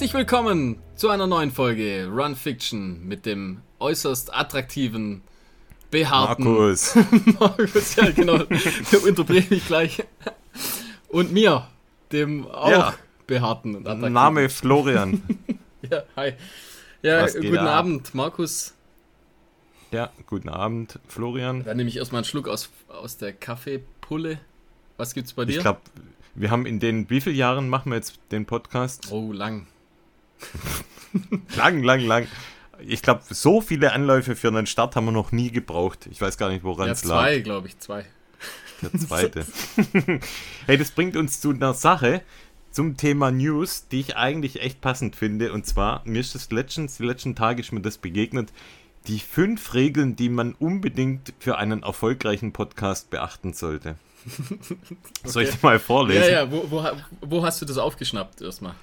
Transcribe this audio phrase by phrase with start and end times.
[0.00, 5.20] Herzlich willkommen zu einer neuen Folge Run Fiction mit dem äußerst attraktiven,
[5.90, 6.96] behaarten Markus.
[7.38, 10.02] Markus, ja genau, der unterbreche ich gleich.
[11.10, 11.66] Und mir,
[12.12, 12.94] dem auch Ja.
[13.26, 14.14] behaarten und attraktiven.
[14.14, 15.22] Name Florian.
[15.90, 16.32] Ja, hi.
[17.02, 17.68] Ja, Was guten ab?
[17.68, 18.72] Abend, Markus.
[19.90, 21.62] Ja, guten Abend, Florian.
[21.64, 24.40] Dann nehme ich erstmal einen Schluck aus, aus der Kaffeepulle.
[24.96, 25.56] Was gibt's bei dir?
[25.56, 25.80] Ich glaube,
[26.34, 29.12] wir haben in den, wie vielen Jahren machen wir jetzt den Podcast?
[29.12, 29.66] oh, lang.
[31.56, 32.28] Lang, lang, lang.
[32.86, 36.08] Ich glaube, so viele Anläufe für einen Start haben wir noch nie gebraucht.
[36.10, 37.22] Ich weiß gar nicht, woran Ja, es lag.
[37.22, 38.06] zwei, glaube ich, zwei.
[38.80, 39.44] Der zweite.
[40.66, 42.22] hey, das bringt uns zu einer Sache,
[42.70, 45.52] zum Thema News, die ich eigentlich echt passend finde.
[45.52, 48.52] Und zwar, mir ist das letztens, die letzten Tage ist mir das begegnet.
[49.06, 53.96] Die fünf Regeln, die man unbedingt für einen erfolgreichen Podcast beachten sollte.
[55.24, 56.22] Soll ich die mal vorlesen?
[56.22, 56.84] Ja, ja, wo, wo,
[57.22, 58.74] wo hast du das aufgeschnappt erstmal?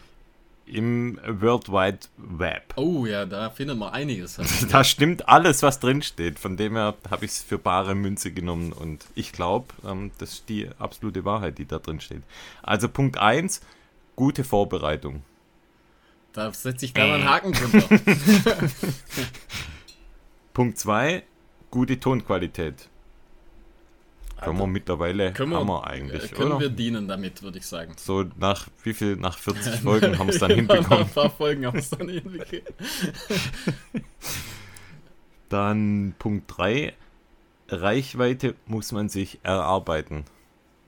[0.67, 2.73] Im World Wide Web.
[2.75, 4.37] Oh ja, da findet man einiges.
[4.69, 6.39] Da stimmt alles, was drin steht.
[6.39, 10.33] Von dem her habe ich es für bare Münze genommen und ich glaube, ähm, das
[10.33, 12.23] ist die absolute Wahrheit, die da drin steht.
[12.63, 13.61] Also Punkt 1,
[14.15, 15.23] gute Vorbereitung.
[16.33, 17.87] Da setze ich da mal einen Haken drunter.
[20.53, 21.23] Punkt 2,
[21.71, 22.89] gute Tonqualität.
[24.41, 26.59] Können wir mittlerweile, Können wir, haben wir eigentlich, äh, können oder?
[26.59, 27.93] wir dienen damit, würde ich sagen.
[27.97, 30.99] so nach wie viel, nach 40 Folgen haben wir es dann hinbekommen.
[31.05, 32.61] ein paar Folgen haben wir es dann hinbekommen.
[35.49, 36.93] Dann Punkt 3,
[37.69, 40.25] Reichweite muss man sich erarbeiten.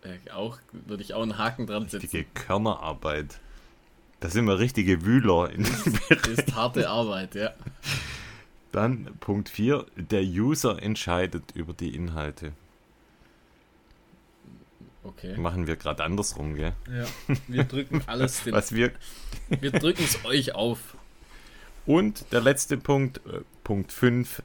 [0.04, 2.02] Äh, auch würde ich auch einen Haken dran setzen.
[2.02, 3.40] Richtige Körnerarbeit.
[4.20, 5.50] Da sind wir richtige Wühler.
[5.50, 6.28] In dem Bereich.
[6.28, 7.52] Ist harte Arbeit, ja.
[8.72, 12.52] Dann Punkt 4, der User entscheidet über die Inhalte.
[15.10, 15.38] Okay.
[15.38, 16.74] Machen wir gerade andersrum, gell?
[16.88, 17.06] Ja.
[17.48, 18.92] Wir drücken alles, den, Was wir
[19.50, 20.80] wir drücken es euch auf.
[21.86, 24.44] Und der letzte Punkt, äh, Punkt 5,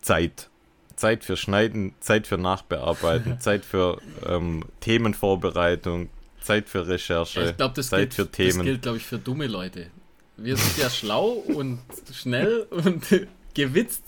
[0.00, 0.48] Zeit.
[0.96, 6.08] Zeit für Schneiden, Zeit für Nachbearbeiten, Zeit für ähm, Themenvorbereitung,
[6.40, 8.64] Zeit für Recherche, Ich glaube, das, Zeit gilt, für das Themen.
[8.64, 9.90] gilt, glaube ich, für dumme Leute.
[10.36, 11.80] Wir sind ja schlau und
[12.12, 13.04] schnell und
[13.54, 14.02] gewitzt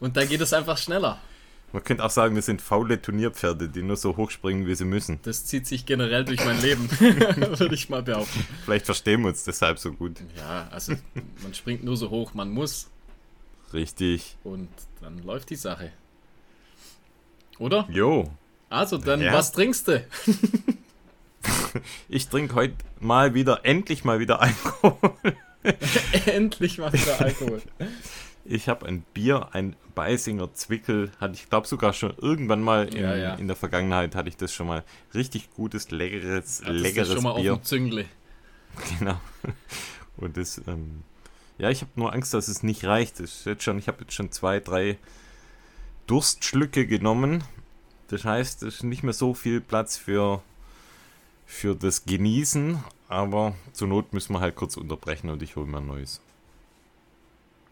[0.00, 1.20] und da geht es einfach schneller.
[1.74, 5.18] Man könnte auch sagen, wir sind faule Turnierpferde, die nur so hochspringen, wie sie müssen.
[5.24, 8.46] Das zieht sich generell durch mein Leben, würde ich mal behaupten.
[8.64, 10.18] Vielleicht verstehen wir uns deshalb so gut.
[10.36, 10.92] Ja, also
[11.42, 12.86] man springt nur so hoch, man muss
[13.72, 14.36] Richtig.
[14.44, 14.68] und
[15.00, 15.90] dann läuft die Sache.
[17.58, 17.88] Oder?
[17.90, 18.30] Jo,
[18.70, 19.32] Also dann, Ja.
[19.32, 20.06] was trinkst du?
[22.08, 24.96] ich trinke heute mal wieder, endlich mal wieder Alkohol.
[26.26, 27.62] Endlich mal wieder Alkohol.
[28.44, 33.00] Ich habe ein Bier, ein Beisinger Zwickel, hatte ich glaube sogar schon irgendwann mal in,
[33.02, 33.34] Ja, ja.
[33.34, 34.84] in der Vergangenheit hatte ich das schon mal.
[35.14, 37.54] Richtig gutes, leckeres, du leckeres schon mal Bier.
[37.54, 38.04] auf dem Züngle.
[38.98, 39.20] Genau.
[40.16, 41.04] Und das, ähm,
[41.58, 43.20] ja, ich habe nur Angst, dass es nicht reicht.
[43.20, 44.98] Das ist jetzt schon, ich habe jetzt schon zwei, drei
[46.08, 47.44] Durstschlücke genommen.
[48.08, 50.42] Das heißt, es ist nicht mehr so viel Platz für,
[51.46, 55.78] für das Genießen, aber zur Not müssen wir halt kurz unterbrechen und ich hole mir
[55.78, 56.20] ein neues.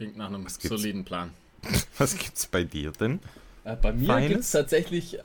[0.03, 1.31] Klingt nach einem soliden Plan.
[1.99, 3.21] Was gibt's bei dir denn?
[3.65, 5.21] Äh, bei mir gibt es tatsächlich äh,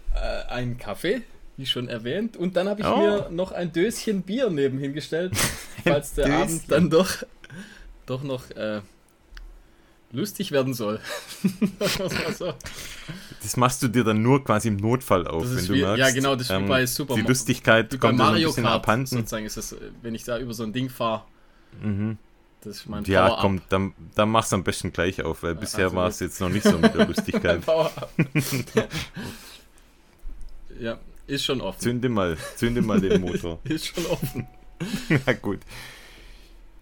[0.50, 1.24] einen Kaffee,
[1.58, 2.98] wie schon erwähnt, und dann habe ich Oh.
[2.98, 5.34] mir noch ein Döschen Bier neben hingestellt,
[5.84, 6.42] falls der Döschen.
[6.42, 7.10] Abend dann doch,
[8.06, 8.82] doch noch äh,
[10.12, 11.00] lustig werden soll.
[12.38, 12.54] So.
[13.42, 15.98] Das machst du dir dann nur quasi im Notfall auf, wenn du wie- merkst.
[16.00, 18.50] ja, genau, das ist wie ähm, bei Super Die Lustigkeit bei kommt dann ein Mario
[18.50, 19.08] bisschen Kart abhanden.
[19.08, 21.24] sozusagen ist das, äh, wenn ich da über so ein Ding fahre,
[21.82, 22.18] Mhm.
[22.62, 23.41] Das ist mein Ja, Power-Up.
[23.41, 26.50] komm, dann, dann mach's am besten gleich auf, weil bisher also war es jetzt noch
[26.50, 27.06] nicht so mit der.
[27.66, 28.09] Power-Up.
[30.79, 30.97] ja,
[31.28, 31.79] ist schon offen.
[31.79, 33.59] Zünde mal, zünde mal den Motor.
[33.66, 34.48] Ist schon offen.
[35.25, 35.59] Na gut.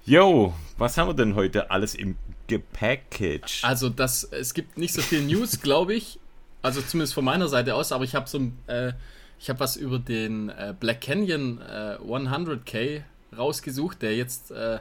[0.06, 2.16] Yo, was haben wir denn heute alles im
[2.48, 3.64] Gepackage?
[3.64, 6.20] Also das, es gibt nicht so viel News, glaube ich.
[6.62, 8.94] Also zumindest von meiner Seite aus, aber ich habe so ein, äh,
[9.40, 13.02] ich habe was über den äh, Black Canyon äh, 100k
[13.36, 14.80] rausgesucht, der jetzt äh,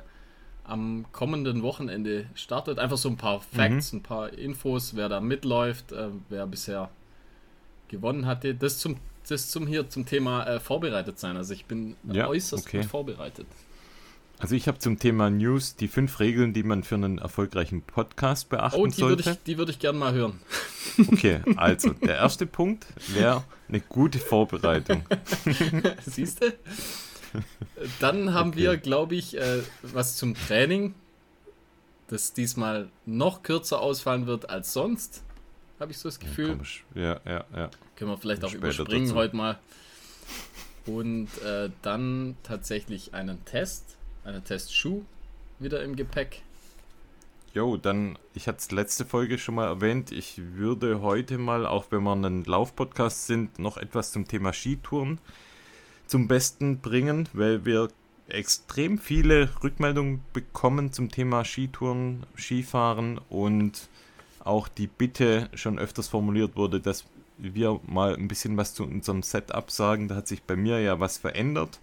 [0.64, 2.78] am kommenden Wochenende startet.
[2.78, 6.90] Einfach so ein paar Facts, ein paar Infos, wer da mitläuft, äh, wer bisher
[7.88, 8.54] gewonnen hatte.
[8.54, 8.96] Das zum,
[9.28, 11.36] das zum hier zum Thema äh, vorbereitet sein.
[11.36, 12.78] Also ich bin Ja, äußerst okay.
[12.78, 13.46] gut vorbereitet.
[14.38, 18.48] Also ich habe zum Thema News die fünf Regeln, die man für einen erfolgreichen Podcast
[18.48, 19.38] beachten Oh, die würde sollte.
[19.38, 20.40] ich, die würde ich gerne mal hören.
[21.08, 25.02] Okay, also der erste Punkt wäre eine gute Vorbereitung.
[26.06, 26.52] Siehst du?
[28.00, 28.58] Dann haben Okay.
[28.58, 30.94] wir, glaube ich, äh, was zum Training,
[32.08, 35.22] das diesmal noch kürzer ausfallen wird als sonst.
[35.80, 36.50] Habe ich so das Gefühl.
[36.50, 36.84] Komisch.
[36.94, 37.70] Ja, ja, ja.
[37.96, 39.16] Können wir vielleicht auch überspringen dazu.
[39.16, 39.58] heute mal.
[40.86, 45.02] Und äh, dann tatsächlich einen Test, einen Testschuh,
[45.58, 46.42] wieder im Gepäck?
[47.54, 51.86] Jo, dann, ich hatte es letzte Folge schon mal erwähnt, ich würde heute mal, auch
[51.90, 55.18] wenn wir ein Laufpodcast sind, noch etwas zum Thema Skitouren
[56.06, 57.88] zum Besten bringen, weil wir
[58.28, 63.88] extrem viele Rückmeldungen bekommen zum Thema Skitouren, Skifahren und
[64.40, 67.04] auch die Bitte schon öfters formuliert wurde, dass
[67.38, 70.08] wir mal ein bisschen was zu unserem Setup sagen.
[70.08, 71.80] Da hat sich bei mir ja was verändert.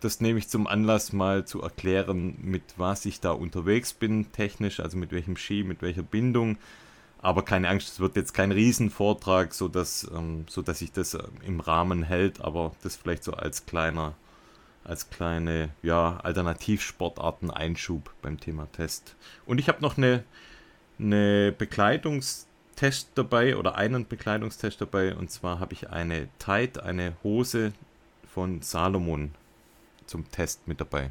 [0.00, 4.80] Das nehme ich zum Anlass, mal zu erklären, mit was ich da unterwegs bin, technisch,
[4.80, 6.58] also mit welchem Ski, mit welcher Bindung.
[7.24, 11.58] Aber keine Angst, es wird jetzt kein Riesenvortrag, sodass, ähm, sodass sich das äh, im
[11.58, 14.12] Rahmen hält, aber das vielleicht so als kleiner,
[14.84, 19.16] als kleine ja, Alternativsportarten-Einschub beim Thema Test.
[19.46, 20.22] Und ich habe noch eine,
[20.98, 27.72] eine Bekleidungstest dabei oder einen Bekleidungstest dabei und zwar habe ich eine Tide, eine Hose
[28.34, 29.30] von Salomon
[30.04, 31.10] zum Test mit dabei.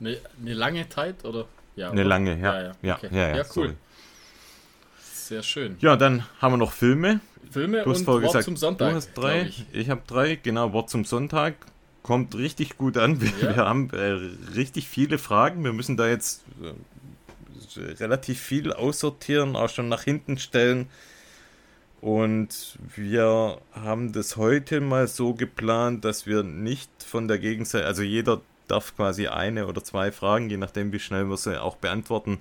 [0.00, 1.46] Eine, eine lange Tide oder?
[1.76, 2.08] Ja, eine oder?
[2.10, 2.60] lange, ja.
[2.60, 3.08] Ja, ja, okay.
[3.10, 3.68] ja, ja, ja cool.
[3.68, 3.76] Sorry.
[5.22, 5.76] Sehr schön.
[5.80, 7.20] Ja, dann haben wir noch Filme.
[7.50, 8.90] Filme und Wort gesagt, zum Sonntag.
[8.90, 11.54] Du hast drei, ich, ich habe drei, genau, Wort zum Sonntag.
[12.02, 13.20] Kommt richtig gut an.
[13.20, 13.56] Wir, ja.
[13.56, 14.18] wir haben äh,
[14.56, 15.62] richtig viele Fragen.
[15.62, 20.88] Wir müssen da jetzt äh, relativ viel aussortieren, auch schon nach hinten stellen.
[22.00, 28.02] Und wir haben das heute mal so geplant, dass wir nicht von der Gegenseite, also
[28.02, 32.40] jeder darf quasi eine oder zwei Fragen, je nachdem wie schnell wir sie auch beantworten,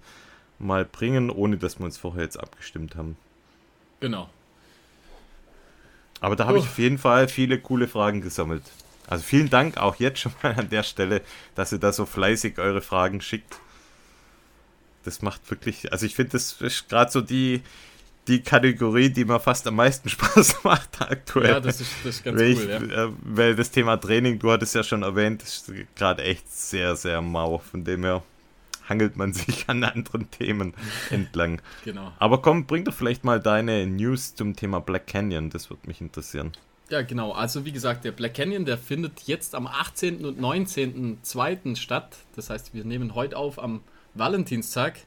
[0.62, 3.18] mal bringen, ohne dass wir uns vorher jetzt abgestimmt haben.
[4.00, 4.30] Genau.
[6.19, 8.63] Aber da habe ich auf jeden Fall viele coole Fragen gesammelt.
[9.08, 11.22] Also vielen Dank auch jetzt schon mal an der Stelle,
[11.56, 13.60] dass ihr da so fleißig eure Fragen schickt.
[15.04, 17.63] Das macht wirklich, also ich finde, das ist gerade so die,
[18.28, 21.50] die Kategorie, die mir fast am meisten Spaß macht aktuell.
[21.50, 23.06] Ja, das ist, das ist ganz weil cool, ich, ja.
[23.06, 27.22] Äh, weil das Thema Training, du hattest ja schon erwähnt, ist gerade echt sehr, sehr
[27.22, 27.58] mau.
[27.58, 28.22] Von dem her
[28.88, 30.74] hangelt man sich an anderen Themen
[31.10, 31.62] entlang.
[31.86, 32.12] Genau.
[32.19, 36.01] Aber komm, bring doch vielleicht mal deine News zum Thema Black Canyon, das würde mich
[36.01, 36.51] interessieren.
[36.89, 37.31] Ja, genau.
[37.31, 40.25] Also wie gesagt, der Black Canyon, der findet jetzt am 18.
[40.25, 41.78] und 19.02.
[41.78, 42.18] statt.
[42.36, 43.81] Das heißt, wir nehmen heute auf am
[44.13, 45.00] Valentinstag.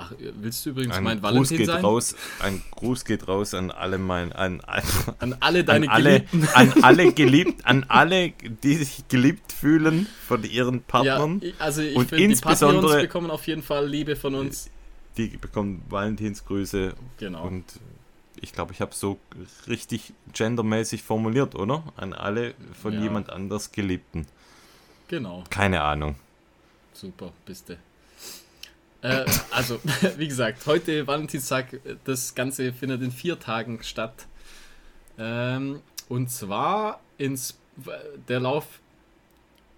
[0.00, 1.84] Ach, willst du übrigens ein mein Valentin Gruß geht sein?
[1.84, 4.82] Raus, ein Gruß geht raus an alle mein, an, an,
[5.18, 6.48] an alle deine an alle, Geliebten.
[6.54, 11.40] An alle geliebt, an alle, die sich geliebt fühlen von ihren Partnern.
[11.42, 14.70] Ja, also ich und find, insbesondere die Patreons bekommen auf jeden Fall Liebe von uns.
[15.16, 16.94] Die bekommen Valentinsgrüße.
[17.18, 17.44] Genau.
[17.44, 17.64] Und
[18.40, 19.18] ich glaube, ich habe so
[19.66, 21.82] richtig gendermäßig formuliert, oder?
[21.96, 23.00] An alle von ja.
[23.00, 24.26] jemand anders Geliebten.
[25.08, 25.42] Genau.
[25.50, 26.14] Keine Ahnung.
[26.92, 27.76] Super, bist du.
[29.02, 29.80] Äh, also,
[30.16, 34.26] wie gesagt, heute Valentinstag, das Ganze findet in vier Tagen statt.
[35.18, 37.58] Ähm, und zwar ins
[38.28, 38.80] der Lauf,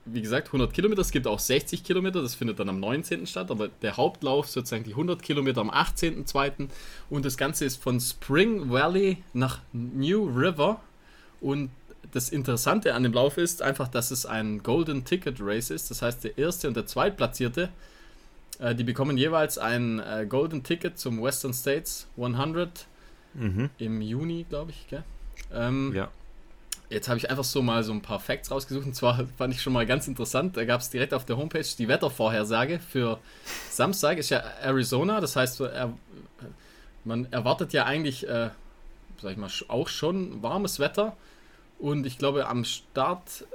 [0.07, 1.03] wie gesagt, 100 Kilometer.
[1.03, 3.27] Es gibt auch 60 Kilometer, das findet dann am 19.
[3.27, 6.69] statt, aber der Hauptlauf sozusagen die 100 Kilometer am 18.2.
[7.11, 10.81] Und das Ganze ist von Spring Valley nach New River.
[11.41, 11.71] Und
[12.13, 15.91] das Interessante an dem Lauf ist einfach, dass es ein Golden Ticket Race ist.
[15.91, 17.69] Das heißt, der erste und der zweitplatzierte
[18.61, 22.87] äh, die bekommen jeweils ein äh, Golden Ticket zum Western States 100
[23.35, 23.71] mhm.
[23.79, 24.87] im Juni, glaube ich.
[25.53, 26.09] Ähm, ja.
[26.91, 28.87] Jetzt habe ich einfach so mal so ein paar Facts rausgesucht.
[28.87, 30.57] Und zwar fand ich schon mal ganz interessant.
[30.57, 33.19] Da gab es direkt auf der Homepage die Wettervorhersage für
[33.71, 34.19] Samstag.
[34.19, 35.21] Ist ja Arizona.
[35.21, 35.95] Das heißt, er,
[37.05, 38.51] man erwartet ja eigentlich, äh,
[39.23, 41.17] sag ich mal, auch schon warmes Wetter.
[41.79, 43.47] Und ich glaube, am Start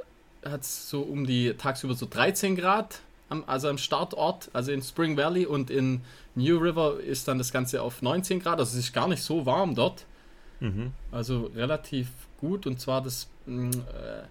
[0.44, 4.82] hat es so um die tagsüber so 13 Grad am, also am Startort, also in
[4.82, 6.02] Spring Valley und in
[6.36, 9.46] New River ist dann das Ganze auf 19 Grad, also es ist gar nicht so
[9.46, 10.06] warm dort.
[10.60, 10.94] Mhm.
[11.12, 13.28] Also relativ gut und zwar das.
[13.46, 14.24] Mm, äh,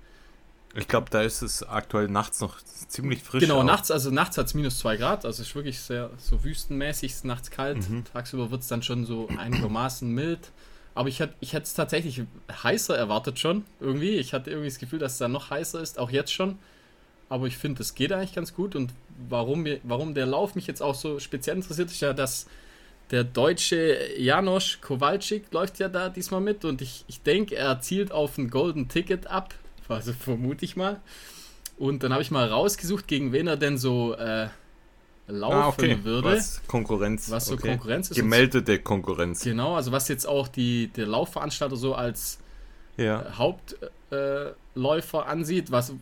[0.76, 3.42] ich glaube, da ist es aktuell nachts noch ziemlich frisch.
[3.42, 3.64] Genau, auch.
[3.64, 7.12] nachts, also nachts hat es minus 2 Grad, also es ist wirklich sehr so wüstenmäßig,
[7.12, 7.88] ist nachts kalt.
[7.88, 8.04] Mhm.
[8.12, 10.50] Tagsüber wird es dann schon so einigermaßen mild.
[10.96, 12.22] Aber ich hätte ich es tatsächlich
[12.62, 14.16] heißer erwartet schon, irgendwie.
[14.16, 16.58] Ich hatte irgendwie das Gefühl, dass es dann noch heißer ist, auch jetzt schon
[17.34, 18.76] aber ich finde, es geht eigentlich ganz gut.
[18.76, 18.92] Und
[19.28, 22.46] warum, warum der Lauf mich jetzt auch so speziell interessiert, ist ja, dass
[23.10, 28.12] der deutsche Janosch Kowalczyk läuft ja da diesmal mit und ich, ich denke, er zielt
[28.12, 29.52] auf ein Golden Ticket ab.
[29.88, 31.00] Also vermute ich mal.
[31.76, 34.46] Und dann habe ich mal rausgesucht, gegen wen er denn so äh,
[35.26, 36.04] laufen ah, okay.
[36.04, 36.36] würde.
[36.36, 37.32] Was Konkurrenz.
[37.32, 37.70] Was so okay.
[37.70, 38.16] Konkurrenz ist.
[38.16, 39.42] Gemeldete Konkurrenz.
[39.42, 42.38] Genau, also was jetzt auch die, der Laufveranstalter so als
[42.96, 43.22] ja.
[43.22, 45.92] Äh, Hauptläufer äh, ansieht, was,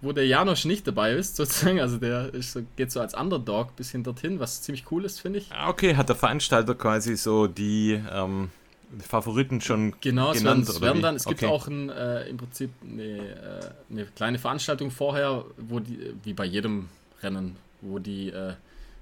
[0.00, 1.80] wo der Janosch nicht dabei ist, sozusagen.
[1.80, 5.40] Also der ist, geht so als Underdog bis bisschen dorthin, was ziemlich cool ist, finde
[5.40, 5.50] ich.
[5.52, 8.50] Ah, okay, hat der Veranstalter quasi so die ähm,
[9.00, 10.66] Favoriten schon genau, genannt?
[10.66, 14.90] Genau, es, dann, es gibt auch ein, äh, im Prinzip eine, äh, eine, kleine Veranstaltung
[14.90, 16.88] vorher, wo die, wie bei jedem
[17.22, 18.54] Rennen wo die, äh,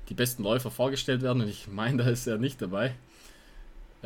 [0.08, 1.42] die besten Läufer vorgestellt werden.
[1.42, 2.94] Und ich meine, da ist er nicht dabei.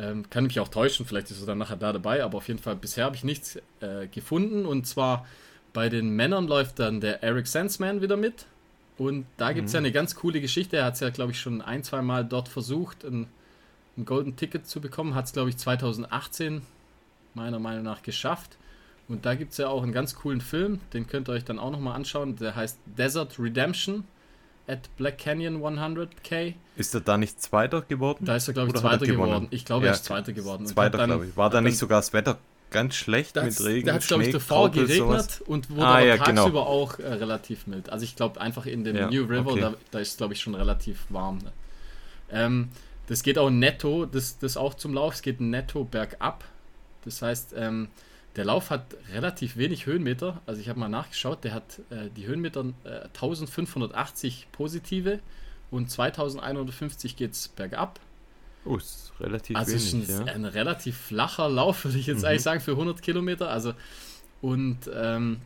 [0.01, 2.59] Ähm, kann mich auch täuschen, vielleicht ist er dann nachher da dabei, aber auf jeden
[2.59, 4.65] Fall bisher habe ich nichts äh, gefunden.
[4.65, 5.27] Und zwar
[5.73, 8.45] bei den Männern läuft dann der Eric Sandsman wieder mit.
[8.97, 9.75] Und da gibt es mhm.
[9.75, 10.77] ja eine ganz coole Geschichte.
[10.77, 13.27] Er hat es ja, glaube ich, schon ein, zwei Mal dort versucht, ein,
[13.95, 15.13] ein Golden Ticket zu bekommen.
[15.13, 16.63] Hat es, glaube ich, 2018
[17.35, 18.57] meiner Meinung nach geschafft.
[19.07, 21.59] Und da gibt es ja auch einen ganz coolen Film, den könnt ihr euch dann
[21.59, 22.37] auch nochmal anschauen.
[22.37, 24.05] Der heißt Desert Redemption
[24.67, 26.53] at Black Canyon 100k.
[26.75, 28.25] Ist er da nicht Zweiter geworden?
[28.25, 29.47] Da ist er, glaube ich, Zweiter geworden.
[29.51, 30.65] Ich glaube, ja, er ist Zweiter geworden.
[30.65, 31.37] Zweiter, glaube ich.
[31.37, 32.37] War da nicht sogar das Wetter
[32.69, 33.87] ganz schlecht mit Regen?
[33.87, 35.41] Da hat es, glaube ich, davor geregnet sowas.
[35.41, 36.25] und wurde ah, aber ja, genau.
[36.25, 36.65] tagsüber genau.
[36.65, 37.89] auch äh, relativ mild.
[37.89, 39.61] Also ich glaube einfach in den ja, New River, okay.
[39.61, 41.39] da, da ist es, glaube ich, schon relativ warm.
[41.39, 41.51] Ne?
[42.31, 42.69] Ähm,
[43.07, 46.45] das geht auch netto, das, das auch zum Lauf, es geht netto bergab.
[47.03, 47.89] Das heißt, ähm,
[48.35, 50.41] der Lauf hat relativ wenig Höhenmeter.
[50.45, 55.19] Also ich habe mal nachgeschaut, der hat äh, die Höhenmeter äh, 1580 positive
[55.69, 57.99] und 2150 geht es bergab.
[58.63, 59.83] Oh, ist relativ also wenig.
[59.83, 60.33] Also ist ein, ja.
[60.33, 62.25] ein, relativ flacher Lauf, würde ich jetzt mhm.
[62.25, 63.49] eigentlich sagen, für 100 Kilometer.
[63.49, 63.73] Also
[64.41, 65.41] und ähm,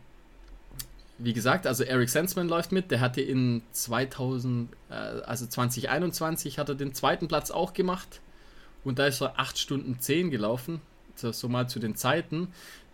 [1.18, 2.90] wie gesagt, also Eric Sensman läuft mit.
[2.90, 8.20] Der hatte in 2000, äh, also 2021 hat er den zweiten Platz auch gemacht
[8.84, 10.80] und da ist er 8 Stunden 10 gelaufen
[11.18, 12.48] so mal zu den Zeiten.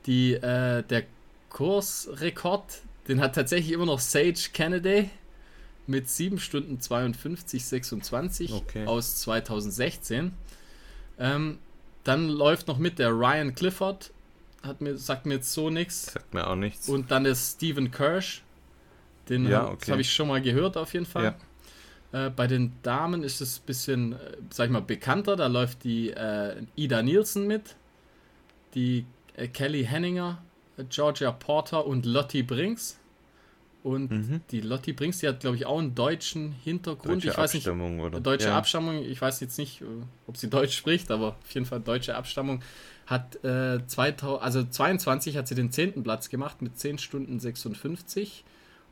[0.07, 1.05] Die, äh, der
[1.51, 5.11] Kursrekord, den hat tatsächlich immer noch Sage Kennedy
[5.87, 8.87] mit 7 Stunden 52, 26 okay.
[8.87, 10.33] aus 2016.
[11.19, 11.59] Ähm,
[12.05, 14.13] dann läuft noch mit der Ryan Clifford,
[14.63, 16.13] hat mir, sagt mir jetzt so nichts.
[16.13, 16.89] Sagt mir auch nichts.
[16.89, 18.43] Und dann der Stephen Kirsch,
[19.29, 19.91] den ja, okay.
[19.91, 21.35] habe ich schon mal gehört auf jeden Fall.
[22.13, 22.27] Ja.
[22.27, 24.17] Äh, bei den Damen ist es ein bisschen, äh,
[24.51, 25.37] sag ich mal, bekannter.
[25.37, 27.77] Da läuft die äh, Ida Nielsen mit
[28.75, 29.05] die
[29.37, 30.43] äh, Kelly Henninger,
[30.89, 32.99] Georgia Porter und Lottie Brinks.
[33.83, 34.41] Und mhm.
[34.51, 37.17] die Lottie Brinks, die hat, glaube ich, auch einen deutschen Hintergrund.
[37.17, 38.21] Deutsche ich weiß Abstammung, nicht, oder?
[38.21, 38.57] Deutsche ja.
[38.57, 39.85] Abstammung, ich weiß jetzt nicht, äh,
[40.29, 42.63] ob sie Deutsch spricht, aber auf jeden Fall deutsche Abstammung.
[43.07, 46.05] Hat äh, 2000, also 22 hat sie den 10.
[46.05, 48.45] Platz gemacht mit 10 Stunden 56.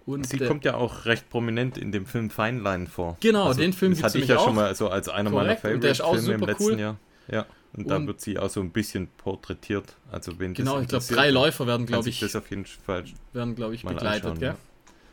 [0.07, 3.17] Und sie kommt ja auch recht prominent in dem Film Feinlein vor.
[3.21, 4.47] Genau, also, den Film Das hatte ich ja auch.
[4.47, 5.63] schon mal so als einer Korrekt.
[5.63, 6.81] meiner Favorite-Filme im letzten cool.
[6.81, 6.97] Jahr.
[7.31, 7.47] Ja.
[7.73, 9.97] Und, und da wird sie auch so ein bisschen porträtiert.
[10.11, 13.55] Also wenn genau, ich glaube, drei Läufer werden, glaube ich, das auf jeden Fall werden,
[13.55, 14.41] glaube ich, begleitet?
[14.41, 14.57] Ja.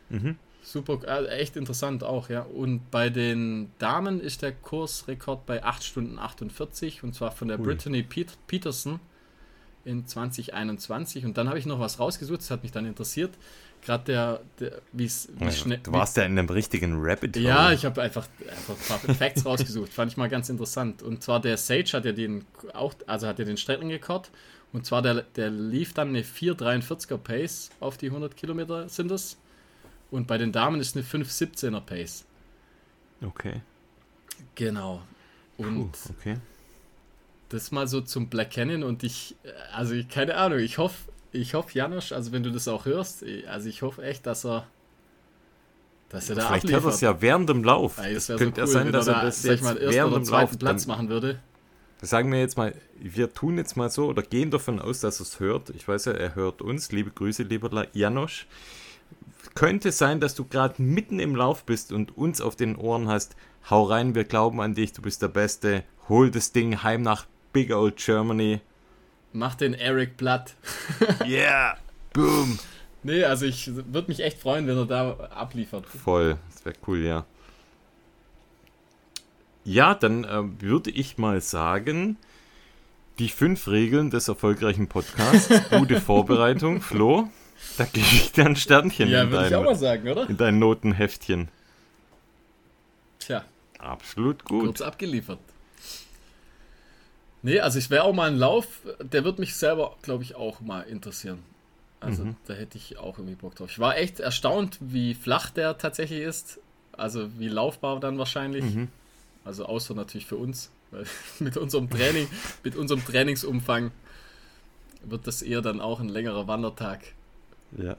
[0.08, 0.36] Mhm.
[0.62, 2.42] Super, äh, echt interessant auch, ja.
[2.42, 7.58] Und bei den Damen ist der Kursrekord bei 8 Stunden 48 und zwar von der
[7.58, 7.64] Ui.
[7.64, 9.00] Brittany Pet Peterson
[9.84, 11.24] in 2021.
[11.24, 13.30] Und dann habe ich noch was rausgesucht, das hat mich dann interessiert
[13.82, 15.78] gerade der, der wie es schnell.
[15.78, 17.44] Du warst ja in einem richtigen Rabbit Hole.
[17.44, 19.92] Ja, ich habe einfach, einfach ein paar Facts rausgesucht.
[19.92, 21.02] Fand ich mal ganz interessant.
[21.02, 22.44] Und zwar der Sage hat ja den
[22.74, 24.30] auch, also hat ja den Streckenrekord.
[24.72, 29.38] Und zwar der, der lief dann eine 4,43er Pace auf die 100 Kilometer sind es.
[30.10, 32.24] Und bei den Damen ist eine 5,17er Pace.
[33.22, 33.62] Okay.
[34.54, 35.02] Genau.
[35.56, 36.36] Und Puh, okay.
[37.48, 39.34] das mal so zum Black Canyon und ich,
[39.72, 43.24] also ich, keine Ahnung, ich hoffe, ich hoffe, Janusz, also wenn du das auch hörst,
[43.48, 44.66] also ich hoffe echt, dass er
[46.08, 46.82] dass er da Vielleicht abliefert.
[46.84, 47.98] hört er es ja während dem Lauf.
[47.98, 50.86] Ja, das könnte so cool, sein, dass er das jetzt mal, während dem Lauf Platz
[50.86, 51.38] machen würde.
[52.00, 55.24] Sagen wir jetzt mal, wir tun jetzt mal so oder gehen davon aus, dass er
[55.24, 55.70] es hört.
[55.70, 56.92] Ich weiß ja, er hört uns.
[56.92, 58.46] Liebe Grüße, lieber Janosch.
[59.54, 63.34] Könnte sein, dass du gerade mitten im Lauf bist und uns auf den Ohren hast.
[63.68, 65.82] Hau rein, wir glauben an dich, du bist der Beste.
[66.08, 68.60] Hol das Ding heim nach Big Old Germany.
[69.32, 70.54] Mach den Eric Blatt.
[71.26, 71.76] yeah,
[72.12, 72.58] boom.
[73.02, 75.86] Nee, also ich würde mich echt freuen, wenn er da abliefert.
[75.86, 77.24] Voll, das wäre cool, ja.
[79.64, 82.16] Ja, dann äh, würde ich mal sagen,
[83.18, 85.48] die fünf Regeln des erfolgreichen Podcasts.
[85.70, 87.28] Gute Vorbereitung, Flo.
[87.76, 90.28] Da gebe ich dir ein Sternchen ja, in, dein, ich auch mal sagen, oder?
[90.28, 91.48] in dein Notenheftchen.
[93.18, 93.44] Tja.
[93.78, 94.64] Absolut gut.
[94.64, 95.40] Kurz abgeliefert.
[97.42, 100.60] Nee, also ich wäre auch mal ein Lauf, der wird mich selber, glaube ich, auch
[100.60, 101.38] mal interessieren.
[102.00, 102.36] Also mhm.
[102.46, 103.70] da hätte ich auch irgendwie Bock drauf.
[103.70, 106.60] Ich war echt erstaunt, wie flach der tatsächlich ist.
[106.92, 108.64] Also wie laufbar dann wahrscheinlich.
[108.64, 108.88] Mhm.
[109.44, 110.70] Also außer natürlich für uns.
[110.90, 111.04] Weil
[111.38, 112.28] mit unserem Training,
[112.62, 113.90] mit unserem Trainingsumfang
[115.02, 117.00] wird das eher dann auch ein längerer Wandertag.
[117.76, 117.96] Ja.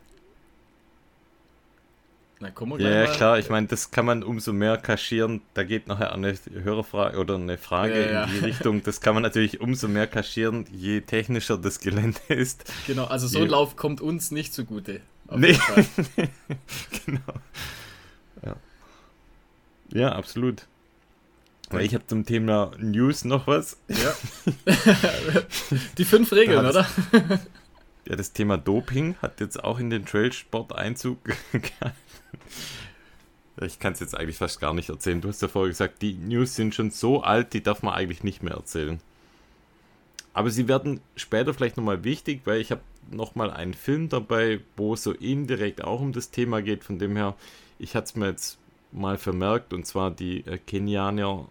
[2.41, 5.41] Na, komm ja, ja klar, ich meine, das kann man umso mehr kaschieren.
[5.53, 8.23] Da geht nachher eine Hörerfrage oder eine Frage ja, ja.
[8.23, 8.81] in die Richtung.
[8.81, 12.63] Das kann man natürlich umso mehr kaschieren, je technischer das Gelände ist.
[12.87, 15.01] Genau, also so ein Lauf kommt uns nicht zugute.
[15.35, 15.59] Nee.
[17.05, 17.21] genau.
[18.45, 18.55] Ja.
[19.91, 20.65] ja, absolut.
[21.71, 23.77] Weil ich habe zum Thema News noch was.
[23.89, 24.15] Ja.
[25.97, 26.87] die fünf Regeln, oder?
[28.07, 31.95] Ja, das Thema Doping hat jetzt auch in den Trailsport Einzug gehalten.
[33.61, 35.19] Ich kann es jetzt eigentlich fast gar nicht erzählen.
[35.19, 38.23] Du hast ja vorher gesagt, die News sind schon so alt, die darf man eigentlich
[38.23, 38.99] nicht mehr erzählen.
[40.33, 44.93] Aber sie werden später vielleicht nochmal wichtig, weil ich habe nochmal einen Film dabei, wo
[44.93, 46.83] es so indirekt auch um das Thema geht.
[46.83, 47.35] Von dem her,
[47.79, 48.57] ich hatte es mir jetzt
[48.91, 51.47] mal vermerkt, und zwar die äh, Kenianer,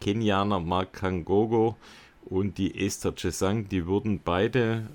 [0.00, 1.76] Kenianer Mark Kangogo
[2.24, 4.88] und die Esther Chesang, die wurden beide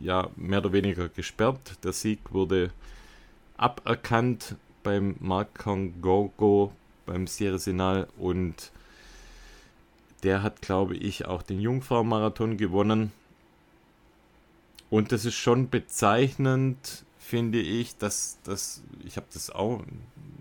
[0.00, 1.78] ja mehr oder weniger gesperrt.
[1.84, 2.70] Der Sieg wurde
[3.56, 6.72] aberkannt beim Markon Gogo,
[7.06, 8.72] beim Sierra Sinal und
[10.22, 13.12] der hat, glaube ich, auch den Jungfrau-Marathon gewonnen.
[14.90, 19.82] Und das ist schon bezeichnend, finde ich, dass das, ich habe das auch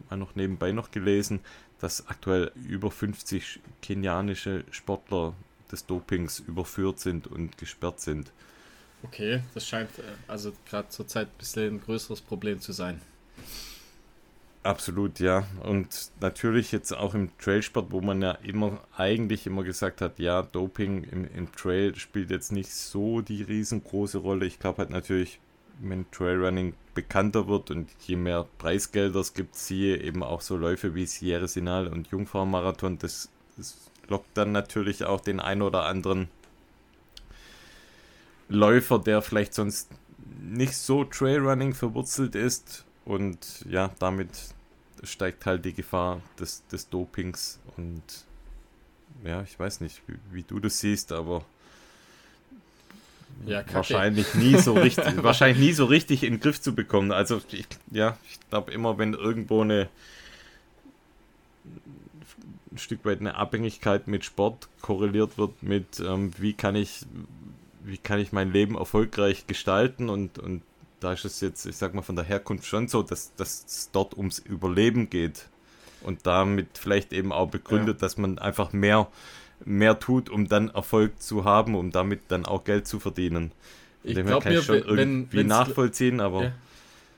[0.10, 1.40] mal noch nebenbei noch gelesen,
[1.80, 5.34] dass aktuell über 50 kenianische Sportler
[5.72, 8.32] des Dopings überführt sind und gesperrt sind.
[9.08, 13.02] Okay, das scheint äh, also gerade zurzeit ein bisschen ein größeres Problem zu sein.
[14.64, 15.46] Absolut, ja.
[15.62, 20.42] Und natürlich jetzt auch im Trailsport, wo man ja immer eigentlich immer gesagt hat, ja,
[20.42, 24.48] Doping im, im Trail spielt jetzt nicht so die riesengroße Rolle.
[24.48, 25.40] Ich glaube halt natürlich,
[25.80, 30.96] wenn Trailrunning bekannter wird und je mehr Preisgelder es gibt, siehe eben auch so Läufe
[30.96, 36.30] wie Sierra Sinal und Jungfrau-Marathon, das, das lockt dann natürlich auch den ein oder anderen
[38.48, 39.90] Läufer, der vielleicht sonst
[40.42, 42.86] nicht so Trailrunning verwurzelt ist.
[43.06, 44.30] Und ja, damit
[45.04, 47.60] steigt halt die Gefahr des, des Dopings.
[47.78, 48.02] Und
[49.24, 51.44] ja, ich weiß nicht, wie, wie du das siehst, aber
[53.46, 57.12] ja, wahrscheinlich nie so richtig, wahrscheinlich nie so richtig in den Griff zu bekommen.
[57.12, 59.90] Also ich, ja, ich glaube immer, wenn irgendwo eine
[62.72, 67.06] ein Stück weit eine Abhängigkeit mit Sport korreliert wird mit ähm, wie kann ich
[67.86, 70.64] wie kann ich mein Leben erfolgreich gestalten und, und
[71.00, 73.90] da ist es jetzt, ich sag mal, von der Herkunft schon so, dass, dass es
[73.92, 75.48] dort ums Überleben geht.
[76.02, 78.02] Und damit vielleicht eben auch begründet, ja.
[78.02, 79.08] dass man einfach mehr,
[79.64, 83.52] mehr tut, um dann Erfolg zu haben, um damit dann auch Geld zu verdienen.
[84.04, 86.44] Ich glaube mir, schon wenn, irgendwie nachvollziehen, aber.
[86.44, 86.52] Ja.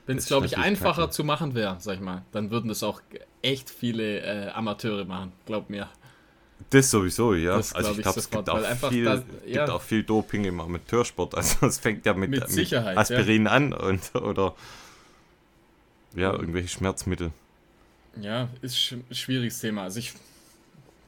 [0.06, 1.12] Wenn es, glaube ich, einfacher kacke.
[1.12, 3.02] zu machen wäre, sag ich mal, dann würden es auch
[3.42, 5.88] echt viele äh, Amateure machen, glaub mir.
[6.70, 7.56] Das sowieso, ja.
[7.56, 9.60] Das also ich glaube, es gibt, auch viel, das, ja.
[9.60, 11.34] gibt auch viel Doping im Amateursport.
[11.38, 13.52] Also es fängt ja mit, mit, mit Aspirin ja.
[13.52, 14.54] an und oder
[16.14, 17.32] ja, irgendwelche Schmerzmittel.
[18.20, 19.84] Ja, ist ein schwieriges Thema.
[19.84, 20.12] Also ich,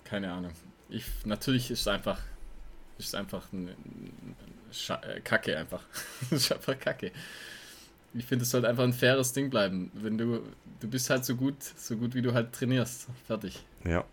[0.04, 0.52] keine Ahnung.
[0.88, 2.20] Ich, natürlich ist es einfach,
[2.98, 5.82] ist einfach eine äh, Kacke einfach.
[6.30, 7.12] ist einfach Kacke.
[8.14, 9.90] Ich finde, es sollte einfach ein faires Ding bleiben.
[9.94, 10.42] Wenn du,
[10.80, 13.06] du bist halt so gut, so gut wie du halt trainierst.
[13.26, 13.58] Fertig.
[13.84, 14.04] Ja.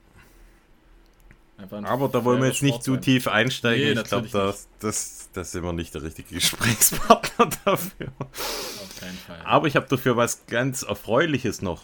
[1.58, 3.96] Aber da wollen wir jetzt nicht zu tief einsteigen.
[3.96, 8.12] Nee, ich glaube, das, das, das sind wir nicht der richtige Gesprächspartner dafür.
[8.20, 9.42] Auf keinen Fall.
[9.44, 11.84] Aber ich habe dafür was ganz Erfreuliches noch.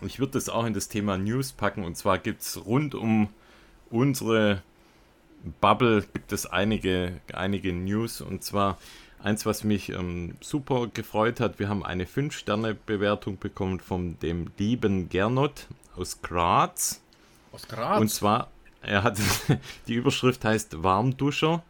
[0.00, 1.84] Ich würde das auch in das Thema News packen.
[1.84, 3.28] Und zwar gibt es rund um
[3.90, 4.62] unsere
[5.60, 8.20] Bubble gibt es einige, einige News.
[8.20, 8.78] Und zwar
[9.22, 11.58] eins, was mich ähm, super gefreut hat.
[11.58, 17.00] Wir haben eine 5-Sterne-Bewertung bekommen von dem lieben Gernot aus Graz.
[17.52, 18.00] Aus Graz?
[18.00, 18.50] Und zwar
[18.82, 19.18] er hat
[19.88, 21.62] die Überschrift heißt Warmduscher.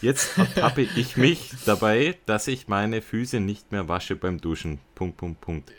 [0.00, 4.78] Jetzt ertappe ich mich dabei, dass ich meine Füße nicht mehr wasche beim Duschen.
[4.94, 5.72] Punkt, Punkt, Punkt.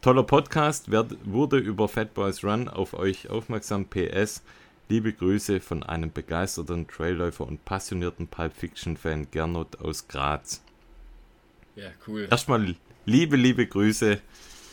[0.00, 3.84] Toller Podcast, werd, wurde über Fat Boys Run auf euch aufmerksam.
[3.84, 4.42] PS,
[4.88, 10.62] liebe Grüße von einem begeisterten Trailläufer und passionierten Pulp Fiction Fan Gernot aus Graz.
[11.76, 12.28] Ja, cool.
[12.30, 14.20] Erstmal liebe, liebe Grüße.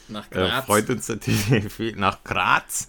[0.08, 0.64] Nach Graz.
[0.64, 1.96] Äh, freut uns natürlich viel.
[1.98, 2.88] Nach Graz.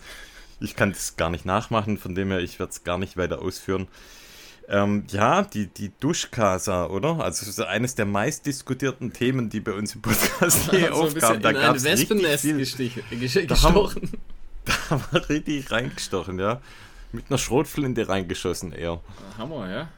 [0.60, 3.40] Ich kann das gar nicht nachmachen, von dem her, ich werde es gar nicht weiter
[3.42, 3.88] ausführen.
[4.70, 7.20] Ähm, ja, die, die Duschkasa, oder?
[7.20, 11.40] Also das ist eines der meistdiskutierten Themen, die bei uns im Podcast hier also aufkamen.
[11.40, 13.46] Da gab es Wespennest gestochen.
[13.48, 14.18] Da haben,
[14.66, 16.60] da haben wir richtig reingestochen, ja.
[17.12, 19.00] Mit einer Schrotflinte reingeschossen eher.
[19.38, 19.88] Hammer, ja.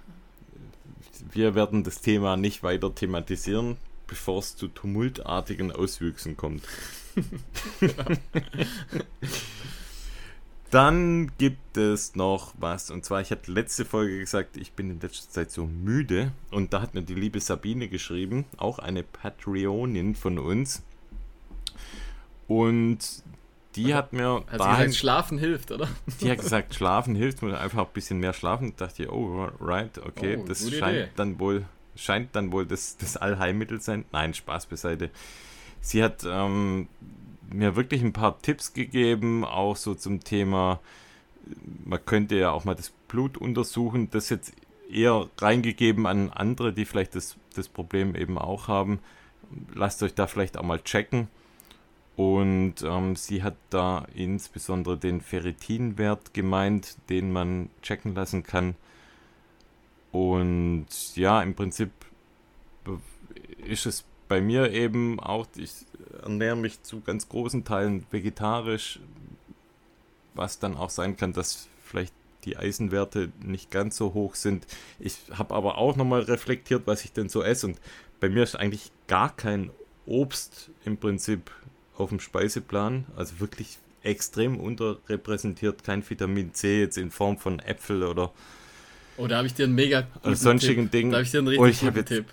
[1.33, 6.63] Wir werden das Thema nicht weiter thematisieren, bevor es zu tumultartigen Auswüchsen kommt.
[10.71, 12.91] Dann gibt es noch was.
[12.91, 16.33] Und zwar, ich hatte letzte Folge gesagt, ich bin in letzter Zeit so müde.
[16.53, 20.83] Und da hat mir die liebe Sabine geschrieben, auch eine Patreonin von uns.
[22.47, 22.99] Und
[23.77, 24.45] die hat mir.
[24.47, 25.89] Hat dahin, gesagt, Schlafen hilft, oder?
[26.21, 28.73] Die hat gesagt, Schlafen hilft, muss einfach ein bisschen mehr schlafen.
[28.77, 31.09] Da dachte ich, oh, right, okay, oh, das scheint Idee.
[31.17, 31.65] dann wohl,
[31.97, 34.05] scheint dann wohl das, das Allheilmittel sein.
[34.13, 35.11] Nein, Spaß beiseite.
[35.81, 36.89] Sie hat ähm,
[37.53, 40.81] mir wirklich ein paar Tipps gegeben, auch so zum Thema,
[41.85, 44.53] man könnte ja auch mal das Blut untersuchen, das jetzt
[44.91, 49.01] eher reingegeben an andere, die vielleicht das, das Problem eben auch haben.
[49.75, 51.29] Lasst euch da vielleicht auch mal checken.
[52.17, 58.75] Und ähm, sie hat da insbesondere den Ferritinwert gemeint, den man checken lassen kann.
[60.13, 61.91] Und ja, im Prinzip
[63.65, 65.73] ist es bei mir eben auch, ich
[66.23, 69.01] ernähre mich zu ganz großen Teilen vegetarisch,
[70.35, 72.15] was dann auch sein kann, dass vielleicht
[72.45, 74.69] die Eisenwerte nicht ganz so hoch sind.
[75.01, 77.67] Ich habe aber auch nochmal reflektiert, was ich denn so esse.
[77.67, 77.81] Und
[78.21, 79.71] bei mir ist eigentlich gar kein
[80.07, 81.51] Obst im Prinzip
[81.99, 83.07] auf dem Speiseplan.
[83.17, 85.83] Also wirklich extrem unterrepräsentiert.
[85.83, 88.33] Kein Vitamin C jetzt in Form von Äpfel oder.
[89.17, 90.93] Oh, da habe ich dir einen mega guten sonstigen Tipp.
[90.93, 91.11] Ding.
[91.11, 92.27] Da habe ich dir einen richtig oh, guten Tipp.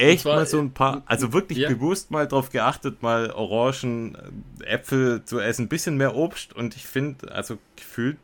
[0.00, 1.68] Echt zwar, mal so ein paar, also wirklich ja.
[1.68, 4.16] bewusst mal drauf geachtet, mal Orangen,
[4.60, 8.16] äh, Äpfel zu essen, ein bisschen mehr Obst und ich finde, also gefühlt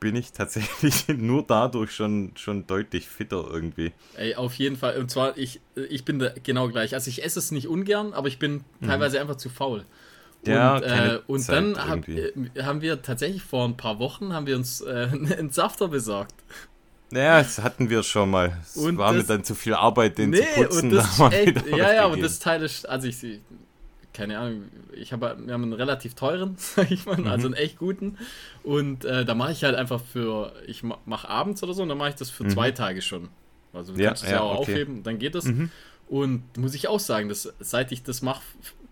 [0.00, 3.92] bin ich tatsächlich nur dadurch schon, schon deutlich fitter irgendwie.
[4.16, 4.98] Ey, auf jeden Fall.
[4.98, 6.94] Und zwar, ich, ich bin da genau gleich.
[6.94, 8.86] Also ich esse es nicht ungern, aber ich bin mhm.
[8.86, 9.84] teilweise einfach zu faul.
[10.42, 12.32] Und, ja, äh, und dann hab, äh,
[12.62, 16.34] haben wir tatsächlich vor ein paar Wochen haben wir uns äh, einen Safter besorgt.
[17.12, 18.58] Ja, das hatten wir schon mal.
[18.62, 20.90] Es war das, mir dann zu viel Arbeit, den nee, zu putzen.
[20.90, 23.24] Und das echt, ja, ja, aber das Teil ist, also ich,
[24.12, 27.28] keine Ahnung, ich habe, wir haben einen relativ teuren, sag ich mal, mhm.
[27.28, 28.18] also einen echt guten.
[28.64, 31.98] Und äh, da mache ich halt einfach für, ich mache abends oder so, und dann
[31.98, 32.50] mache ich das für mhm.
[32.50, 33.28] zwei Tage schon.
[33.72, 34.72] Also du ja, kannst es ja, ja auch okay.
[34.72, 35.44] aufheben, dann geht das.
[35.44, 35.70] Mhm.
[36.08, 38.42] Und muss ich auch sagen, dass seit ich das mache,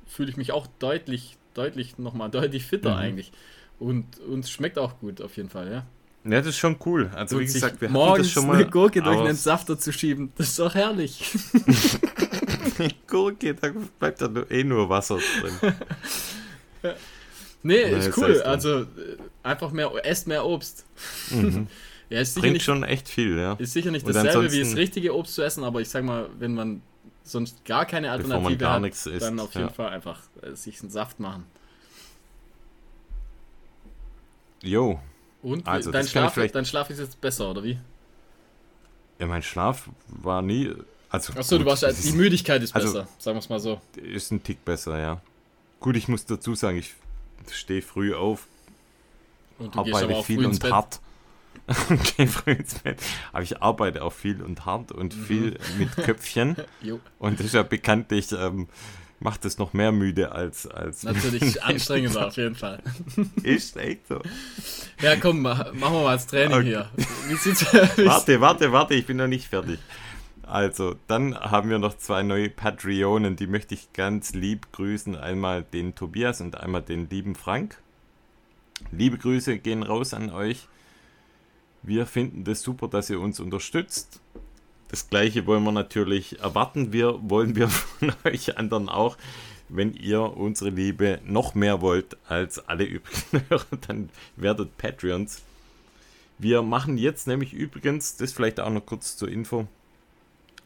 [0.06, 2.98] fühle ich mich auch deutlich, deutlich, nochmal deutlich fitter mhm.
[2.98, 3.32] eigentlich.
[3.80, 4.06] Und
[4.38, 5.86] es schmeckt auch gut auf jeden Fall, ja.
[6.24, 7.10] Ja, das ist schon cool.
[7.14, 8.56] Also, und wie gesagt, wir hatten das schon mal.
[8.56, 11.22] eine Gurke durch einen Safter zu schieben, das ist doch herrlich.
[13.06, 15.74] Gurke, da bleibt da eh nur Wasser drin.
[17.66, 18.42] Nee, ist cool.
[18.42, 18.86] Also
[19.42, 20.84] einfach mehr, esst mehr Obst.
[21.30, 21.66] Mhm.
[22.10, 23.54] ja, ist Bringt nicht, schon echt viel, ja.
[23.54, 26.54] Ist sicher nicht dasselbe wie das richtige Obst zu essen, aber ich sag mal, wenn
[26.54, 26.82] man
[27.22, 29.72] sonst gar keine Alternative gar hat, isst, dann auf jeden ja.
[29.72, 31.46] Fall einfach äh, sich einen Saft machen.
[34.62, 35.00] Jo.
[35.44, 37.78] Und also, dein, Schlaf, dein Schlaf ist jetzt besser, oder wie?
[39.18, 40.72] Ja, mein Schlaf war nie
[41.10, 43.80] also, Achso, du warst die Müdigkeit ist also, besser, sagen wir es mal so.
[43.94, 45.20] Ist ein Tick besser, ja.
[45.78, 46.94] Gut, ich muss dazu sagen, ich
[47.52, 48.48] stehe früh auf,
[49.58, 51.00] und arbeite viel und hart.
[52.16, 53.00] gehe früh ins Bett.
[53.32, 55.24] Aber ich arbeite auch viel und hart und mhm.
[55.24, 56.56] viel mit Köpfchen.
[57.20, 58.68] und das ist ja bekanntlich, ähm,
[59.24, 60.66] macht es noch mehr müde als.
[60.66, 62.80] als Natürlich anstrengender auf jeden Fall.
[63.42, 64.20] Ist echt so.
[65.00, 66.64] Ja, komm, machen wir mal das Training okay.
[66.64, 66.90] hier.
[68.06, 69.80] Warte, warte, warte, ich bin noch nicht fertig.
[70.42, 75.16] Also, dann haben wir noch zwei neue Patreonen, die möchte ich ganz lieb grüßen.
[75.16, 77.78] Einmal den Tobias und einmal den lieben Frank.
[78.92, 80.68] Liebe Grüße gehen raus an euch.
[81.82, 84.20] Wir finden das super, dass ihr uns unterstützt.
[84.94, 86.92] Das gleiche wollen wir natürlich erwarten.
[86.92, 89.16] Wir wollen wir von euch anderen auch.
[89.68, 95.42] Wenn ihr unsere Liebe noch mehr wollt als alle übrigen Hörer, dann werdet Patreons.
[96.38, 99.66] Wir machen jetzt nämlich übrigens, das vielleicht auch noch kurz zur Info,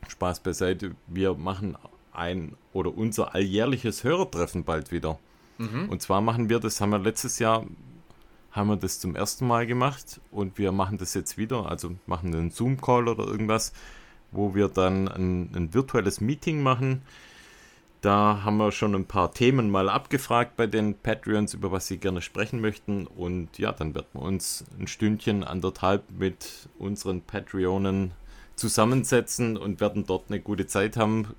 [0.09, 1.79] Spaß beiseite, wir machen
[2.13, 5.19] ein oder unser alljährliches Hörertreffen bald wieder.
[5.57, 5.89] Mhm.
[5.89, 7.65] Und zwar machen wir das, haben wir letztes Jahr,
[8.51, 12.35] haben wir das zum ersten Mal gemacht und wir machen das jetzt wieder, also machen
[12.35, 13.73] einen Zoom-Call oder irgendwas,
[14.31, 17.03] wo wir dann ein, ein virtuelles Meeting machen.
[18.01, 21.99] Da haben wir schon ein paar Themen mal abgefragt bei den Patreons, über was sie
[21.99, 23.07] gerne sprechen möchten.
[23.07, 28.13] Und ja, dann werden wir uns ein Stündchen, anderthalb mit unseren Patreonen
[28.55, 31.35] zusammensetzen und werden dort eine gute Zeit haben.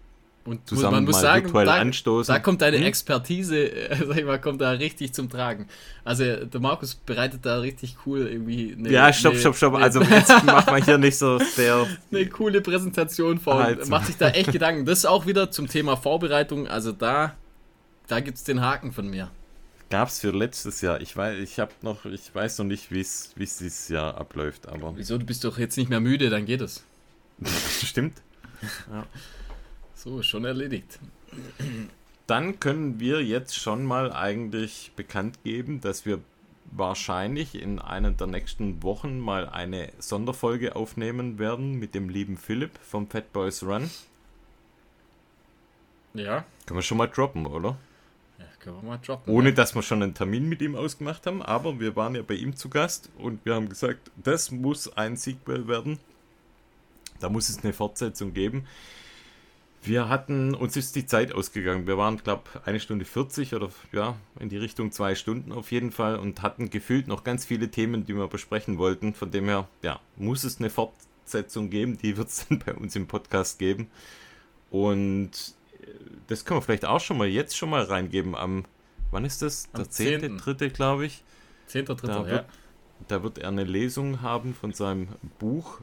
[0.45, 2.33] Und zusammen man muss sagen, da, anstoßen.
[2.33, 2.85] Da kommt deine hm?
[2.85, 5.67] Expertise, äh, sag ich mal, kommt da richtig zum Tragen.
[6.03, 9.75] Also der Markus bereitet da richtig cool irgendwie eine, Ja, stopp, eine, stopp, stopp.
[9.75, 13.63] Also jetzt macht man hier nicht so sehr eine coole Präsentation vor.
[13.63, 13.87] Halt.
[13.89, 14.85] Macht sich da echt Gedanken.
[14.85, 16.67] Das ist auch wieder zum Thema Vorbereitung.
[16.67, 17.35] Also da,
[18.07, 19.29] da gibt es den Haken von mir.
[19.89, 21.01] Gab es für letztes Jahr.
[21.01, 24.93] Ich weiß, ich habe noch, ich weiß noch nicht, wie es dieses Jahr abläuft, aber.
[24.95, 25.17] Wieso?
[25.17, 26.83] Du bist doch jetzt nicht mehr müde, dann geht es.
[27.83, 28.21] Stimmt.
[28.91, 29.05] Ja.
[29.99, 30.97] So, schon erledigt.
[32.25, 36.21] Dann können wir jetzt schon mal eigentlich bekannt geben, dass wir
[36.71, 42.79] wahrscheinlich in einer der nächsten Wochen mal eine Sonderfolge aufnehmen werden mit dem lieben Philipp
[42.81, 43.89] vom Fat Boys Run.
[46.13, 46.45] Ja.
[46.65, 47.77] Können wir schon mal droppen, oder?
[48.37, 49.33] Ja, können wir mal droppen.
[49.33, 52.35] Ohne dass wir schon einen Termin mit ihm ausgemacht haben, aber wir waren ja bei
[52.35, 55.99] ihm zu Gast und wir haben gesagt, das muss ein Sequel werden.
[57.19, 58.65] Da muss es eine Fortsetzung geben.
[59.81, 61.87] Wir hatten, uns ist die Zeit ausgegangen.
[61.87, 65.71] Wir waren, glaube ich, eine Stunde 40 oder ja, in die Richtung zwei Stunden auf
[65.71, 69.13] jeden Fall und hatten gefühlt noch ganz viele Themen, die wir besprechen wollten.
[69.13, 71.97] Von dem her, ja, muss es eine Fortsetzung geben.
[71.97, 73.89] Die wird es dann bei uns im Podcast geben.
[74.69, 75.31] Und
[75.81, 75.87] äh,
[76.27, 78.35] das können wir vielleicht auch schon mal jetzt schon mal reingeben.
[78.35, 78.65] Am
[79.11, 79.69] wann ist das?
[79.71, 80.21] Am Der 10.
[80.21, 80.37] 10..
[80.39, 81.23] dritte, glaube ich.
[81.69, 82.05] 10.3.
[82.05, 82.45] Da ja.
[83.07, 85.07] da wird er eine Lesung haben von seinem
[85.39, 85.79] Buch.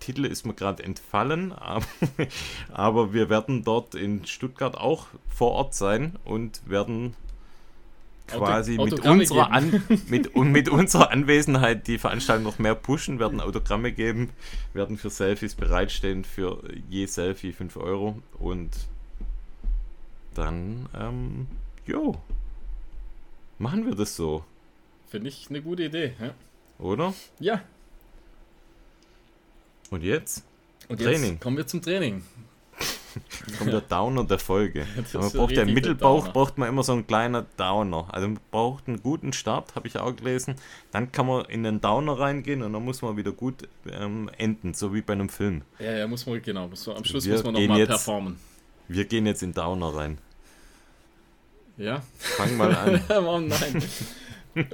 [0.00, 1.86] Titel ist mir gerade entfallen, aber,
[2.72, 7.14] aber wir werden dort in Stuttgart auch vor Ort sein und werden
[8.28, 12.74] Auto- quasi mit Autogramme unserer, An, mit, und mit unserer Anwesenheit die Veranstaltung noch mehr
[12.74, 14.30] pushen, werden Autogramme geben,
[14.74, 18.70] werden für Selfies bereitstehen, für je Selfie 5 Euro und
[20.34, 21.46] dann, ähm,
[21.86, 22.20] jo,
[23.58, 24.44] machen wir das so,
[25.08, 26.12] Finde ich eine gute Idee.
[26.20, 26.34] Ja.
[26.78, 27.14] oder?
[27.40, 27.62] ja.
[29.90, 30.44] Und jetzt
[30.88, 31.32] Und Training.
[31.32, 32.22] jetzt kommen wir zum Training.
[33.58, 34.86] kommt der Downer der Folge.
[35.14, 36.32] Man braucht ja im Mittelbauch Downer.
[36.32, 38.06] braucht man immer so ein kleiner Downer.
[38.12, 40.54] Also man braucht einen guten Start, habe ich auch gelesen.
[40.92, 44.74] Dann kann man in den Downer reingehen und dann muss man wieder gut ähm, enden,
[44.74, 45.62] so wie bei einem Film.
[45.78, 46.68] Ja, ja, muss man, genau.
[46.68, 48.38] Muss man, am Schluss Wir muss man nochmal jetzt- performen.
[48.86, 50.18] Wir gehen jetzt in Downer rein.
[51.76, 52.02] Ja?
[52.18, 53.00] Fang mal an.
[53.08, 53.82] Warum nein?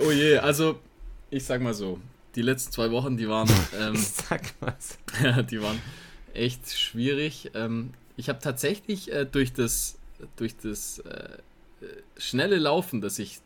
[0.05, 0.79] Oh je, also,
[1.31, 1.98] ich sag mal so,
[2.37, 4.99] die letzten zwei Wochen, die waren, ähm, Sag was.
[5.23, 5.81] Ja, die waren
[6.33, 7.51] echt schwierig.
[7.55, 9.97] Ähm, ich habe tatsächlich äh, durch das,
[10.37, 11.38] durch das äh,
[12.16, 13.40] schnelle Laufen, das ich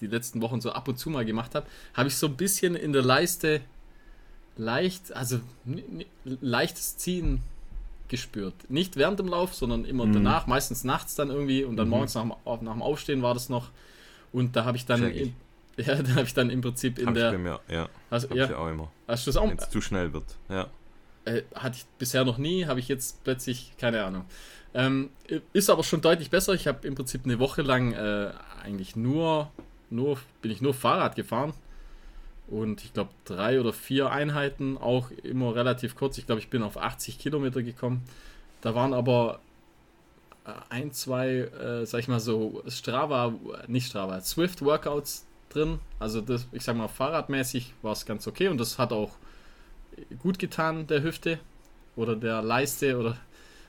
[0.00, 2.74] die letzten Wochen so ab und zu mal gemacht habe, habe ich so ein bisschen
[2.74, 3.60] in der Leiste
[4.56, 5.40] leicht, also
[6.24, 7.40] leichtes Ziehen
[8.08, 8.54] gespürt.
[8.68, 10.12] Nicht während dem Lauf, sondern immer Mhm.
[10.14, 11.90] danach, meistens nachts dann irgendwie und dann Mhm.
[11.90, 12.32] morgens nach dem,
[12.64, 13.70] nach dem Aufstehen war das noch.
[14.32, 15.34] Und da habe ich dann, in,
[15.76, 17.38] ja, da habe ich dann im Prinzip in Hab ich bei der.
[17.38, 17.88] mir, ja.
[18.10, 18.90] Also, Hab ja, ich auch immer.
[19.08, 19.48] hast du das auch?
[19.48, 20.36] Wenn es zu schnell wird.
[20.48, 20.68] Ja.
[21.24, 24.24] Äh, hatte ich bisher noch nie, habe ich jetzt plötzlich, keine Ahnung.
[24.74, 25.10] Ähm,
[25.52, 26.52] ist aber schon deutlich besser.
[26.52, 28.32] Ich habe im Prinzip eine Woche lang äh,
[28.62, 29.50] eigentlich nur,
[29.88, 31.54] nur, bin ich nur Fahrrad gefahren.
[32.48, 36.18] Und ich glaube, drei oder vier Einheiten, auch immer relativ kurz.
[36.18, 38.02] Ich glaube, ich bin auf 80 Kilometer gekommen.
[38.60, 39.40] Da waren aber
[40.44, 43.32] äh, ein, zwei, äh, sag ich mal so, Strava,
[43.66, 45.24] nicht Strava, Swift-Workouts
[45.54, 45.78] drin.
[45.98, 49.10] Also, das, ich sag mal, fahrradmäßig war es ganz okay und das hat auch
[50.18, 51.38] gut getan, der Hüfte
[51.96, 53.16] oder der Leiste oder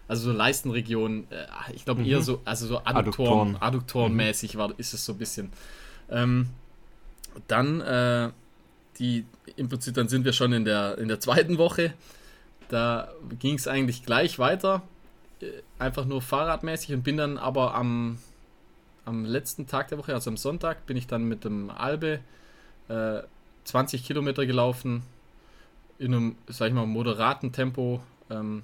[0.07, 2.07] also so Leistenregion, äh, ich glaube Mhm.
[2.07, 3.55] eher so, also so Adduktoren, Adduktoren.
[3.59, 5.51] Adduktorenmäßig war, ist es so ein bisschen.
[6.09, 6.49] Ähm,
[7.47, 8.29] dann äh,
[8.99, 11.93] die, im Prinzip, dann sind wir schon in der, in der zweiten Woche.
[12.69, 14.83] Da ging es eigentlich gleich weiter,
[15.41, 15.47] äh,
[15.79, 18.19] einfach nur fahrradmäßig und bin dann aber am,
[19.05, 22.19] am letzten Tag der Woche, also am Sonntag, bin ich dann mit dem Albe
[22.89, 23.19] äh,
[23.65, 25.03] 20 Kilometer gelaufen,
[25.99, 28.01] in einem, sag ich mal, moderaten Tempo.
[28.29, 28.63] Ähm,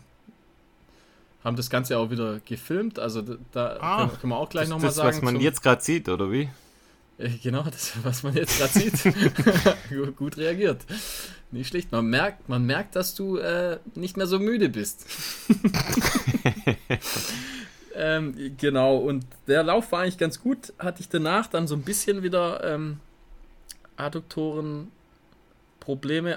[1.44, 4.88] haben das Ganze auch wieder gefilmt, also da- Ah, können, können wir auch gleich nochmal
[4.90, 5.08] das sagen.
[5.18, 6.50] was man zum- jetzt gerade sieht, oder wie?
[7.18, 9.04] äh, Genau, das, was man jetzt gerade sieht.
[9.90, 10.86] Gut- Gut reagiert.
[11.52, 11.92] Nicht schlecht.
[11.92, 15.06] Man merkt, man merkt, dass du äh, nicht mehr so müde bist.
[17.96, 20.74] ähm, genau, und der Lauf war eigentlich ganz gut.
[20.80, 23.00] Hatte ich danach dann so ein bisschen wieder ähm,
[23.98, 24.92] Adduktoren-Probleme,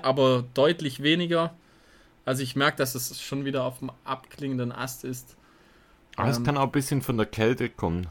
[0.04, 1.54] aber deutlich weniger.
[2.24, 5.36] Also ich merke, dass es schon wieder auf dem abklingenden Ast ist.
[6.16, 8.08] Aber es Ähm, kann auch ein bisschen von der Kälte kommen.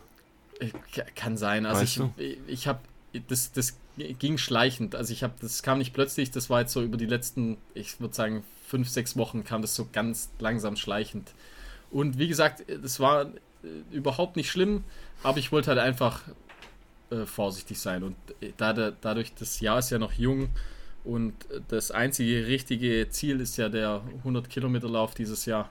[0.59, 1.65] äh, ka- Kann sein.
[1.65, 2.79] Also Weißt ich, ich habe
[3.27, 3.77] das, das
[4.19, 4.95] ging schleichend.
[4.95, 6.31] Also ich habe, das kam nicht plötzlich.
[6.31, 9.75] Das war jetzt so über die letzten, ich würde sagen fünf, sechs Wochen kam das
[9.75, 11.31] so ganz langsam schleichend.
[11.93, 13.27] Und wie gesagt, das war äh,
[13.91, 14.83] überhaupt nicht schlimm,
[15.21, 16.23] aber ich wollte halt einfach
[17.11, 18.03] äh, vorsichtig sein.
[18.03, 20.49] Und äh, da, der, dadurch, das Jahr ist ja noch jung
[21.03, 21.33] und
[21.67, 25.69] das einzige richtige Ziel ist ja der 100 Kilometer Lauf dieses Jahr.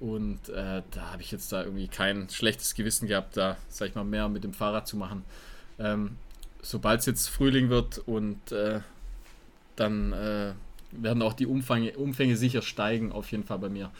[0.00, 3.94] Und äh, da habe ich jetzt da irgendwie kein schlechtes Gewissen gehabt, da, sag ich
[3.94, 5.24] mal, mehr mit dem Fahrrad zu machen.
[5.78, 6.16] Ähm,
[6.60, 8.80] Sobald es jetzt Frühling wird und äh,
[9.76, 10.52] dann äh,
[10.90, 13.92] werden auch die Umfänge, Umfänge sicher steigen, auf jeden Fall bei mir.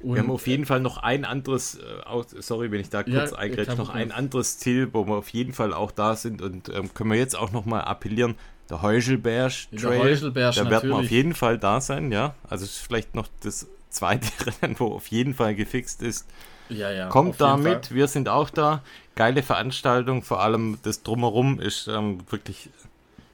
[0.00, 3.30] Und, Wir haben auf jeden Fall noch ein anderes, äh, sorry, wenn ich da kurz
[3.30, 6.68] Ja, eingrätsche, noch ein anderes Ziel, wo wir auf jeden Fall auch da sind und
[6.68, 8.34] ähm, können wir jetzt auch nochmal appellieren.
[8.68, 12.34] Der Heuschelberg Der Trail, Heuschelberg, da werden wir auf jeden Fall da sein, ja.
[12.48, 14.28] Also es ist vielleicht noch das zweite
[14.62, 16.26] Rennen, wo auf jeden Fall gefixt ist.
[16.68, 18.82] ja, ja, Kommt da mit, wir sind auch da.
[19.14, 22.68] Geile Veranstaltung, vor allem das Drumherum ist ähm, wirklich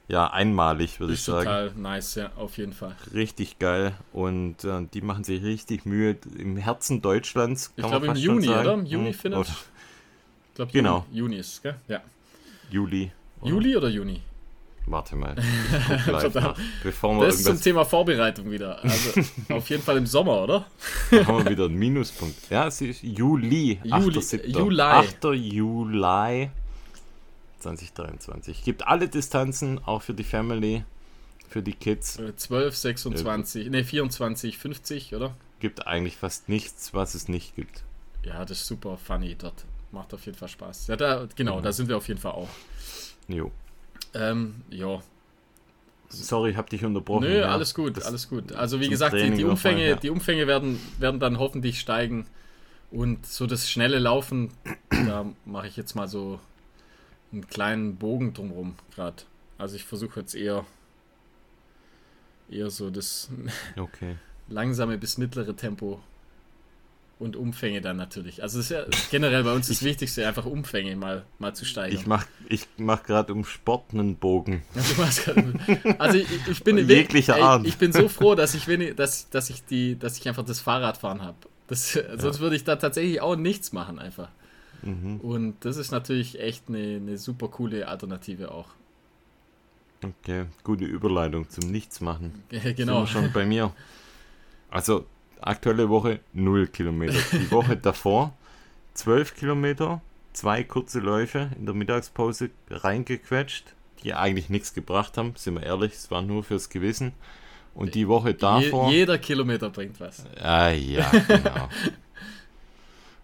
[0.07, 1.45] ja einmalig, würde ich Ist sagen.
[1.45, 2.95] total nice, ja, auf jeden Fall.
[3.13, 7.71] Richtig geil und äh, die machen sich richtig Mühe im Herzen Deutschlands.
[7.75, 8.73] Ich glaube im Juni, oder?
[8.73, 9.39] Im Juni Hm, findet.
[9.39, 9.49] oder
[10.49, 11.05] Ich glaube, Genau.
[11.11, 11.75] Juni, ist, gell?
[11.87, 12.01] Ja.
[12.69, 13.11] Juli.
[13.41, 13.49] Oder?
[13.51, 14.21] Juli oder Juni?
[14.85, 15.33] Warte mal.
[16.07, 18.83] Nach, bevor wir Das ist zum Thema Vorbereitung wieder.
[18.83, 20.65] Also auf jeden Fall im Sommer, oder?
[21.25, 22.35] haben wir wieder einen Minuspunkt.
[22.49, 23.79] Ja, es ist Juli.
[23.85, 24.45] Juli- 8.
[24.47, 24.81] Juli.
[24.81, 25.23] 8.
[25.35, 26.49] Juli
[27.63, 28.63] 2023.
[28.63, 30.83] Gibt alle Distanzen, auch für die Family,
[31.49, 32.19] für die Kids.
[32.19, 35.35] Äh, 12, 26, ne 24, 50, oder?
[35.59, 37.83] Gibt eigentlich fast nichts, was es nicht gibt.
[38.23, 39.65] Ja, das ist super funny dort.
[39.91, 40.87] macht auf jeden Fall Spaß.
[40.87, 41.63] Ja, da, genau, mhm.
[41.63, 42.49] da sind wir auf jeden Fall auch.
[43.27, 43.51] Jo.
[44.13, 45.01] Ähm, ja.
[46.09, 47.23] Sorry, hab dich unterbrochen.
[47.23, 47.49] Nö, ja.
[47.49, 48.51] alles gut, das alles gut.
[48.53, 49.95] Also wie gesagt, die, die, Umfänge, ja.
[49.95, 52.27] die Umfänge werden, werden dann hoffentlich steigen.
[52.91, 54.51] Und so das schnelle Laufen,
[54.89, 56.39] da mache ich jetzt mal so
[57.33, 59.23] einen kleinen Bogen drumherum gerade.
[59.57, 60.65] Also ich versuche jetzt eher
[62.49, 63.29] eher so das
[63.77, 64.15] okay.
[64.47, 66.01] langsame bis mittlere Tempo
[67.19, 68.43] und Umfänge dann natürlich.
[68.43, 71.99] Also ist ja generell bei uns das Wichtigste, einfach Umfänge mal, mal zu steigern.
[71.99, 74.63] Ich mache ich mach gerade um Sport einen Bogen.
[75.97, 77.65] also ich, ich bin jeglicher Art.
[77.65, 80.59] Ich bin so froh, dass ich wenig, dass, dass ich die, dass ich einfach das
[80.59, 81.37] Fahrradfahren habe.
[81.67, 82.19] Das, ja.
[82.19, 84.29] Sonst würde ich da tatsächlich auch nichts machen einfach.
[84.83, 85.19] Mhm.
[85.21, 88.69] Und das ist natürlich echt eine, eine super coole Alternative auch.
[90.03, 92.43] Okay, gute Überleitung zum Nichtsmachen.
[92.75, 93.05] genau.
[93.05, 93.73] Schon bei mir.
[94.69, 95.05] Also,
[95.39, 97.19] aktuelle Woche 0 Kilometer.
[97.31, 98.33] Die Woche davor
[98.93, 100.01] 12 Kilometer,
[100.33, 105.93] zwei kurze Läufe in der Mittagspause reingequetscht, die eigentlich nichts gebracht haben, sind wir ehrlich,
[105.93, 107.13] es war nur fürs Gewissen.
[107.73, 108.91] Und die Woche davor.
[108.91, 110.25] Je, jeder Kilometer bringt was.
[110.39, 111.69] Ah, ja, genau.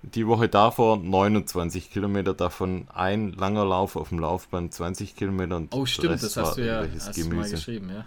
[0.01, 5.57] die Woche davor 29 Kilometer, davon ein langer Lauf auf dem Laufband 20 Kilometer.
[5.57, 8.05] Und oh, stimmt, das hast du ja hast du mal geschrieben, ja.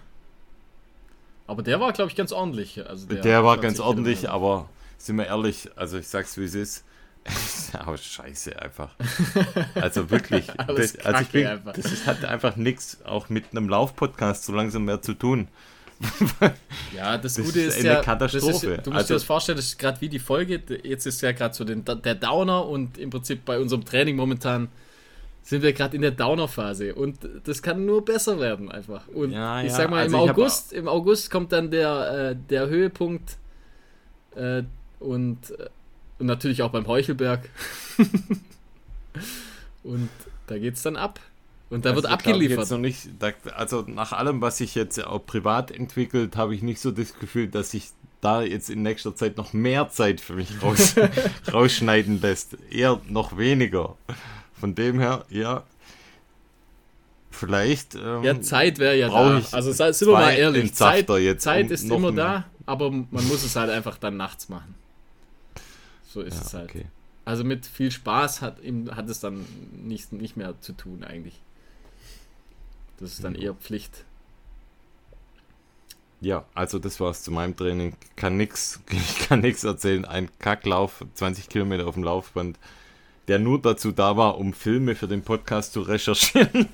[1.46, 2.86] Aber der war, glaube ich, ganz ordentlich.
[2.86, 4.34] Also der, der war ganz ordentlich, Kilometer.
[4.34, 6.84] aber sind wir ehrlich, also ich sag's wie es ist.
[7.72, 8.90] aber scheiße einfach.
[9.74, 10.46] Also wirklich.
[10.46, 11.72] das, also ich bin, einfach.
[11.72, 15.48] das hat einfach nichts auch mit einem Laufpodcast so langsam mehr zu tun.
[16.96, 18.74] Ja, das, das Gute ist, ist ja, Katastrophe.
[18.74, 20.62] Ist, du musst also, dir das vorstellen, das ist gerade wie die Folge.
[20.82, 24.68] Jetzt ist ja gerade so den, der Downer und im Prinzip bei unserem Training momentan
[25.42, 29.08] sind wir gerade in der Downer-Phase und das kann nur besser werden einfach.
[29.08, 32.68] Und ja, ich sag mal, also im August, im August kommt dann der, äh, der
[32.68, 33.38] Höhepunkt
[34.36, 34.62] äh,
[35.00, 35.68] und, äh,
[36.18, 37.48] und natürlich auch beim Heuchelberg.
[39.82, 40.08] und
[40.46, 41.18] da geht's dann ab.
[41.72, 42.70] Und da also wird abgeliefert.
[42.70, 43.08] Noch nicht,
[43.56, 47.48] also nach allem, was sich jetzt auch privat entwickelt, habe ich nicht so das Gefühl,
[47.48, 47.88] dass sich
[48.20, 50.94] da jetzt in nächster Zeit noch mehr Zeit für mich raus,
[51.52, 52.58] rausschneiden lässt.
[52.70, 53.96] Eher noch weniger.
[54.52, 55.64] Von dem her, ja,
[57.30, 57.94] vielleicht.
[57.94, 59.42] Ähm, ja, Zeit wäre ja da.
[59.52, 61.08] Also sind wir mal ehrlich, Zeit,
[61.38, 64.74] Zeit ist immer da, aber man muss es halt einfach dann nachts machen.
[66.06, 66.68] So ist ja, es halt.
[66.68, 66.84] Okay.
[67.24, 68.58] Also mit viel Spaß hat,
[68.90, 71.40] hat es dann nicht, nicht mehr zu tun eigentlich.
[73.02, 74.04] Das ist dann eher Pflicht.
[76.20, 77.96] Ja, also das war's zu meinem Training.
[78.14, 80.04] Kann nix, ich kann nichts erzählen.
[80.04, 82.60] Ein Kacklauf, 20 Kilometer auf dem Laufband,
[83.26, 86.68] der nur dazu da war, um Filme für den Podcast zu recherchieren.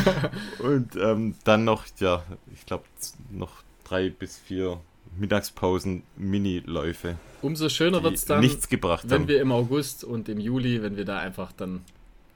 [0.60, 2.22] Und ähm, dann noch, ja,
[2.54, 2.84] ich glaube,
[3.32, 4.80] noch drei bis vier
[5.18, 7.16] Mittagspausen, Mini-Läufe.
[7.42, 9.28] Umso schöner wird es dann, nichts gebracht wenn haben.
[9.28, 11.80] wir im August und im Juli, wenn wir da einfach dann,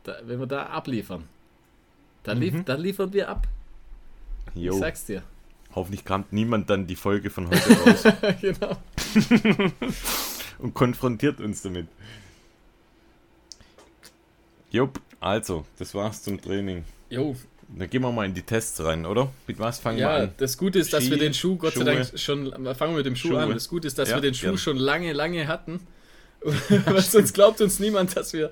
[0.02, 1.22] da, wenn wir da abliefern.
[2.28, 2.64] Dann, lief, mhm.
[2.64, 3.46] dann liefern wir ab.
[4.54, 4.74] Jo.
[4.74, 5.22] Ich sag's dir.
[5.74, 8.04] Hoffentlich kramt niemand dann die Folge von heute raus.
[8.40, 8.76] genau.
[10.58, 11.86] Und konfrontiert uns damit.
[14.70, 16.84] Jupp, also, das war's zum Training.
[17.10, 17.36] Jo.
[17.68, 19.30] Dann gehen wir mal in die Tests rein, oder?
[19.46, 20.22] Mit was fangen ja, wir an?
[20.22, 21.84] Ja, das Gute ist, dass Ski, wir den Schuh, Gott Schuhe.
[21.84, 22.52] sei Dank, schon.
[22.74, 23.40] Fangen wir mit dem Schuh Schuhe.
[23.40, 23.50] an.
[23.50, 24.58] Das Gute ist, dass ja, wir den Schuh gern.
[24.58, 25.80] schon lange, lange hatten.
[27.00, 28.50] sonst glaubt uns niemand, dass wir,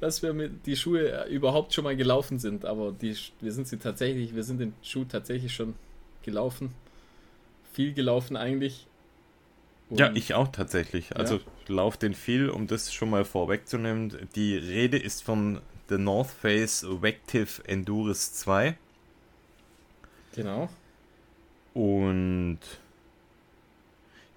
[0.00, 2.64] dass wir mit die Schuhe überhaupt schon mal gelaufen sind.
[2.64, 5.74] Aber die, wir sind sie tatsächlich, wir sind den Schuh tatsächlich schon
[6.22, 6.74] gelaufen.
[7.72, 8.86] Viel gelaufen eigentlich.
[9.90, 11.16] Und ja, ich auch tatsächlich.
[11.16, 11.42] Also ja.
[11.68, 14.28] laufe den viel, um das schon mal vorwegzunehmen.
[14.34, 18.76] Die Rede ist von The North Face Vective Endurance 2.
[20.34, 20.68] Genau.
[21.72, 22.58] Und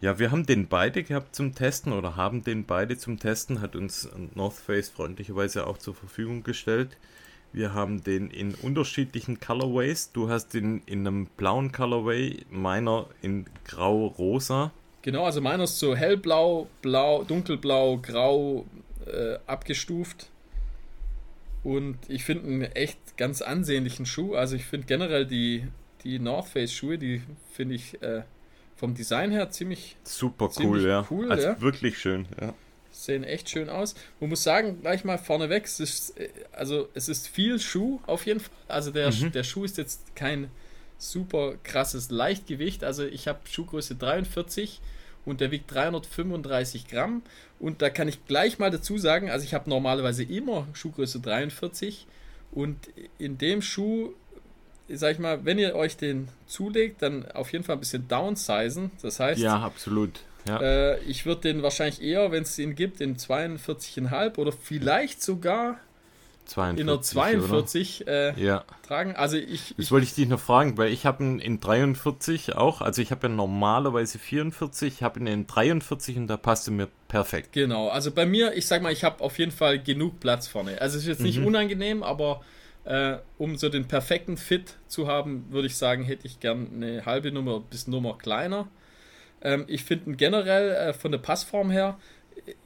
[0.01, 3.75] ja, wir haben den beide gehabt zum Testen oder haben den beide zum Testen, hat
[3.75, 6.97] uns North Face freundlicherweise auch zur Verfügung gestellt.
[7.53, 10.11] Wir haben den in unterschiedlichen Colorways.
[10.11, 14.71] Du hast den in einem blauen Colorway, meiner in grau-rosa.
[15.03, 18.65] Genau, also meiner ist so hellblau, blau, dunkelblau, grau
[19.05, 20.29] äh, abgestuft.
[21.63, 24.33] Und ich finde einen echt ganz ansehnlichen Schuh.
[24.33, 25.67] Also ich finde generell die,
[26.03, 27.21] die North Face Schuhe, die
[27.51, 28.23] finde ich äh,
[28.81, 31.07] vom Design her ziemlich super ziemlich cool, ja.
[31.07, 31.61] Cool, also ja.
[31.61, 32.55] wirklich schön, ja.
[32.89, 33.93] Sehen echt schön aus.
[34.19, 38.25] Man muss sagen, gleich mal vorneweg, es ist, äh, also es ist viel Schuh auf
[38.25, 38.51] jeden Fall.
[38.67, 39.31] Also der, mhm.
[39.31, 40.49] der Schuh ist jetzt kein
[40.97, 42.83] super krasses Leichtgewicht.
[42.83, 44.81] Also ich habe Schuhgröße 43
[45.25, 47.21] und der wiegt 335 Gramm.
[47.59, 52.07] Und da kann ich gleich mal dazu sagen, also ich habe normalerweise immer Schuhgröße 43
[52.51, 52.77] und
[53.19, 54.15] in dem Schuh
[54.95, 58.91] sag ich mal, wenn ihr euch den zulegt, dann auf jeden Fall ein bisschen downsizen.
[59.01, 60.19] Das heißt, ja, absolut.
[60.47, 60.59] Ja.
[60.59, 65.77] Äh, ich würde den wahrscheinlich eher, wenn es den gibt, in 42,5 oder vielleicht sogar
[66.45, 68.65] 42, in der 42 äh, Ja.
[68.85, 69.15] tragen.
[69.15, 72.55] Also ich, Das ich wollte ich dich noch fragen, weil ich habe ihn in 43
[72.55, 76.71] auch, also ich habe ja normalerweise 44, ich habe ihn in 43 und da passte
[76.71, 77.53] mir perfekt.
[77.53, 80.81] genau, also bei mir, ich sag mal, ich habe auf jeden Fall genug Platz vorne.
[80.81, 81.45] Also es ist jetzt nicht Mhm.
[81.47, 82.41] unangenehm, aber
[82.85, 87.05] äh, um so den perfekten Fit zu haben, würde ich sagen, hätte ich gern eine
[87.05, 88.67] halbe Nummer bis Nummer kleiner.
[89.41, 91.97] Ähm, ich finde generell äh, von der Passform her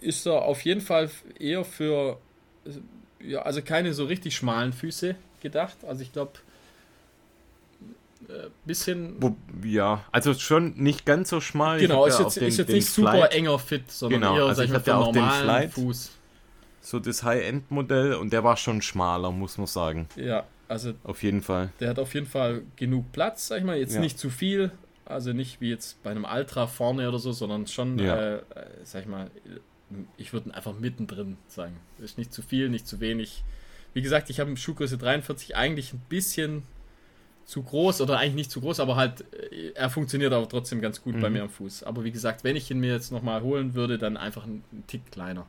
[0.02, 1.10] ist er auf jeden Fall
[1.40, 2.20] eher für
[2.66, 5.78] äh, ja, also keine so richtig schmalen Füße gedacht.
[5.86, 6.34] Also ich glaube
[8.30, 11.80] äh, bisschen Wo, ja, also schon nicht ganz so schmal.
[11.80, 14.62] Genau, ist jetzt, den- ist jetzt nicht super Flight, enger Fit, sondern Genau, eher, also
[14.64, 15.72] ich auch den normalen.
[15.72, 16.12] Fuß.
[16.86, 20.08] So das High-End-Modell und der war schon schmaler, muss man sagen.
[20.16, 21.72] Ja, also Auf jeden Fall.
[21.80, 24.02] der hat auf jeden Fall genug Platz, sag ich mal, jetzt Ja.
[24.02, 24.72] nicht zu viel,
[25.04, 28.16] also nicht wie jetzt bei einem Ultra vorne oder so, sondern schon, Ja.
[28.16, 28.42] äh, äh,
[28.84, 29.32] sag ich mal,
[30.18, 31.76] ich würde einfach mittendrin sagen.
[32.00, 33.44] Ist nicht zu viel, nicht zu wenig.
[33.94, 36.64] Wie gesagt, ich habe Schuhgröße 43 eigentlich ein bisschen
[37.46, 41.02] zu groß oder eigentlich nicht zu groß, aber halt, äh, er funktioniert aber trotzdem ganz
[41.02, 41.34] gut bei Mhm.
[41.34, 41.84] mir am Fuß.
[41.84, 45.12] Aber wie gesagt, wenn ich ihn mir jetzt nochmal holen würde, dann einfach einen Tick
[45.12, 45.46] kleiner.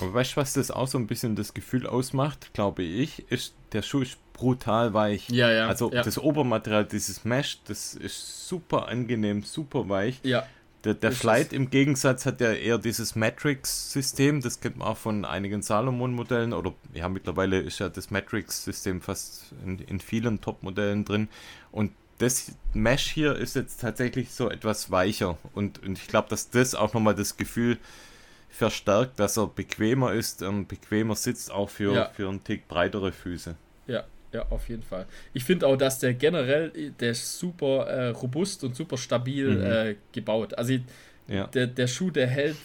[0.00, 3.54] Aber weißt du, was das auch so ein bisschen das Gefühl ausmacht, glaube ich, ist,
[3.72, 5.28] der Schuh ist brutal weich.
[5.30, 5.66] Ja, ja.
[5.68, 10.20] Also ja, das Obermaterial, dieses Mesh, das ist super angenehm, super weich.
[10.22, 10.46] ja,
[10.84, 15.24] Der, der Flight im Gegensatz hat ja eher dieses Matrix-System, das kennt man auch von
[15.24, 21.28] einigen Salomon-Modellen oder ja, mittlerweile ist ja das Matrix-System fast in, in vielen Top-Modellen drin.
[21.72, 26.50] Und das Mesh hier ist jetzt tatsächlich so etwas weicher und, und ich glaube, dass
[26.50, 27.78] das auch nochmal das Gefühl
[28.56, 32.10] verstärkt, dass er bequemer ist, ähm, bequemer sitzt, auch für, Ja.
[32.14, 33.54] für einen Tick breitere Füße.
[33.86, 35.06] Ja, ja, auf jeden Fall.
[35.34, 39.64] Ich finde auch, dass der generell, der ist super äh, robust und super stabil Mhm.
[39.64, 40.54] äh, gebaut.
[40.54, 40.82] Also ich-
[41.28, 41.46] Ja.
[41.48, 42.56] der, der Schuh, der hält,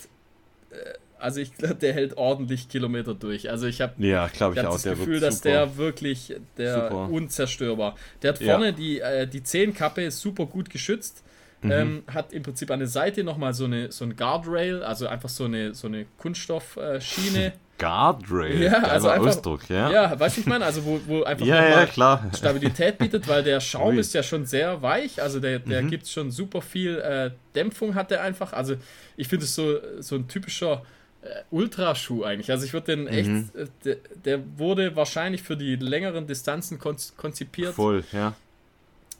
[0.71, 0.75] äh,
[1.19, 3.49] also ich glaube, der hält ordentlich Kilometer durch.
[3.49, 4.75] Also ich habe Ja, glaube ich ich hab auch.
[4.75, 7.09] das Der Gefühl, dass der wirklich der Super.
[7.09, 7.95] unzerstörbar.
[8.21, 8.53] Der hat Ja.
[8.55, 11.23] vorne die, äh, die Zehenkappe ist super gut geschützt.
[11.63, 11.71] Mhm.
[11.71, 15.29] Ähm, hat im Prinzip an der Seite nochmal so eine so ein Guardrail, also einfach
[15.29, 17.53] so eine so eine Kunststoffschiene.
[17.77, 19.89] Guardrail, Ja, also einfach- Ausdruck, ja.
[19.91, 22.31] ja, weißt du, ich meine, also wo, wo einfach Ja, ja.
[22.35, 23.99] Stabilität bietet, weil der Schaum Ui.
[23.99, 25.89] ist ja schon sehr weich, also der, der Mhm.
[25.89, 28.53] gibt schon super viel äh, Dämpfung hat der einfach.
[28.53, 28.75] Also
[29.17, 30.83] ich finde es so, so ein typischer
[31.23, 32.51] äh, Ultraschuh eigentlich.
[32.51, 33.49] Also ich würde den echt, Mhm.
[33.55, 33.95] äh, der,
[34.25, 37.73] der wurde wahrscheinlich für die längeren Distanzen konz konzipiert.
[37.73, 38.33] Voll, ja.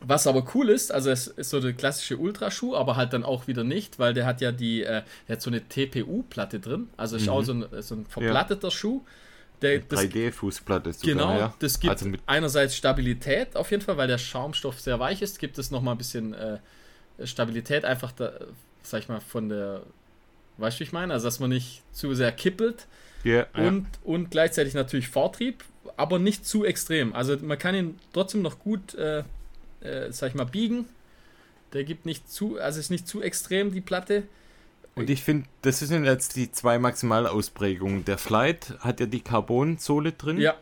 [0.03, 3.47] Was aber cool ist, also es ist so der klassische Ultraschuh, aber halt dann auch
[3.47, 7.15] wieder nicht, weil der hat ja die, äh, der hat so eine TPU-Platte drin, also
[7.17, 7.29] ist Mhm.
[7.29, 9.01] auch so ein, so ein verplatteter Schuh.
[9.61, 11.53] Der, das 3D-Fußplatte sogar, Genau, ja.
[11.59, 15.37] das gibt Also mit- einerseits Stabilität auf jeden Fall, weil der Schaumstoff sehr weich ist,
[15.37, 16.57] gibt es nochmal ein bisschen äh,
[17.23, 18.31] Stabilität, einfach da,
[18.81, 19.83] sag ich mal, von der,
[20.57, 21.13] weißt du, wie ich meine?
[21.13, 22.87] Also, dass man nicht zu sehr kippelt
[23.23, 23.67] Ja, ja.
[23.67, 25.63] und, und gleichzeitig natürlich Vortrieb,
[25.95, 27.13] aber nicht zu extrem.
[27.13, 29.23] Also, man kann ihn trotzdem noch gut, äh,
[29.81, 30.85] äh, sag ich mal, biegen.
[31.73, 34.23] Der gibt nicht zu, also ist nicht zu extrem, die Platte.
[34.95, 38.03] Und ich finde, das sind jetzt die zwei Maximalausprägungen.
[38.03, 40.55] Der Flight hat ja die Carbon-Sohle drin, Ja,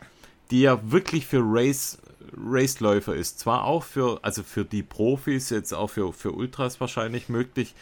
[0.51, 1.97] die ja wirklich für Race,
[2.37, 3.39] Raceläufer ist.
[3.39, 7.73] Zwar auch für, also für die Profis, jetzt auch für, für Ultras wahrscheinlich möglich.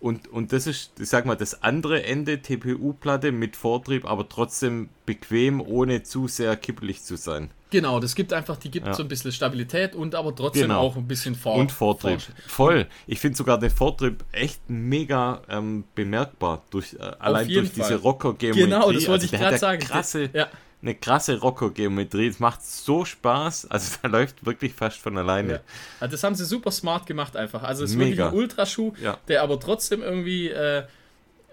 [0.00, 4.88] Und, und das ist, ich sag mal, das andere Ende TPU-Platte mit Vortrieb, aber trotzdem
[5.04, 7.50] bequem, ohne zu sehr kippelig zu sein.
[7.70, 8.94] genau, das gibt einfach, die gibt Ja.
[8.94, 10.80] so ein bisschen Stabilität und aber trotzdem Genau.
[10.80, 12.20] auch ein bisschen Vor Und Vortrieb.
[12.20, 12.86] Vor- Voll.
[13.06, 16.62] Ich finde sogar den Vortrieb echt mega ähm, bemerkbar.
[16.70, 17.96] Durch, äh, allein durch diese Fall.
[17.96, 18.62] Rocker-Geometrie.
[18.64, 19.80] Genau, das wollte Also ich gerade sagen.
[19.82, 20.48] Krasse, Ja,
[20.82, 22.28] Eine krasse Rocker-Geometrie.
[22.28, 23.66] Es macht so Spaß.
[23.70, 25.52] Also da läuft wirklich fast von alleine.
[25.54, 25.60] Ja.
[26.00, 27.62] Also das haben sie super smart gemacht einfach.
[27.62, 28.24] Also es ist Mega.
[28.24, 29.18] wirklich ein Ultraschuh, Ja.
[29.28, 30.84] der aber trotzdem irgendwie äh,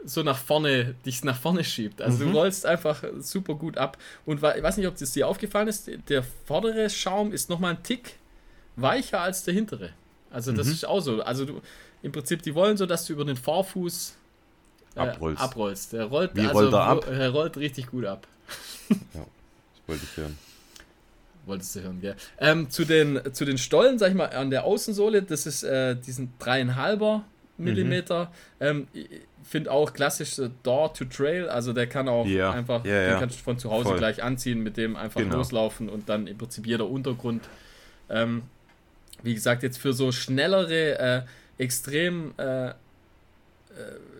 [0.05, 2.01] so nach vorne, dich nach vorne schiebt.
[2.01, 2.32] Also Mhm.
[2.32, 3.97] du rollst einfach super gut ab.
[4.25, 7.84] Und ich weiß nicht, ob das dir aufgefallen ist, der vordere Schaum ist nochmal ein
[7.84, 8.13] Tick
[8.78, 9.89] weicher als der hintere.
[10.30, 10.73] Also das Mhm.
[10.73, 11.21] ist auch so.
[11.21, 11.61] Also du,
[12.03, 14.15] im Prinzip, die wollen so, dass du über den Vorfuß
[14.95, 15.41] äh, Abrollst.
[15.41, 15.93] abrollst.
[15.93, 17.07] Der rollt, Wie also, rollt er ab?
[17.09, 18.25] Er rollt richtig gut ab.
[18.89, 18.97] Das
[19.87, 20.37] wollte ich hören.
[21.45, 22.15] Wolltest du hören, gell?
[22.39, 25.95] Ähm, zu, den, zu den Stollen, sag ich mal, an der Außensohle, das ist äh,
[25.95, 27.23] diesen dreieinhalber
[27.59, 27.63] Mhm.
[27.65, 28.31] Millimeter.
[28.59, 29.07] Ähm, ich
[29.43, 33.09] finde auch klassisch so Door to Trail, also der kann auch Ja, einfach, ja, den
[33.13, 33.19] ja.
[33.19, 33.97] kannst du von zu Hause Voll.
[33.97, 35.37] gleich anziehen, mit dem einfach Genau.
[35.37, 37.43] loslaufen und dann im Prinzip jeder Untergrund.
[38.11, 38.43] Ähm,
[39.23, 41.21] wie gesagt, jetzt für so schnellere, äh,
[41.57, 42.73] extrem, äh,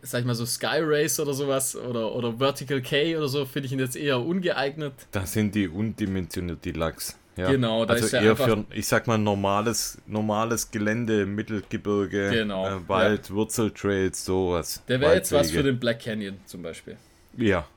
[0.02, 3.68] sag ich mal so Sky Race oder sowas oder, oder Vertical K oder so, finde
[3.68, 4.94] ich ihn jetzt eher ungeeignet.
[5.12, 7.18] Da sind die undimensioniert, die Lachs.
[7.36, 7.52] Ja.
[7.52, 12.68] Genau, da also ist ja eher für, ich sag mal, normales, normales Gelände, Mittelgebirge, Genau,
[12.68, 14.82] äh, Wald, Wurzeltrails, sowas.
[14.88, 16.98] Der wäre jetzt was für den Black Canyon zum Beispiel.
[17.38, 17.68] Ja.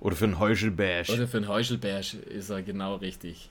[0.00, 1.10] Oder für einen Heuschelbärsch.
[1.10, 3.50] Oder für einen Heuchelberg ist er genau richtig.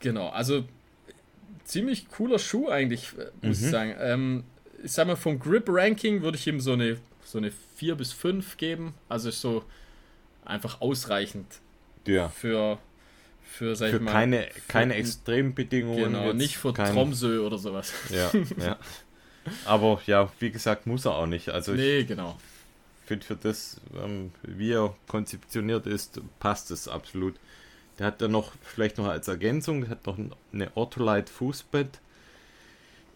[0.00, 0.64] Genau, also
[1.64, 3.64] ziemlich cooler Schuh eigentlich, äh, muss Mhm.
[3.64, 3.94] ich sagen.
[4.00, 4.44] Ähm,
[4.86, 8.56] ich sag mal, vom Grip-Ranking würde ich ihm so eine, so eine 4 bis 5
[8.56, 8.94] geben.
[9.08, 9.64] Also ist so
[10.44, 11.46] einfach ausreichend
[12.06, 12.28] Ja.
[12.28, 12.78] für,
[13.44, 16.04] für sag Für ich mal, keine, keine für- Extrembedingungen.
[16.12, 17.92] Genau, nicht für kein- Tromsø oder sowas.
[18.10, 18.30] Ja,
[18.64, 18.78] ja.
[19.64, 21.48] Aber ja, wie gesagt, muss er auch nicht.
[21.50, 22.36] Also ich nee, genau.
[23.06, 27.34] finde für das, ähm, wie er konzeptioniert ist, passt es absolut.
[27.98, 30.18] Der hat dann noch, vielleicht noch als Ergänzung, der hat noch
[30.52, 31.98] eine Ortholite Fußbett,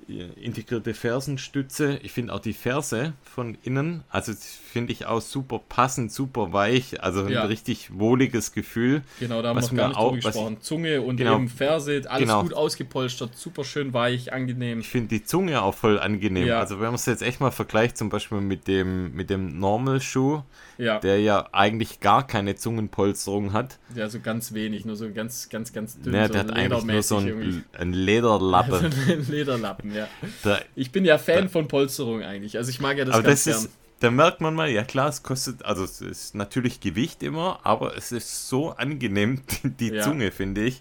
[0.09, 1.98] integrierte Fersenstütze.
[2.03, 7.03] Ich finde auch die Ferse von innen, also finde ich auch super passend, super weich,
[7.03, 7.42] also Ja.
[7.42, 9.03] ein richtig wohliges Gefühl.
[9.20, 10.57] Genau, da haben wir Was noch gar nicht auch- gesprochen.
[10.61, 11.36] Zunge und Genau.
[11.36, 12.42] eben Ferse, alles Genau.
[12.42, 14.80] gut ausgepolstert, super schön weich, angenehm.
[14.80, 16.46] Ich finde die Zunge auch voll angenehm.
[16.46, 16.59] Ja.
[16.61, 20.42] Also wenn man es jetzt echt mal vergleicht, zum Beispiel mit dem, mit dem Normal-Schuh,
[20.78, 23.78] Ja, der ja eigentlich gar keine Zungenpolsterung hat.
[23.94, 26.12] ja, so ganz wenig, nur so ganz, ganz, ganz dünn.
[26.12, 28.76] Ne, so der hat eigentlich nur so ein, ein Lederlappe.
[28.82, 29.01] irgendwie.
[29.11, 30.09] So ein Lederlappen, ja.
[30.43, 32.57] Da, Ich bin ja Fan von Polsterung eigentlich.
[32.57, 33.64] Also ich mag ja das aber ganz das gern.
[33.66, 37.61] ist, da merkt man mal, ja klar, es kostet, also es ist natürlich Gewicht immer,
[37.64, 40.03] aber es ist so angenehm, die, die Ja.
[40.03, 40.80] Zunge, finde ich.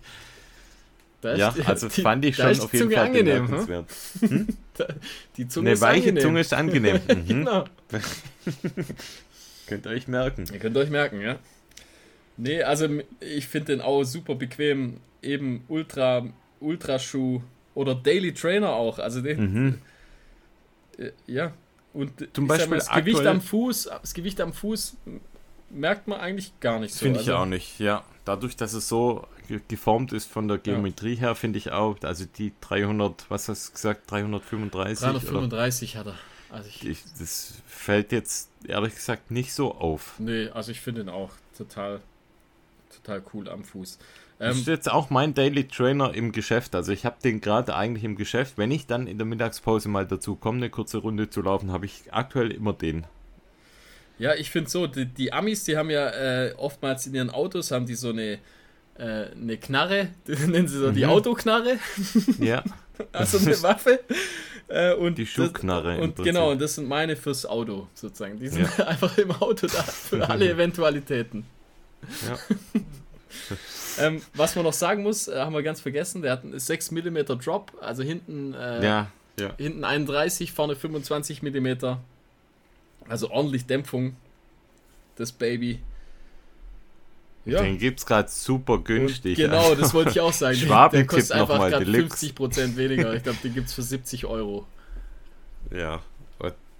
[1.21, 3.05] Da ist Ja, die- also die- fand ich da schon ist auf jeden Zunge Fall
[3.07, 3.65] angenehm, hm?
[3.65, 3.85] bemerkenswert.
[5.37, 6.21] Die Zunge Eine ist weiche angenehm.
[6.23, 6.99] Zunge ist angenehm.
[7.09, 7.27] Mhm.
[7.27, 7.65] Genau.
[9.67, 10.45] Könnt ihr euch merken.
[10.51, 11.37] Ihr könnt euch merken, ja.
[12.37, 12.87] Nee, also
[13.19, 14.97] ich finde den auch super bequem.
[15.21, 16.25] Eben Ultra,
[16.61, 17.41] Ultraschuh
[17.75, 18.99] oder Daily Trainer auch.
[18.99, 19.81] Also den, Mhm.
[20.97, 21.53] äh, ja.
[21.93, 24.95] Und Zum Beispiel mal, das Gewicht aktuell- am Fuß, das Gewicht am Fuß
[25.71, 26.99] merkt man eigentlich gar nicht so.
[27.05, 28.03] Finde ich also, auch nicht, ja.
[28.25, 32.25] Dadurch, dass es so ge- geformt ist von der Geometrie her, finde ich auch, also
[32.25, 35.03] die 300, was hast du gesagt, 335?
[35.03, 35.13] Oder?
[35.19, 36.15] 335 hat er.
[36.51, 40.13] Also ich, Ich, das fällt jetzt ehrlich gesagt nicht so auf.
[40.19, 42.01] nee, also ich finde ihn auch total,
[42.95, 43.97] total cool am Fuß.
[44.39, 46.73] Das Ähm, ist jetzt auch mein Daily Trainer im Geschäft.
[46.73, 48.53] Also ich habe den gerade eigentlich im Geschäft.
[48.57, 51.85] Wenn ich dann in der Mittagspause mal dazu komme, eine kurze Runde zu laufen, habe
[51.85, 53.05] ich aktuell immer den.
[54.17, 57.71] Ja, ich finde so, die, die Amis, die haben ja äh, oftmals in ihren Autos
[57.71, 58.39] haben die so eine,
[58.97, 61.09] äh, eine Knarre, die nennen sie so die Mhm.
[61.11, 61.77] Autoknarre,
[62.39, 62.63] Ja,
[63.13, 63.99] also eine Waffe.
[64.67, 68.37] Äh, und Die Schuhknarre Das, und genau, und das sind meine fürs Auto sozusagen.
[68.39, 68.87] Die sind Ja.
[68.87, 71.45] einfach im Auto da für alle Eventualitäten.
[72.27, 72.37] ja.
[73.99, 76.91] Ähm, was man noch sagen muss, äh, haben wir ganz vergessen, der hat einen 6
[76.91, 79.07] mm Drop, also hinten, äh, ja,
[79.37, 79.53] ja.
[79.57, 81.67] hinten 31, vorne 25 mm.
[83.09, 84.15] Also ordentlich Dämpfung,
[85.17, 85.79] das Baby.
[87.45, 89.35] Ja, Den gibt es gerade super und günstig.
[89.37, 90.57] genau, das wollte ich auch sagen.
[90.57, 92.25] Der- Schwaben der kostet tippt noch einfach gerade Deluxe.
[92.27, 93.13] 50% weniger.
[93.15, 94.65] Ich glaube, den gibt es für 70 Euro.
[95.71, 96.01] Ja,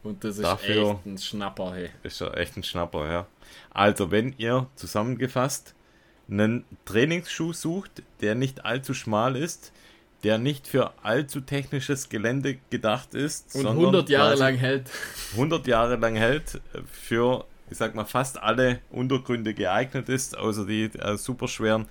[0.04, 1.89] Und das ist echt ein Schnapper, hey.
[2.04, 3.28] ist ja echt ein Schnapper, ja.
[3.72, 5.74] Also, wenn ihr zusammengefasst
[6.30, 9.72] einen Trainingsschuh sucht, der nicht allzu schmal ist,
[10.24, 14.90] der nicht für allzu technisches Gelände gedacht ist, Und sondern 100 Jahre lang hält.
[15.34, 16.62] 100 Jahre lang hält,
[16.92, 21.86] für, ich sag mal, fast alle Untergründe geeignet ist, außer die äh, superschweren,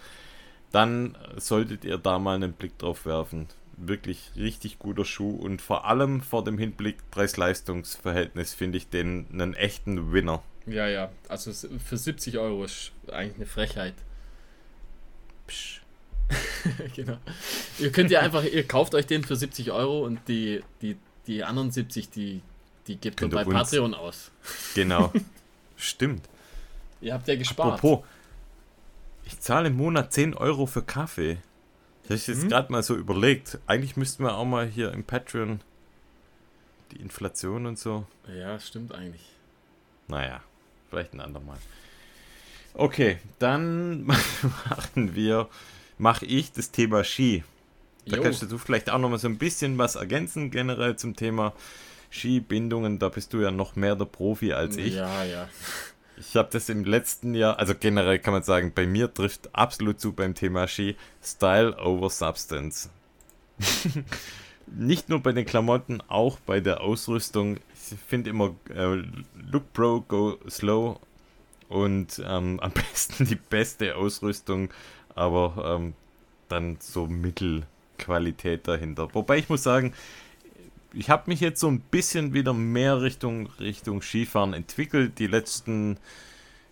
[0.72, 3.46] dann solltet ihr da mal einen Blick drauf werfen.
[3.78, 9.54] Wirklich richtig guter Schuh und vor allem vor dem Hinblick Preis-Leistungs-Verhältnis finde ich den einen
[9.54, 10.42] echten Winner.
[10.66, 11.10] Ja, ja.
[11.28, 13.94] Also für 70 Euro ist eigentlich eine Frechheit.
[15.48, 15.80] Psch.
[16.94, 17.16] genau.
[17.78, 20.96] Ihr könnt ja einfach, ihr kauft euch den für 70 Euro und die, die,
[21.26, 22.42] die anderen 70, die,
[22.86, 24.30] die gebt ihr bei uns- Patreon aus.
[24.74, 25.12] Genau.
[25.76, 26.28] Stimmt.
[27.00, 27.74] Ihr habt ja gespart.
[27.74, 28.06] Apropos,
[29.24, 31.38] ich zahle im Monat 10 Euro für Kaffee.
[32.08, 32.48] Das ist jetzt Mhm.
[32.48, 33.58] gerade mal so überlegt.
[33.66, 35.60] Eigentlich müssten wir auch mal hier im Patreon
[36.92, 38.06] die Inflation und so.
[38.34, 39.22] Ja, stimmt eigentlich.
[40.08, 40.42] Naja,
[40.90, 41.58] vielleicht ein andermal.
[42.78, 45.48] Okay, dann machen wir,
[45.98, 47.42] mache ich das Thema Ski.
[48.06, 48.22] Da Jo.
[48.22, 51.52] kannst du vielleicht auch noch mal so ein bisschen was ergänzen generell zum Thema
[52.08, 53.00] Skibindungen.
[53.00, 54.94] Da bist du ja noch mehr der Profi als ich.
[54.94, 55.48] Ja, ja.
[56.16, 60.00] Ich habe das im letzten Jahr, also generell kann man sagen, bei mir trifft absolut
[60.00, 62.90] zu beim Thema Ski Style over Substance.
[64.66, 67.56] Nicht nur bei den Klamotten, auch bei der Ausrüstung.
[67.74, 69.02] Ich finde immer äh,
[69.50, 71.00] Look Pro, Go Slow
[71.68, 74.70] und ähm, am besten die beste Ausrüstung,
[75.14, 75.94] aber ähm,
[76.48, 79.08] dann so Mittelqualität dahinter.
[79.14, 79.92] Wobei ich muss sagen,
[80.92, 85.18] ich habe mich jetzt so ein bisschen wieder mehr Richtung, Richtung Skifahren entwickelt.
[85.18, 85.98] Die letzten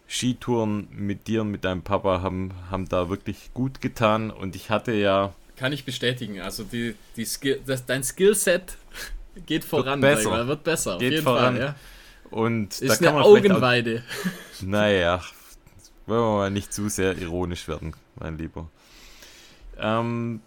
[0.09, 4.31] Skitouren mit dir und mit deinem Papa haben, haben da wirklich gut getan.
[4.31, 5.35] Und ich hatte ja.
[5.57, 6.41] Kann ich bestätigen.
[6.41, 8.77] Also die, die Skill, das, dein Skillset
[9.47, 10.31] geht voran, wird besser.
[10.31, 10.99] Mal, wird besser.
[10.99, 11.57] Geht voran.
[11.57, 11.75] Fall, ja.
[12.31, 14.03] Und ist eine Augenweide.
[14.03, 15.23] Auch, naja,
[16.07, 18.69] wollen wir mal nicht zu sehr ironisch werden, mein Lieber.
[19.79, 20.41] Ähm,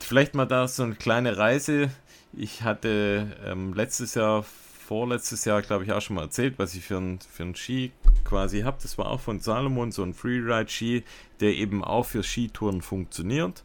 [0.00, 1.90] vielleicht mal da so eine kleine Reise.
[2.32, 6.84] Ich hatte ähm, letztes Jahr, vorletztes Jahr, glaube ich, auch schon mal erzählt, was ich
[6.84, 7.92] für einen für ein Ski
[8.24, 8.78] quasi habe.
[8.82, 11.04] Das war auch von Salomon, so ein Freeride-Ski,
[11.40, 13.64] der eben auch für Skitouren funktioniert.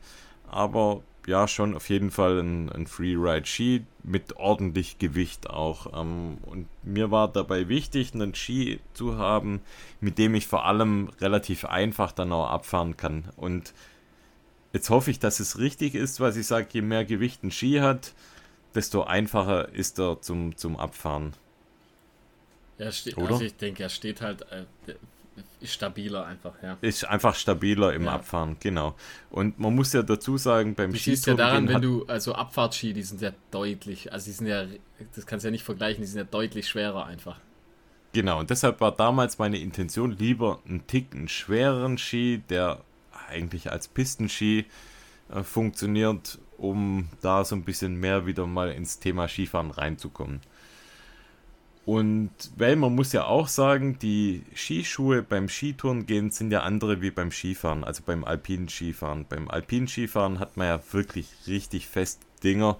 [0.49, 5.99] Aber ja, schon auf jeden Fall ein, ein Freeride-Ski mit ordentlich Gewicht auch.
[5.99, 9.61] Ähm, und mir war dabei wichtig, einen Ski zu haben,
[10.01, 13.25] mit dem ich vor allem relativ einfach dann auch abfahren kann.
[13.37, 13.73] Und
[14.73, 17.79] jetzt hoffe ich, dass es richtig ist, was ich sage, je mehr Gewicht ein Ski
[17.79, 18.13] hat,
[18.75, 21.33] desto einfacher ist er zum, zum Abfahren.
[22.79, 24.65] Ja, also ich denke, er steht halt äh,
[25.63, 26.77] stabiler einfach, ja.
[26.81, 28.13] Ist einfach stabiler im ja.
[28.13, 28.95] Abfahren, genau.
[29.29, 32.93] Und man muss ja dazu sagen, beim du siehst ja daran, wenn du, also Abfahrtski,
[32.93, 34.65] die sind ja deutlich, also die sind ja,
[35.15, 37.37] das kannst du ja nicht vergleichen, die sind ja deutlich schwerer einfach.
[38.13, 42.81] Genau, und deshalb war damals meine Intention, lieber einen Ticken schwereren Ski, der
[43.27, 44.65] eigentlich als Pistenski
[45.33, 50.41] äh, funktioniert, um da so ein bisschen mehr wieder mal ins Thema Skifahren reinzukommen.
[51.85, 57.01] Und weil man muss ja auch sagen, die Skischuhe beim Skitouren gehen sind ja andere
[57.01, 59.25] wie beim Skifahren, also beim alpinen Skifahren.
[59.27, 62.77] Beim alpinen Skifahren hat man ja wirklich richtig fest Dinger.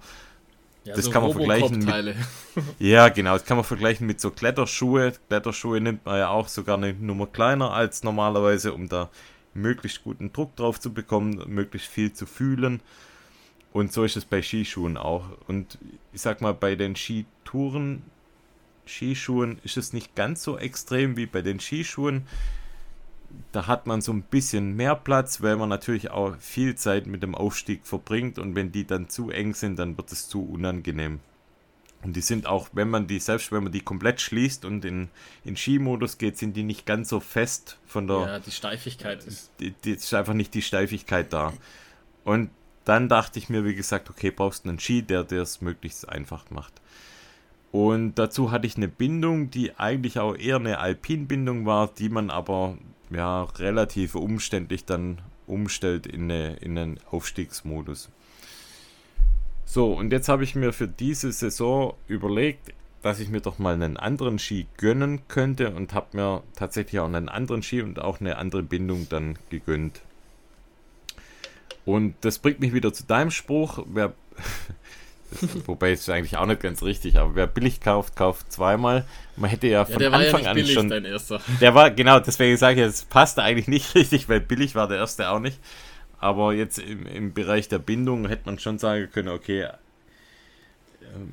[0.84, 2.16] Ja, das so kann man vergleichen mit,
[2.78, 5.12] Ja, genau, das kann man vergleichen mit so Kletterschuhe.
[5.28, 9.10] Kletterschuhe nimmt man ja auch sogar eine Nummer kleiner als normalerweise, um da
[9.52, 12.80] möglichst guten Druck drauf zu bekommen, möglichst viel zu fühlen.
[13.72, 15.24] Und so ist es bei Skischuhen auch.
[15.46, 15.78] Und
[16.12, 18.02] ich sag mal, bei den Skitouren
[18.86, 22.26] Skischuhen ist es nicht ganz so extrem wie bei den Skischuhen.
[23.52, 27.22] Da hat man so ein bisschen mehr Platz, weil man natürlich auch viel Zeit mit
[27.22, 31.20] dem Aufstieg verbringt und wenn die dann zu eng sind, dann wird es zu unangenehm.
[32.04, 35.08] Und die sind auch, wenn man die, selbst wenn man die komplett schließt und in,
[35.42, 38.20] in Skimodus geht, sind die nicht ganz so fest von der.
[38.20, 39.50] Ja, die Steifigkeit ist.
[39.58, 41.54] Die, die ist einfach nicht die Steifigkeit da.
[42.22, 42.50] Und
[42.84, 46.06] dann dachte ich mir, wie gesagt, okay, brauchst du einen Ski, der dir es möglichst
[46.06, 46.74] einfach macht.
[47.74, 52.30] Und dazu hatte ich eine Bindung, die eigentlich auch eher eine Alpinbindung war, die man
[52.30, 52.78] aber
[53.10, 58.10] ja relativ umständlich dann umstellt in, eine, in einen Aufstiegsmodus.
[59.64, 62.72] So, und jetzt habe ich mir für diese Saison überlegt,
[63.02, 67.08] dass ich mir doch mal einen anderen Ski gönnen könnte und habe mir tatsächlich auch
[67.08, 70.00] einen anderen Ski und auch eine andere Bindung dann gegönnt.
[71.84, 74.14] Und das bringt mich wieder zu deinem Spruch, wer
[75.66, 79.04] Wobei es eigentlich auch nicht ganz richtig, aber wer billig kauft, kauft zweimal.
[79.36, 80.88] Man hätte ja von ja, Anfang ja an billig, schon.
[80.88, 81.40] Dein erster.
[81.60, 84.98] Der war, genau, deswegen sage ich, es passt eigentlich nicht richtig, weil billig war der
[84.98, 85.58] erste auch nicht.
[86.18, 89.72] Aber jetzt im, im Bereich der Bindung hätte man schon sagen können, okay, äh,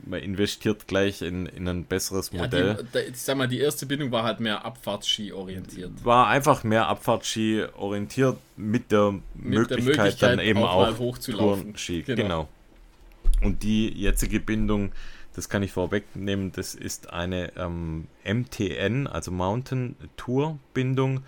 [0.05, 2.85] man investiert gleich in, in ein besseres Modell.
[2.93, 5.91] Ja, die, sag mal, die erste Bindung war halt mehr Abfahrtski orientiert.
[6.03, 10.99] War einfach mehr Abfahrtski orientiert mit der, mit Möglichkeit, der Möglichkeit, dann eben auch, auch
[10.99, 11.77] hochzulaufen.
[11.77, 12.21] Ski, genau.
[12.21, 12.49] genau.
[13.41, 14.91] Und die jetzige Bindung,
[15.33, 21.23] das kann ich vorwegnehmen, das ist eine ähm, MTN, also Mountain Tour Bindung.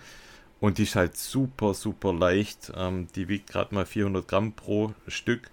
[0.60, 2.72] Und die ist halt super, super leicht.
[2.74, 5.50] Ähm, die wiegt gerade mal 400 Gramm pro Stück.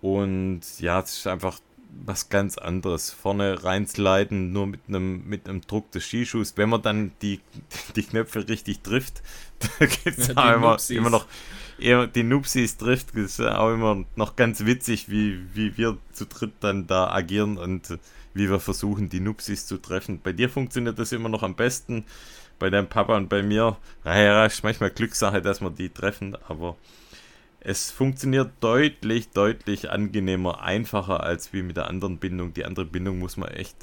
[0.00, 1.58] Und ja, es ist einfach
[2.04, 3.10] was ganz anderes.
[3.10, 6.56] Vorne reinsliden, nur mit einem, mit einem Druck des Skischuhs.
[6.56, 7.40] Wenn man dann die,
[7.96, 9.22] die Knöpfe richtig trifft,
[9.78, 11.26] da gibt es ja, immer, immer noch
[11.80, 16.86] die Nupsis trifft, ist auch immer noch ganz witzig, wie, wie wir zu dritt dann
[16.86, 17.98] da agieren und
[18.34, 20.20] wie wir versuchen, die Nupsis zu treffen.
[20.22, 22.04] Bei dir funktioniert das immer noch am besten,
[22.58, 23.76] bei deinem Papa und bei mir.
[24.04, 26.76] Naja, ist manchmal Glückssache, dass wir die treffen, aber
[27.60, 32.54] es funktioniert deutlich, deutlich angenehmer, einfacher als wie mit der anderen Bindung.
[32.54, 33.76] Die andere Bindung muss man echt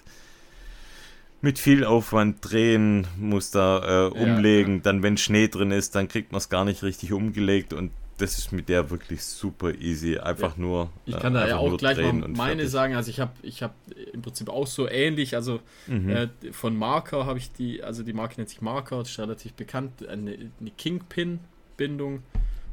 [1.41, 4.73] mit viel Aufwand drehen, muss da äh, umlegen.
[4.73, 4.83] Ja, ja.
[4.83, 8.39] Dann, wenn Schnee drin ist, dann kriegt man es gar nicht richtig umgelegt und das
[8.39, 10.17] ist mit der wirklich super easy.
[10.17, 10.61] Einfach ja.
[10.61, 10.89] nur.
[11.05, 12.69] Ich kann äh, da ja auch gleich mal meine fertig.
[12.69, 12.95] sagen.
[12.95, 13.75] Also ich habe ich hab
[14.11, 15.35] im Prinzip auch so ähnlich.
[15.35, 16.09] Also mhm.
[16.09, 20.07] äh, von Marker habe ich die, also die Marke nennt sich Marker, ist relativ bekannt,
[20.07, 22.23] eine, eine Kingpin-Bindung.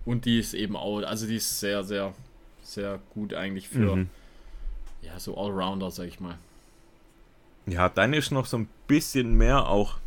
[0.06, 2.14] Und die ist eben auch, also die ist sehr, sehr,
[2.62, 4.08] sehr gut eigentlich für mhm.
[5.02, 6.38] ja, so Allrounder, sag ich mal.
[7.66, 9.98] Ja, dann ist noch so ein bisschen mehr auch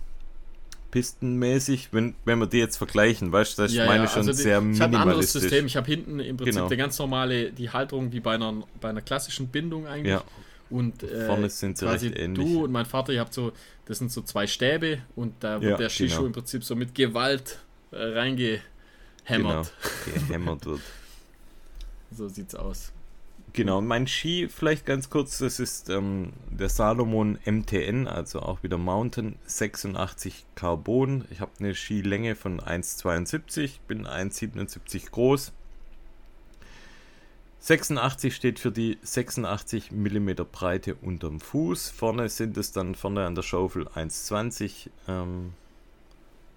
[0.91, 4.19] pistenmäßig, wenn, wenn wir die jetzt vergleichen, weißt du, das ja, ich meine ja, schon
[4.19, 4.79] also die, sehr minimalistisch.
[4.79, 6.67] Ich habe ein anderes System, ich habe hinten im Prinzip genau.
[6.67, 10.13] eine ganz normale, die Halterung wie bei einer, bei einer klassischen Bindung eigentlich.
[10.13, 10.23] Ja.
[10.69, 12.45] Und äh, Vorne sind sie quasi recht ähnlich.
[12.45, 13.53] du und mein Vater, ihr habt so,
[13.85, 16.27] das sind so zwei Stäbe und da wird Ja, der Skischuh genau.
[16.27, 17.59] im Prinzip so mit Gewalt
[17.91, 18.61] äh, reingehämmert.
[19.25, 20.81] Genau, gehämmert wird.
[22.09, 22.93] So sieht's aus.
[23.57, 28.77] Genau, mein Ski, vielleicht ganz kurz, das ist ähm, der Salomon MTN, also auch wieder
[28.77, 31.25] Mountain 86 Carbon.
[31.31, 35.53] Ich habe eine Skilänge von 1,72, bin 1,77 groß.
[37.57, 41.89] 86 steht für die 86 mm Breite unterm Fuß.
[41.89, 45.53] Vorne sind es dann vorne an der Schaufel 1,20, ähm,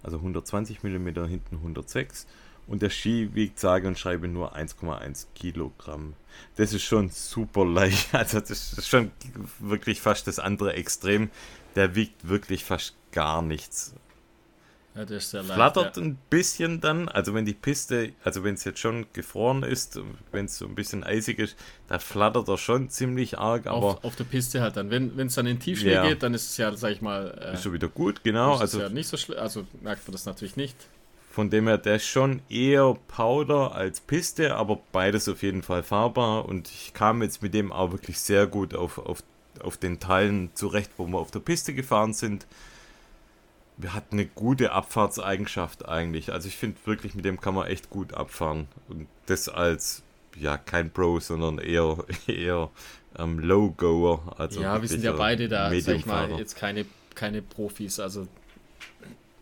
[0.03, 2.27] also 120 mm, hinten 106.
[2.71, 6.15] Und der Ski wiegt sage und schreibe nur 1,1 Kilogramm.
[6.55, 8.09] Das ist schon super leicht.
[8.15, 9.11] Also das ist schon
[9.59, 11.31] wirklich fast das andere Extrem.
[11.75, 13.93] Der wiegt wirklich fast gar nichts.
[14.95, 15.55] Ja, der ist sehr leicht.
[15.55, 16.03] Flattert ja.
[16.05, 19.99] ein bisschen dann, also wenn die Piste, also wenn es jetzt schon gefroren ist,
[20.31, 21.57] wenn es so ein bisschen eisig ist,
[21.89, 24.91] da flattert er schon ziemlich arg, aber auf, auf der Piste halt dann.
[24.91, 26.07] Wenn es dann in Tiefschnee Ja.
[26.07, 28.57] geht, dann ist es ja, sag ich mal, äh, ist schon wieder gut, genau.
[28.57, 29.39] Also ja nicht so schlimm.
[29.41, 30.77] Also merkt man das natürlich nicht.
[31.31, 35.85] Von dem her, der ist schon eher Powder als Piste, aber beides auf jeden Fall
[35.85, 36.45] fahrbar.
[36.45, 39.23] Und ich kam jetzt mit dem auch wirklich sehr gut auf, auf,
[39.63, 42.49] auf den Teilen zurecht, wo wir auf der Piste gefahren sind.
[43.77, 46.33] Wir hatten eine gute Abfahrtseigenschaft eigentlich.
[46.33, 48.67] Also ich finde wirklich, mit dem kann man echt gut abfahren.
[48.89, 50.03] Und das als,
[50.37, 52.71] ja, kein Pro, sondern eher, eher
[53.17, 54.35] ähm, Low-Goer.
[54.37, 58.01] Also ja, wir sind ja beide da, sag ich mal, jetzt keine, keine Profis.
[58.01, 58.27] Also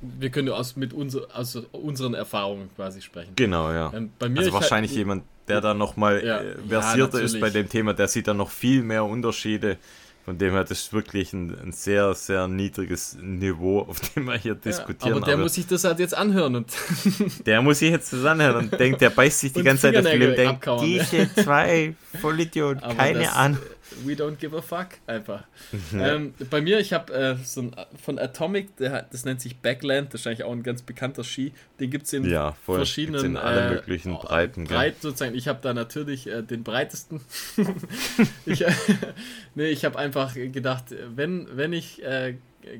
[0.01, 3.33] wir können aus, mit unser, aus unseren Erfahrungen quasi sprechen.
[3.37, 3.93] Genau, ja.
[3.95, 7.33] Ähm, bei mir Also halt- wahrscheinlich jemand, der da nochmal Ja, äh, ja, versierter ist
[7.35, 7.41] natürlich.
[7.41, 9.77] bei dem Thema, der sieht da noch viel mehr Unterschiede.
[10.25, 14.37] Von dem her, das ist wirklich ein, ein sehr, sehr niedriges Niveau, auf dem wir
[14.37, 15.17] hier Ja, diskutieren.
[15.17, 16.71] aber der muss sich das halt jetzt anhören und
[17.47, 20.05] der muss sich jetzt das anhören und denkt, der beißt sich die ganze Zeit auf
[20.13, 23.59] die Lippen denkt, diese zwei Vollidioten, Aber keine das, Ahnung.
[23.93, 25.45] Äh, We don't give a fuck, einfach.
[25.93, 30.13] Ähm, bei mir, ich habe äh, so ein von Atomic, der das nennt sich Backland,
[30.13, 31.53] das ist eigentlich auch ein ganz bekannter Ski.
[31.81, 32.77] Den gibt es in Ja, voll.
[32.77, 34.65] verschiedenen in allen äh, möglichen oh, Breiten.
[34.65, 35.35] Breit sozusagen.
[35.35, 37.21] Ich habe da natürlich äh, den breitesten.
[38.47, 38.73] ich, äh,
[39.55, 42.35] nee, ich habe einfach gedacht, wenn, wenn ich äh,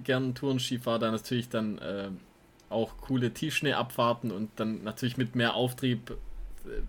[0.05, 2.09] gern Tourenski fahre, dann natürlich dann äh,
[2.71, 6.11] auch coole Tiefschneeabfahrten und dann natürlich mit mehr Auftrieb
[6.67, 6.83] äh,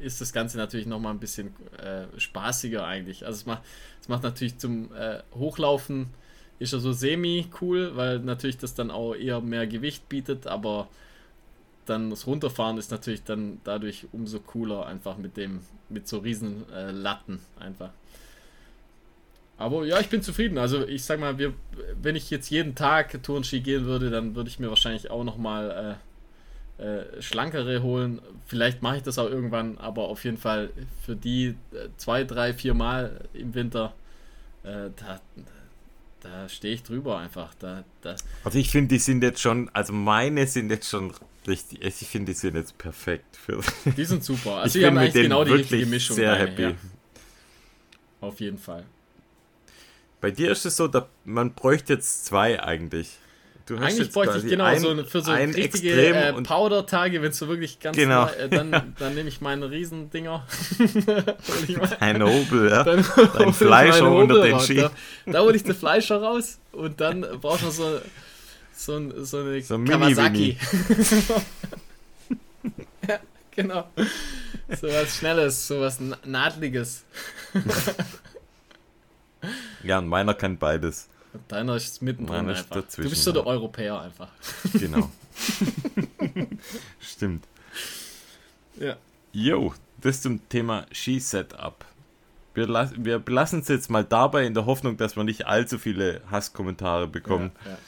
[0.00, 3.24] ist das Ganze natürlich nochmal ein bisschen äh, spaßiger eigentlich.
[3.26, 3.62] Also es macht,
[4.00, 6.10] es macht natürlich zum äh, Hochlaufen
[6.58, 10.88] ist er so semi cool, weil natürlich das dann auch eher mehr Gewicht bietet, aber
[11.84, 16.64] dann das Runterfahren ist natürlich dann dadurch umso cooler, einfach mit dem, mit so riesen
[16.72, 17.90] äh, Latten einfach.
[19.58, 20.58] Aber ja, ich bin zufrieden.
[20.58, 21.54] Also ich sag mal, wir,
[22.02, 25.98] wenn ich jetzt jeden Tag Tourenski gehen würde, dann würde ich mir wahrscheinlich auch nochmal
[26.78, 28.20] äh, schlankere holen.
[28.46, 30.70] Vielleicht mache ich das auch irgendwann, aber auf jeden Fall
[31.04, 33.94] für die äh, zwei, drei, vier Mal im Winter,
[34.62, 35.20] äh, da,
[36.20, 37.54] da stehe ich drüber einfach.
[37.58, 41.12] Da, da, Also ich finde, die sind jetzt schon, also meine sind jetzt schon
[41.46, 43.60] richtig, ich finde, die sind jetzt perfekt für.
[43.96, 44.56] die sind super.
[44.56, 46.16] Also ich die bin haben mit eigentlich denen genau die wirklich richtige Mischung.
[46.16, 46.62] sehr happy.
[46.62, 46.74] ja.
[48.20, 48.84] Auf jeden Fall.
[50.20, 53.18] Bei dir ist es so, da, man bräuchte jetzt zwei eigentlich.
[53.66, 57.30] Du hast Eigentlich bräuchte ich genau ein, so für so ein richtige äh, Powder-Tage, wenn
[57.32, 58.26] es so wirklich ganz Genau.
[58.26, 60.46] neu, äh, dann, dann nehme ich meine Riesendinger.
[62.00, 62.84] Ein Hobel, ja.
[62.84, 63.04] dann
[63.36, 64.60] Dein Fleischer unter den.
[64.60, 64.76] Ski.
[64.76, 64.90] Da,
[65.26, 68.00] da hole ich den Fleischer raus und dann braucht man so,
[68.72, 70.56] so, ein, so eine So Kawasaki.
[73.08, 73.18] ja,
[73.50, 73.88] genau.
[74.80, 77.02] So was Schnelles, so was Na- Nadliges.
[79.82, 81.08] Ja, und meiner kann beides.
[81.48, 82.76] Deiner ist mittendrin Meiner einfach.
[82.76, 83.46] dazwischen, du bist so der.
[83.46, 84.28] Europäer einfach.
[84.72, 85.10] Genau.
[87.00, 87.44] Stimmt.
[88.78, 88.96] Ja.
[89.32, 91.84] Jo, das zum Thema Ski-Setup.
[92.54, 95.78] Wir, las wir belassen es jetzt mal dabei in der Hoffnung, dass wir nicht allzu
[95.78, 97.52] viele Hasskommentare bekommen.
[97.64, 97.78] Ja, ja.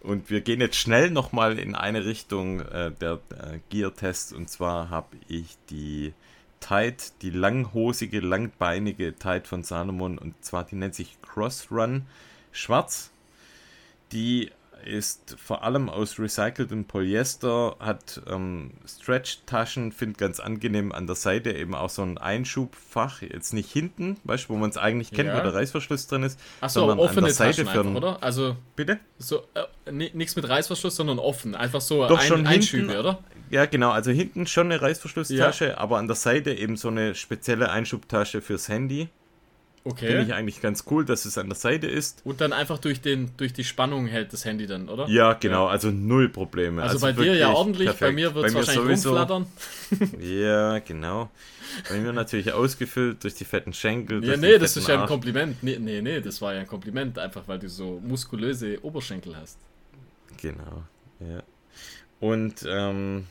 [0.00, 4.32] Und wir gehen jetzt schnell nochmal in eine Richtung äh, der äh, Gear-Tests.
[4.32, 6.14] Und zwar habe ich die
[6.60, 10.18] Tide, die langhosige, langbeinige Tide von Salomon.
[10.18, 12.02] Und zwar die nennt sich Cross Run
[12.52, 13.10] Schwarz.
[14.12, 14.50] Die
[14.84, 21.50] ist vor allem aus recyceltem Polyester, hat ähm, Stretch-Taschen, finde ganz angenehm an der Seite
[21.52, 25.28] eben auch so ein Einschubfach, jetzt nicht hinten, weißt du, wo man es eigentlich kennt,
[25.28, 25.36] Ja.
[25.38, 28.22] wo der Reißverschluss drin ist, Achso, sondern an offene der Seite Taschen einfach, ein, oder?
[28.22, 29.00] Also Bitte?
[29.18, 29.42] so
[29.84, 31.54] äh, nichts mit Reißverschluss, sondern offen.
[31.56, 32.98] Einfach so Doch, ein, schon Einschübe, hinten.
[33.00, 33.18] oder?
[33.50, 33.90] Ja, genau.
[33.90, 38.68] Also hinten schon eine Reißverschlusstasche, aber an der Seite eben so eine spezielle Einschubtasche fürs
[38.68, 39.08] Handy.
[39.84, 40.08] Okay.
[40.08, 42.20] Finde ich eigentlich ganz cool, dass es an der Seite ist.
[42.24, 45.08] Und dann einfach durch, den, durch die Spannung hält das Handy dann, oder?
[45.08, 46.82] Ja, genau, also null Probleme.
[46.82, 49.16] Also, bei dir ja ordentlich, bei mir wird es wahrscheinlich sowieso.
[49.16, 49.46] rumflattern.
[50.20, 51.30] Ja, genau.
[51.88, 54.22] Bei mir natürlich ausgefüllt durch die fetten Schenkel.
[54.24, 55.08] Ja, nee, das ist ja ein Arsch.
[55.08, 55.62] Kompliment.
[55.62, 59.58] Nee, nee, nee, das war ja ein Kompliment, einfach weil du so muskulöse Oberschenkel hast.
[60.42, 60.82] Genau,
[61.20, 61.42] ja.
[62.20, 63.26] Und ähm,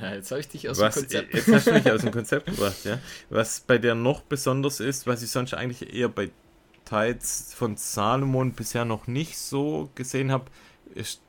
[0.00, 1.34] Ja, jetzt habe ich dich aus was, dem Konzept.
[1.34, 2.98] jetzt hast du mich aus dem Konzept gebracht, ja.
[3.30, 6.30] Was bei der noch besonders ist, was ich sonst eigentlich eher bei
[6.84, 10.44] Tides von Salomon bisher noch nicht so gesehen habe,
[10.94, 11.20] ist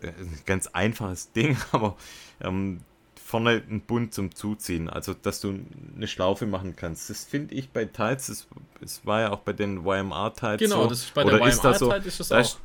[0.00, 1.96] äh, ein ganz einfaches Ding, aber
[2.40, 2.80] ähm,
[3.22, 5.58] vorne ein Bund zum Zuziehen, also dass du
[5.96, 7.10] eine Schlaufe machen kannst.
[7.10, 8.46] Das finde ich bei Tides, das,
[8.80, 10.88] das war ja auch bei den YMR-Tides Genau, so.
[10.90, 12.40] das ist bei Oder der ist so, ist das da auch.
[12.40, 12.58] ist-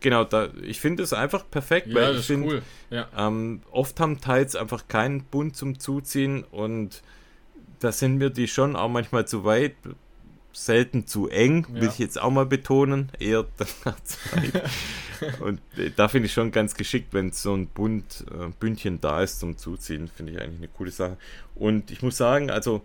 [0.00, 2.62] Genau, da, ich finde es einfach perfekt, ja, weil ich finde, cool.
[2.90, 3.08] Ja.
[3.16, 7.02] ähm, oft haben Tides einfach keinen Bund zum Zuziehen und
[7.80, 9.74] da sind mir die schon auch manchmal zu weit,
[10.52, 11.88] selten zu eng, will Ja.
[11.90, 13.44] ich jetzt auch mal betonen, eher
[14.04, 14.62] zu weit.
[15.40, 19.22] und äh, da finde ich schon ganz geschickt, wenn so ein Bund, äh, Bündchen da
[19.22, 21.18] ist zum Zuziehen, finde ich eigentlich eine coole Sache.
[21.54, 22.82] Und ich muss sagen, also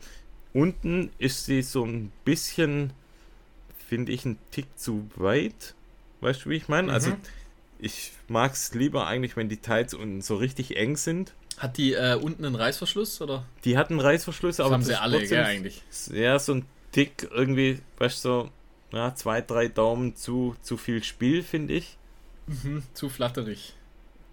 [0.53, 2.91] unten ist sie so ein bisschen,
[3.87, 5.75] finde ich, ein Tick zu weit.
[6.25, 6.91] Weißt du, wie ich meine?
[6.91, 7.17] Also Mhm.
[7.79, 11.33] ich mag es lieber eigentlich, wenn die Teils unten so richtig eng sind.
[11.57, 13.45] Hat die äh, unten einen Reißverschluss oder?
[13.63, 15.83] Die hatten Reißverschlüsse, Das aber haben sie alle, gell, eigentlich.
[16.11, 18.49] Ja, so ein Tick irgendwie, weißt du, so,
[18.91, 21.97] ja, zwei, drei Daumen zu, zu viel Spiel, finde ich.
[22.47, 23.73] Mhm, zu flatterig.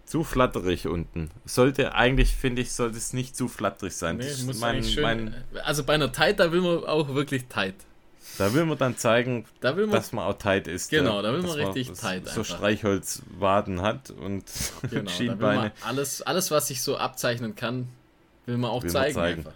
[0.07, 1.31] Zu flatterig unten.
[1.45, 4.17] Sollte eigentlich, finde ich, sollte es nicht zu flatterig sein.
[4.17, 5.03] Nee, muss mein, schön.
[5.03, 7.77] mein, also bei einer Tight, da will man auch wirklich tight.
[8.39, 10.91] Da will man dann zeigen, Da man dass man auch tight ist.
[10.91, 12.57] Genau, da will man richtig das- tight So einfach.
[12.57, 14.45] Streichholzwaden hat und
[14.83, 15.73] genau, man Schienbeine.
[15.85, 17.89] alles, alles, was sich so abzeichnen kann,
[18.47, 19.15] will man auch Will man zeigen.
[19.15, 19.39] zeigen.
[19.47, 19.53] Einfach.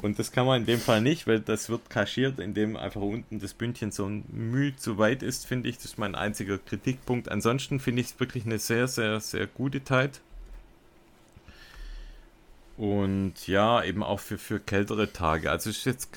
[0.02, 3.40] Und das kann man in dem Fall nicht, weil das wird kaschiert, indem einfach unten
[3.40, 5.76] das Bündchen so ein Mühe zu weit ist, finde ich.
[5.76, 7.28] Das ist mein einziger Kritikpunkt.
[7.30, 10.20] Ansonsten finde ich es wirklich eine sehr, sehr, sehr gute Tight.
[12.76, 15.50] Und ja, eben auch für, für kältere Tage.
[15.50, 16.08] Also es ist jetzt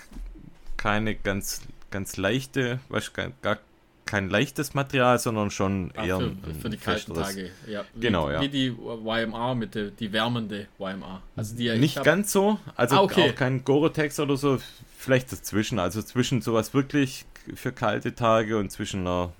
[0.81, 1.61] keine ganz,
[1.91, 3.57] ganz leichte, weißt, gar, gar
[4.05, 7.13] kein leichtes Material, sondern schon Ah, eher für, ein für die kalten.
[7.13, 7.51] Tage.
[7.67, 8.41] Ja, wie, Genau, ja.
[8.41, 11.21] Wie die YMR mit der die wärmende YMR.
[11.35, 13.29] Also die Nicht hab- ganz so, also Ah, okay.
[13.31, 14.57] auch kein Gore-Tex oder so,
[14.97, 17.25] vielleicht dazwischen, also zwischen sowas wirklich
[17.55, 19.31] für kalte Tage und zwischen einer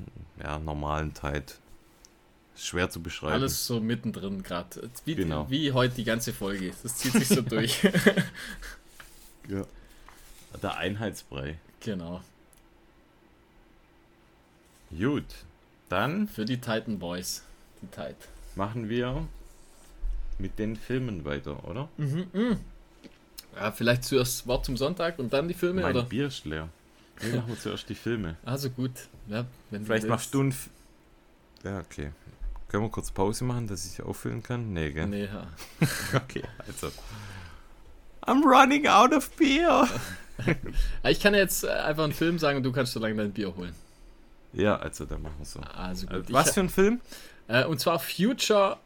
[0.42, 1.12] ja, normalen.
[2.56, 3.34] Ist schwer zu beschreiben.
[3.34, 4.90] Alles so mittendrin gerade.
[5.06, 5.50] Wie, Genau.
[5.50, 6.72] wie heute die ganze Folge.
[6.84, 7.82] Das zieht sich so durch.
[9.50, 9.66] Ja.
[10.62, 11.58] Der Einheitsbrei.
[11.80, 12.22] genau.
[14.98, 15.24] Gut,
[15.90, 17.44] dann Für die Titan Boys.
[17.82, 18.18] Die Tight.
[18.56, 19.26] machen wir
[20.38, 21.88] mit den Filmen weiter, oder?
[21.98, 22.58] Mhm, mhm.
[23.56, 26.04] Ja, vielleicht zuerst Wort zum Sonntag und dann die Filme, mein oder?
[26.06, 26.68] Bier ist leer.
[27.22, 28.36] Nee, machen wir zuerst die Filme.
[28.44, 28.92] Also gut.
[29.28, 30.50] Ja, wenn Vielleicht machst du ein...
[30.50, 30.70] F
[31.64, 32.12] ja, okay.
[32.68, 34.74] Können wir kurz Pause machen, dass ich auffüllen kann?
[34.74, 35.08] Nee, gell?
[35.08, 35.48] Nee, ja.
[36.16, 36.92] Okay, also.
[38.26, 39.88] I'm running out of beer.
[41.04, 43.56] Ich kann jetzt äh, einfach einen Film sagen und du kannst so lange dein Bier
[43.56, 43.74] holen.
[44.54, 45.60] Ja, also dann machen wir so.
[45.62, 46.30] Also gut.
[46.30, 47.02] Äh, Was ich, für ein Film?
[47.48, 48.78] äh, und zwar Future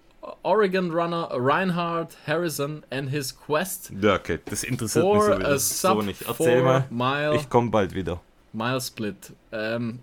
[0.44, 6.22] Oregon Runner Reinhard Harrison and his quest Ja, okay, das interessiert mich sowieso so nicht.
[6.28, 6.86] Erzähl mal.
[6.90, 8.22] mile, Ich komme bald wieder.
[8.54, 9.34] mile split.
[9.52, 10.00] Ähm,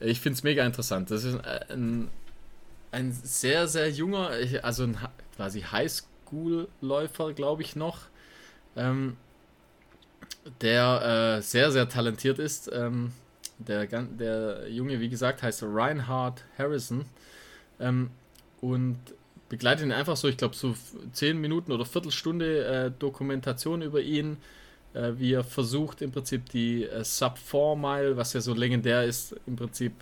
[0.00, 1.10] ich finde es mega interessant.
[1.10, 1.38] Das ist
[1.70, 2.08] ein,
[2.92, 4.30] ein sehr, sehr junger,
[4.62, 4.96] also ein
[5.36, 7.98] quasi Highschool-Läufer, glaube ich noch,
[8.76, 9.16] ähm,
[10.60, 12.70] der äh, sehr, sehr talentiert ist.
[12.72, 13.12] Ähm,
[13.58, 17.04] der, der Junge, wie gesagt, heißt Reinhard Harrison.
[17.80, 18.10] Ähm,
[18.60, 18.98] und
[19.48, 20.74] begleitet ihn einfach so, ich glaube, so
[21.12, 24.36] 10 Minuten oder Viertelstunde äh, Dokumentation über ihn,
[24.94, 29.04] äh, wie er versucht im Prinzip die äh, Sub 4 Mile, was ja so legendär
[29.04, 29.92] ist, im Prinzip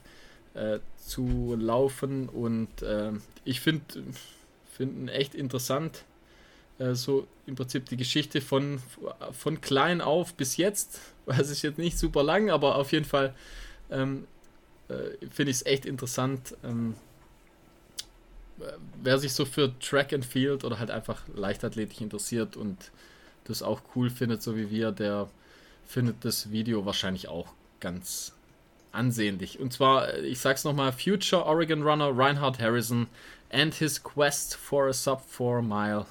[0.55, 2.29] äh, zu laufen.
[2.29, 3.12] Und äh,
[3.45, 3.85] ich finde
[4.72, 6.05] find ihn echt interessant,
[6.79, 8.81] äh, so im Prinzip die Geschichte von,
[9.33, 13.35] von klein auf bis jetzt, es ist jetzt nicht super lang, aber auf jeden Fall
[13.91, 14.27] ähm,
[14.89, 16.95] äh, finde ich es echt interessant, ähm,
[18.61, 18.72] äh,
[19.03, 22.91] wer sich so für Track and Field oder halt einfach Leichtathletik interessiert und
[23.45, 25.29] das auch cool findet, so wie wir, der
[25.87, 27.49] findet das Video wahrscheinlich auch
[27.81, 28.33] ganz
[28.93, 29.61] ansehnlich.
[29.61, 33.07] Und zwar, äh, ich sag's nochmal, Future Oregon Runner Reinhard Harrison
[33.51, 36.07] and his quest for a sub 4 mile.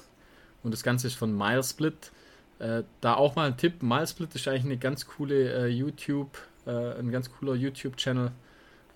[0.66, 2.10] Und das Ganze ist von Milesplit.
[2.58, 6.36] Äh, da auch mal ein Tipp, Milesplit ist eigentlich eine ganz coole äh, YouTube,
[6.66, 8.32] äh, ein ganz cooler YouTube-Channel.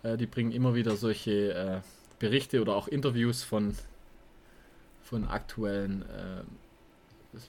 [0.03, 1.81] Äh, die bringen immer wieder solche äh,
[2.19, 3.77] Berichte oder auch Interviews von,
[5.05, 6.05] von aktuellen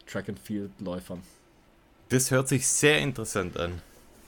[0.06, 1.24] Track and Field Läufern.
[2.10, 3.82] Das hört sich sehr interessant an.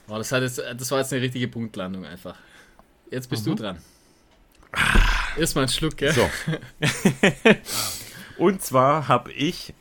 [0.08, 2.36] Oh, das, jetzt, das war jetzt eine richtige Punktlandung einfach.
[3.12, 3.50] Jetzt bist mhm.
[3.50, 3.78] du dran.
[5.38, 6.12] Erstmal ein Schluck, gell?
[6.12, 6.28] So.
[8.38, 9.72] Und zwar habe ich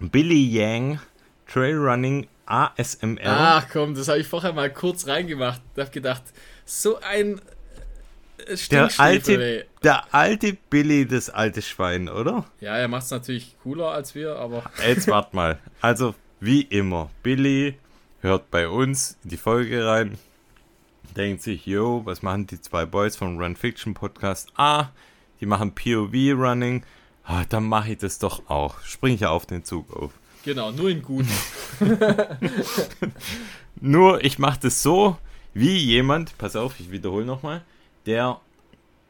[0.00, 0.98] Billy Yang
[1.46, 3.20] Trailrunning ASMR.
[3.24, 5.60] Ach komm, das habe ich vorher mal kurz reingemacht.
[5.74, 6.22] Ich habe gedacht,
[6.64, 7.40] so ein
[8.46, 12.46] äh, der alte, der alte Billy, das alte Schwein, oder?
[12.60, 14.64] Ja, er macht es natürlich cooler als wir, aber.
[14.86, 15.58] Jetzt wart mal.
[15.80, 17.74] Also, wie immer, Billy
[18.20, 20.18] hört bei uns in die Folge rein,
[21.16, 24.52] denkt sich, yo, was machen die zwei Boys vom Run Fiction Podcast?
[24.56, 24.88] Ah,
[25.40, 26.82] die machen POV Running.
[27.30, 28.80] Ah, dann mache ich das doch auch.
[28.80, 30.10] Spring ich auf den Zug auf.
[30.44, 31.26] Genau, nur in gut.
[33.80, 35.16] nur, ich mache das so,
[35.54, 37.62] wie jemand, pass auf, ich wiederhole nochmal,
[38.04, 38.40] der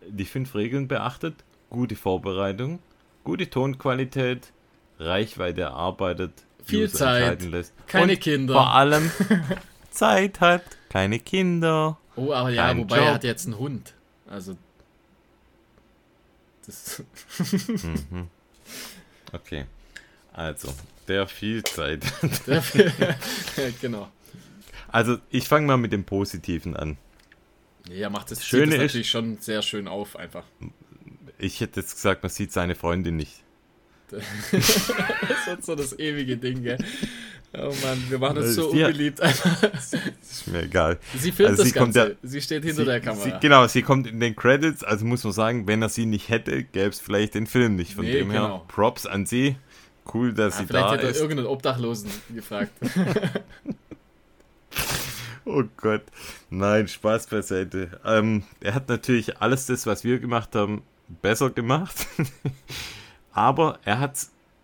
[0.06, 1.34] die fünf Regeln beachtet,
[1.70, 2.80] gute Vorbereitung,
[3.24, 4.52] gute Tonqualität,
[4.98, 7.72] Reichweite erarbeitet, viel User Zeit, lässt.
[7.86, 8.52] keine und Kinder.
[8.52, 9.10] Vor allem
[9.90, 11.96] Zeit hat, keine Kinder.
[12.16, 13.06] Oh, aber ja, wobei Job.
[13.06, 13.94] er hat jetzt einen Hund.
[14.28, 14.58] Also.
[16.66, 17.02] Das.
[18.10, 18.28] mhm.
[19.32, 19.66] Okay.
[20.32, 20.74] Also,
[21.08, 22.04] der viel Zeit.
[22.46, 22.92] Der viel,
[23.80, 24.10] genau.
[24.88, 26.96] Also, ich fange mal mit dem Positiven an.
[27.88, 30.44] Ja, macht das, Schöne das natürlich ist, schon sehr schön auf, einfach.
[31.38, 33.42] Ich hätte jetzt gesagt, man sieht seine Freundin nicht.
[34.10, 36.78] das ist so das ewige Ding, gell?
[37.52, 39.18] Oh Mann, wir machen das so ja, unbeliebt.
[39.18, 40.98] ist mir egal.
[41.18, 41.98] Sie filmt also das Ganze.
[41.98, 43.24] Ja, sie steht hinter sie, der Kamera.
[43.24, 44.84] Sie, genau, sie kommt in den Credits.
[44.84, 47.94] Also muss man sagen, wenn er sie nicht hätte, gäbe es vielleicht den Film nicht.
[47.94, 48.58] Von nee, dem genau.
[48.58, 49.56] her, Props an sie.
[50.12, 50.86] Cool, dass ja, sie da ist.
[50.86, 52.70] Vielleicht hätte er irgendeinen Obdachlosen gefragt.
[55.44, 56.02] oh Gott.
[56.50, 58.00] Nein, Spaß beiseite.
[58.04, 60.82] Ähm, er hat natürlich alles das, was wir gemacht haben,
[61.20, 62.06] besser gemacht.
[63.32, 64.14] Aber er hat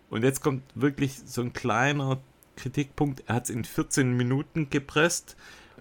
[0.09, 2.19] und jetzt kommt wirklich so ein kleiner
[2.57, 5.37] Kritikpunkt, er hat es in 14 Minuten gepresst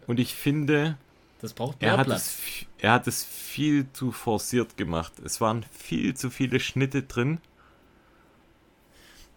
[0.07, 0.97] und ich finde,
[1.41, 2.39] das braucht mehr er hat, Platz.
[2.39, 5.12] Es, er hat es viel zu forciert gemacht.
[5.24, 7.39] Es waren viel zu viele Schnitte drin.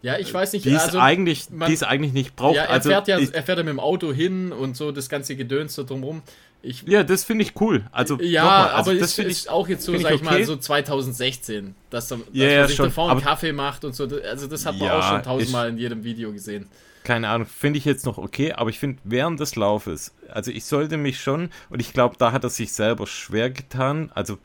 [0.02, 2.56] Ja, ich weiß nicht, die also, eigentlich, man, die es eigentlich nicht braucht.
[2.56, 4.92] Ja, er, also, fährt ja, ich, er fährt ja mit dem Auto hin und so
[4.92, 6.22] das ganze Gedöns so drumherum.
[6.62, 7.84] Ich, ja, das finde ich cool.
[7.92, 10.24] Also, ja, mal, also aber das ist, ist auch jetzt so, sag ich okay.
[10.24, 14.04] mal, so 2016, dass, dass yeah, man sich davor einen Kaffee macht und so.
[14.04, 16.68] Also, das hat man ja, auch schon tausendmal in jedem Video gesehen.
[17.02, 20.64] Keine Ahnung, finde ich jetzt noch okay, aber ich finde, während des Laufes, also ich
[20.64, 24.10] sollte mich schon, und ich glaube, da hat er sich selber schwer getan.
[24.14, 24.38] Also,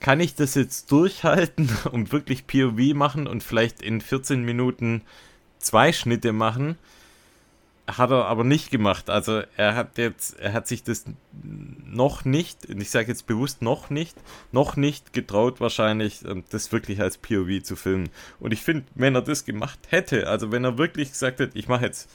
[0.00, 5.02] kann ich das jetzt durchhalten und wirklich POV machen und vielleicht in 14 Minuten
[5.58, 6.76] zwei Schnitte machen?
[7.98, 9.10] Hat er aber nicht gemacht.
[9.10, 11.04] Also er hat jetzt, er hat sich das
[11.42, 14.16] noch nicht, und ich sage jetzt bewusst noch nicht,
[14.52, 18.10] noch nicht getraut wahrscheinlich, ähm, das wirklich als POV zu filmen.
[18.38, 21.68] Und ich finde, wenn er das gemacht hätte, also wenn er wirklich gesagt hätte, ich
[21.68, 22.10] mache jetzt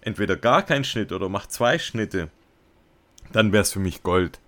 [0.00, 2.30] entweder gar keinen Schnitt oder mache zwei Schnitte,
[3.32, 4.40] dann wäre es für mich Gold.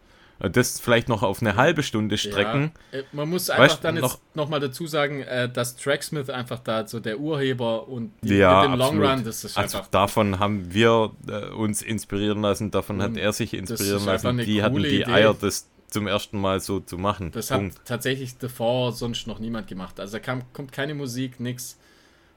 [0.50, 2.72] Das vielleicht noch auf eine halbe Stunde strecken.
[2.90, 6.58] Ja, äh, man muss einfach weißt, dann jetzt nochmal dazu sagen, äh, dass Tracksmith einfach
[6.58, 9.90] da so der Urheber und die, ja, mit dem Long Run, das ist also einfach.
[9.90, 14.38] Davon haben wir äh, uns inspirieren lassen, davon hat er sich inspirieren lassen.
[14.38, 15.12] Die hatten die Idee.
[15.12, 17.30] Eier, das zum ersten Mal so zu machen.
[17.32, 17.78] Das Punkt.
[17.78, 20.00] hat tatsächlich davor sonst noch niemand gemacht.
[20.00, 21.78] Also da kam, kommt keine Musik, nichts.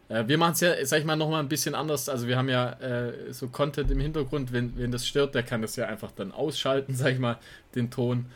[0.10, 2.10] Äh, wir machen es ja, sag ich mal, nochmal ein bisschen anders.
[2.10, 5.62] Also wir haben ja äh, so Content im Hintergrund, wenn, wenn das stört, der kann
[5.62, 7.38] das ja einfach dann ausschalten, sag ich mal,
[7.74, 8.28] den Ton.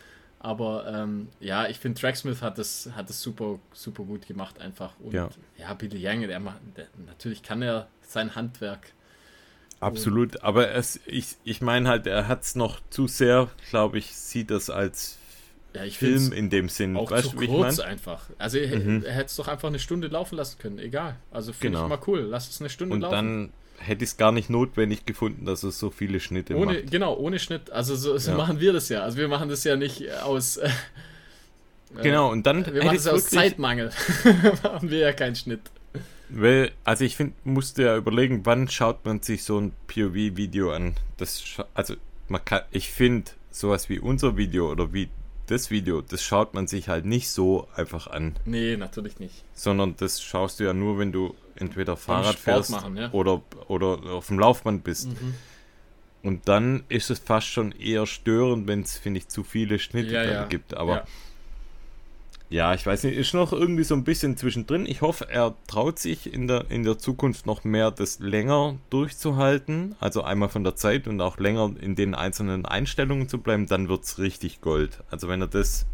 [0.41, 4.93] Aber ähm, ja, ich finde, Tracksmith hat das, hat das super, super gut gemacht einfach.
[4.99, 8.93] Und ja, ja Billy Young, der macht, der, natürlich kann er sein Handwerk.
[9.81, 14.13] Absolut, aber es, ich, ich meine halt, er hat es noch zu sehr, glaube ich,
[14.15, 15.18] sieht das als
[15.73, 16.97] ja, ich Film in dem Sinn.
[16.97, 17.91] Auch weißt, zu kurz ich mein?
[17.91, 18.23] einfach.
[18.37, 19.03] Also er, mhm.
[19.03, 20.79] hätte es doch einfach eine Stunde laufen lassen können.
[20.79, 21.15] Egal.
[21.31, 21.83] Also finde genau.
[21.83, 22.21] ich mal cool.
[22.21, 23.17] Lass es eine Stunde Und laufen.
[23.17, 26.73] Und dann hätte ich es gar nicht notwendig gefunden, dass es so viele Schnitte ohne,
[26.73, 26.91] macht.
[26.91, 27.71] Genau, ohne Schnitt.
[27.71, 28.37] Also so, so ja.
[28.37, 29.01] machen wir das ja.
[29.01, 30.59] Also wir machen das ja nicht aus...
[31.97, 32.71] Äh, genau, und dann...
[32.71, 33.89] Wir machen es aus Zeitmangel.
[34.63, 35.61] machen wir ja keinen Schnitt.
[36.29, 40.93] Weil, also ich finde, musste ja überlegen, wann schaut man sich so ein POV-Video an.
[41.17, 41.43] Das,
[41.73, 41.95] also
[42.27, 45.09] man kann, ich finde, sowas wie unser Video oder wie
[45.49, 48.35] das Video, das schaut man sich halt nicht so einfach an.
[48.45, 49.43] Nee, natürlich nicht.
[49.53, 53.11] Sondern das schaust du ja nur, wenn du entweder Fahrrad fährst machen, ja.
[53.11, 55.07] oder, oder auf dem Laufband bist.
[55.07, 55.33] Mhm.
[56.21, 60.13] Und dann ist es fast schon eher störend, wenn es, finde ich, zu viele Schnitte
[60.13, 60.45] ja, ja.
[60.45, 60.75] gibt.
[60.75, 61.05] Aber
[62.49, 62.73] ja.
[62.73, 64.85] Ich weiß nicht, ist noch irgendwie so ein bisschen zwischendrin.
[64.85, 69.95] Ich hoffe, er traut sich in der, in der Zukunft noch mehr, das länger durchzuhalten.
[69.99, 73.89] Also einmal von der Zeit und auch länger in den einzelnen Einstellungen zu bleiben, dann
[73.89, 74.99] wird es richtig Gold.
[75.11, 75.85] Also wenn er das.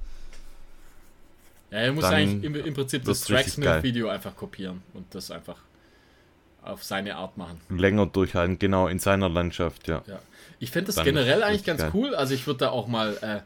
[1.71, 5.57] Ja, er muss eigentlich im, im Prinzip das Tracksmith-Video einfach kopieren und das einfach
[6.65, 7.61] auf seine Art machen.
[7.69, 10.01] Länger durchhalten, genau, in seiner Landschaft, ja.
[10.07, 10.19] ja.
[10.59, 11.91] Ich finde das Dann generell eigentlich ganz geil.
[11.93, 12.15] cool.
[12.15, 13.41] Also ich würde da auch mal äh,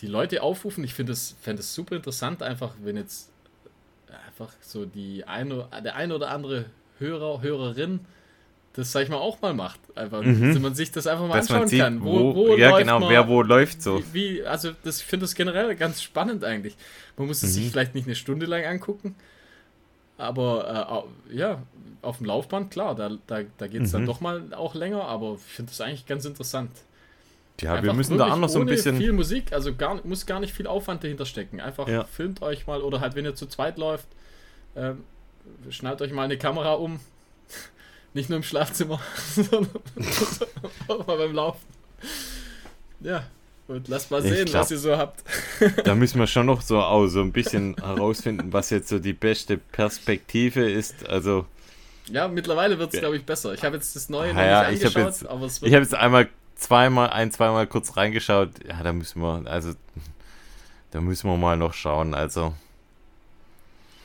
[0.00, 0.84] die Leute aufrufen.
[0.84, 3.30] Ich finde es fände es super interessant, einfach wenn jetzt
[4.28, 6.66] einfach so die eine, der eine oder andere
[6.98, 8.00] Hörer, Hörerin
[8.76, 9.78] das, sag ich mal, auch mal macht.
[9.96, 10.52] Einfach, Mhm.
[10.52, 12.02] dass man sich das einfach mal Dass anschauen sieht, kann.
[12.02, 13.98] wo, ja läuft genau, man, wer wo läuft so.
[14.12, 16.76] Wie, wie, also das, ich finde das generell ganz spannend eigentlich.
[17.16, 17.54] Man muss es Mhm.
[17.62, 19.14] sich vielleicht nicht eine Stunde lang angucken,
[20.18, 21.62] aber äh, ja,
[22.02, 24.06] auf dem Laufband, klar, da, da, da geht es dann Mhm.
[24.06, 26.70] doch mal auch länger, aber ich finde das eigentlich ganz interessant.
[27.60, 28.96] Ja, wir Einfach müssen da auch noch so ein bisschen.
[28.96, 31.60] viel Musik, also gar, muss gar nicht viel Aufwand dahinter stecken.
[31.60, 32.04] Einfach Ja.
[32.04, 34.08] filmt euch mal oder halt, wenn ihr zu zweit läuft,
[34.76, 35.04] ähm,
[35.70, 36.98] schnallt euch mal eine Kamera um.
[38.12, 39.00] Nicht nur im Schlafzimmer,
[39.34, 39.70] sondern
[40.88, 41.60] auch mal beim Laufen.
[43.00, 43.24] Ja,
[43.68, 45.22] und lasst mal sehen, glaub- was ihr so habt.
[45.84, 49.12] Da müssen wir schon noch so, auch so ein bisschen herausfinden, was jetzt so die
[49.12, 51.08] beste Perspektive ist.
[51.08, 51.46] Also,
[52.10, 53.54] Ja, mittlerweile wird es, glaube ich, besser.
[53.54, 55.84] Ich habe jetzt das Neue Ah noch ja, angeschaut, jetzt- aber es wird ich habe
[55.84, 56.28] jetzt einmal
[56.64, 58.50] zweimal, ein, zweimal kurz reingeschaut.
[58.66, 59.72] Ja, da müssen wir, also,
[60.90, 62.14] da müssen wir mal noch schauen.
[62.14, 62.54] Also,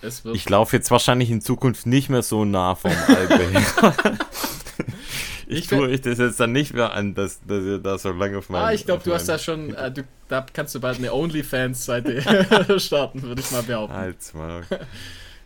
[0.02, 3.94] es wird ich laufe jetzt wahrscheinlich in Zukunft nicht mehr so nah vom her.
[5.52, 8.12] Ich Ich tue ich das jetzt dann nicht mehr an, dass, dass ihr da so
[8.12, 10.80] lange auf meinem Ah, ich glaube, du hast da schon, äh, du, da kannst du
[10.80, 13.96] bald eine OnlyFans-Seite starten, würde ich mal behaupten.
[13.96, 14.62] Halt's mal.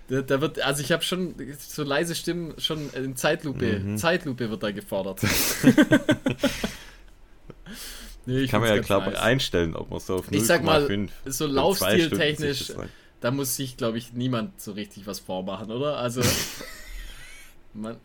[0.09, 3.97] Da, da wird, also ich habe schon so leise Stimmen, schon in Zeitlupe, Mhm.
[3.97, 5.21] Zeitlupe wird da gefordert.
[8.25, 9.19] Nee, ich Kann man ja klar nice.
[9.19, 12.73] einstellen, ob man so auf 0,5 Ich sag mal, so in zwei Stunden Laufstil-technisch,
[13.21, 15.97] da muss sich, glaube ich, niemand so richtig was vormachen, oder?
[15.97, 16.21] Also,
[17.73, 17.97] man,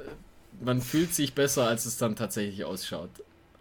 [0.61, 3.11] man fühlt sich besser, als es dann tatsächlich ausschaut.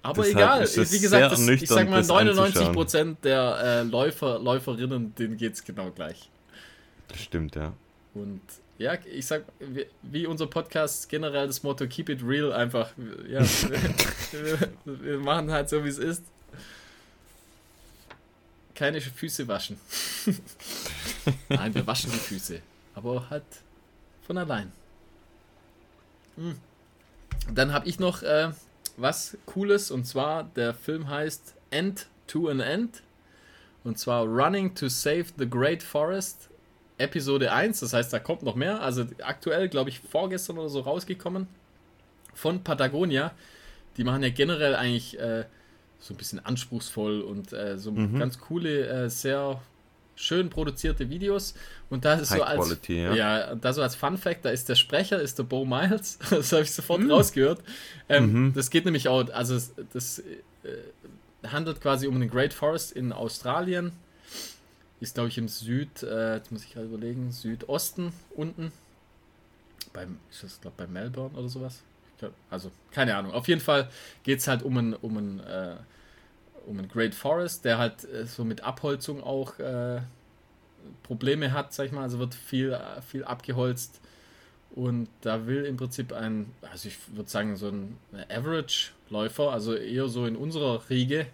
[0.03, 5.13] Aber Deshalb egal, wie gesagt, das, ich sag mal, das 99% der äh, Läufer, Läuferinnen,
[5.15, 6.29] denen geht es genau gleich.
[7.07, 7.73] Das stimmt, ja.
[8.13, 8.41] Und
[8.77, 12.91] ja, ich sag, wie, wie unser Podcast generell das Motto Keep it real einfach,
[13.27, 13.41] ja,
[14.31, 16.23] wir, wir machen halt so, wie es ist.
[18.77, 19.79] Keine Füße waschen.
[21.49, 22.61] Nein, wir waschen die Füße.
[22.93, 23.43] Aber halt
[24.21, 24.71] von allein.
[26.35, 26.59] Hm.
[27.51, 28.51] Dann habe ich noch äh,
[28.95, 33.01] was Cooles und zwar der Film heißt End to an End.
[33.83, 36.47] Und zwar Running to Save the Great Forest.
[36.99, 38.81] Episode 1, das heißt, da kommt noch mehr.
[38.81, 41.47] Also aktuell, glaube ich, vorgestern oder so rausgekommen.
[42.35, 43.31] Von Patagonia.
[43.97, 45.45] Die machen ja generell eigentlich äh,
[45.99, 48.19] so ein bisschen anspruchsvoll und äh, so Mhm.
[48.19, 49.61] ganz coole, äh, sehr
[50.15, 51.53] schön produzierte Videos.
[51.89, 53.13] Und da ist so als Quality, ja.
[53.13, 56.17] ja, da so als Fun Fact, da ist der Sprecher, ist der Bo Miles.
[56.29, 57.61] Das habe ich sofort rausgehört.
[58.09, 58.53] Ähm, Mhm.
[58.53, 59.59] Das geht nämlich auch, also
[59.93, 60.25] das äh,
[61.47, 63.91] handelt quasi um den Great Forest in Australien.
[64.99, 68.71] Ist, glaube ich, im Süd, äh, jetzt muss ich gerade überlegen, Südosten unten.
[69.93, 71.81] Beim, ist das, glaube bei Melbourne oder sowas?
[72.49, 73.31] Also, keine Ahnung.
[73.33, 73.89] Auf jeden Fall
[74.23, 75.75] geht es halt um einen, um einen, äh,
[76.65, 80.01] um einen Great Forest, der halt äh, so mit Abholzung auch äh,
[81.03, 82.03] Probleme hat, sag ich mal.
[82.03, 84.01] Also wird viel, viel abgeholzt.
[84.75, 87.97] Und da will im Prinzip ein, also ich würde sagen, so ein
[88.29, 91.25] Average-Läufer, also eher so in unserer Riege,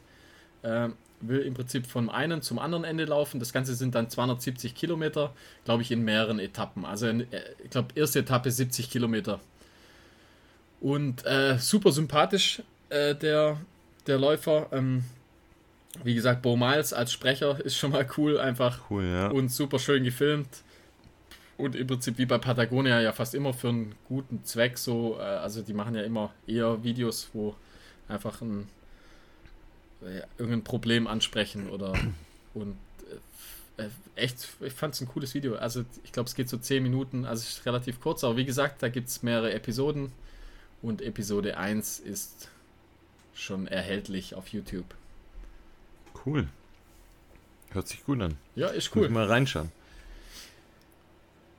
[0.63, 3.39] ähm, will im Prinzip vom einen zum anderen Ende laufen.
[3.39, 5.33] Das Ganze sind dann 270 Kilometer,
[5.65, 6.85] glaube ich, in mehreren Etappen.
[6.85, 9.39] Also in, äh, ich glaube, erste Etappe 70 Kilometer.
[10.83, 13.57] Und äh, super sympathisch, äh, der,
[14.05, 14.67] der Läufer.
[14.73, 15.05] Ähm,
[16.03, 19.27] wie gesagt, Bo Miles als Sprecher ist schon mal cool, einfach Cool, ja.
[19.29, 20.49] und super schön gefilmt.
[21.55, 25.15] Und im Prinzip wie bei Patagonia ja fast immer für einen guten Zweck so.
[25.17, 27.55] Äh, also die machen ja immer eher Videos, wo
[28.09, 28.67] einfach ein
[30.01, 31.93] äh, irgendein Problem ansprechen oder
[32.53, 32.75] und
[33.77, 35.55] äh, äh, echt, ich fand es ein cooles Video.
[35.55, 38.43] Also ich glaube, es geht so 10 Minuten, also es ist relativ kurz, aber wie
[38.43, 40.11] gesagt, da gibt es mehrere Episoden
[40.83, 42.49] und Episode 1 ist
[43.33, 44.85] schon erhältlich auf YouTube.
[46.25, 46.47] Cool.
[47.71, 48.35] Hört sich gut an.
[48.55, 49.09] Ja, ist Cool.
[49.09, 49.71] mal reinschauen.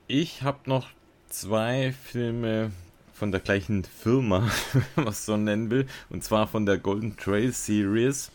[0.07, 0.89] Ich habe noch
[1.29, 2.71] zwei Filme
[3.13, 4.49] von der gleichen Firma,
[4.95, 5.87] wenn man es so nennen will.
[6.09, 8.31] Und zwar von der Golden Trail Series.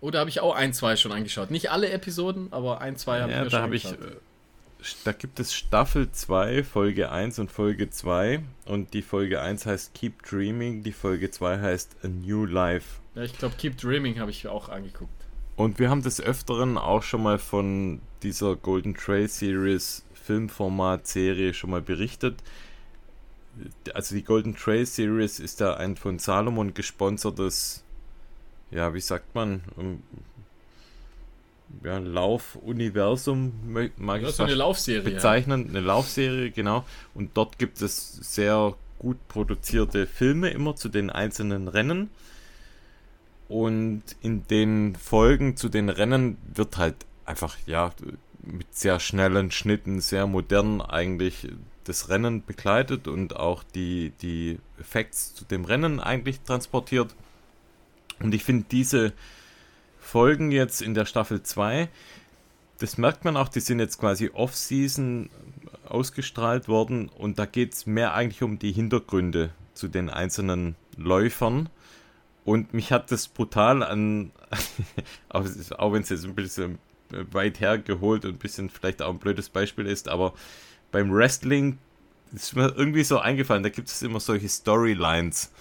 [0.00, 1.50] Oh, da habe ich auch ein, zwei schon angeschaut.
[1.50, 3.86] Nicht alle Episoden, aber ein, zwei habe ich Ja, mir da schon ich.
[3.86, 4.12] angeschaut.
[4.12, 4.16] äh,
[5.04, 8.40] Da gibt es Staffel 2, Folge 1 und Folge 2.
[8.64, 13.00] Und die Folge 1 heißt Keep Dreaming, die Folge 2 heißt A New Life.
[13.14, 15.10] Ja, ich glaube, Keep Dreaming habe ich auch angeguckt.
[15.56, 21.54] Und wir haben des Öfteren auch schon mal von dieser Golden Trail Series Filmformat Serie
[21.54, 22.36] schon mal berichtet.
[23.92, 27.82] Also die Golden Trail Series ist da ein von Salomon gesponsertes,
[28.70, 30.02] ja, wie sagt man, ähm,
[31.84, 33.52] ja, Laufuniversum,
[33.96, 35.02] mag Ja, ich so eine Laufserie.
[35.02, 36.84] bezeichnen, eine Laufserie, genau.
[37.14, 42.10] Und dort gibt es sehr gut produzierte Filme immer zu den einzelnen Rennen.
[43.48, 47.92] Und in den Folgen zu den Rennen wird halt einfach, ja,
[48.42, 51.48] mit sehr schnellen Schnitten, sehr modern eigentlich
[51.84, 57.14] das Rennen begleitet und auch die, die Effekte zu dem Rennen eigentlich transportiert.
[58.20, 59.12] Und ich finde diese
[60.08, 61.90] Folgen jetzt in der Staffel 2,
[62.78, 65.28] das merkt man auch, die sind jetzt quasi off-season
[65.86, 71.68] ausgestrahlt worden und da geht es mehr eigentlich um die Hintergründe zu den einzelnen Läufern.
[72.46, 74.30] Und mich hat das brutal an,
[75.28, 76.78] auch, wenn es jetzt ein bisschen
[77.10, 80.32] weit hergeholt und ein bisschen vielleicht auch ein blödes Beispiel ist, aber
[80.90, 81.76] beim Wrestling
[82.32, 85.52] ist mir irgendwie so eingefallen, da gibt es immer solche Storylines.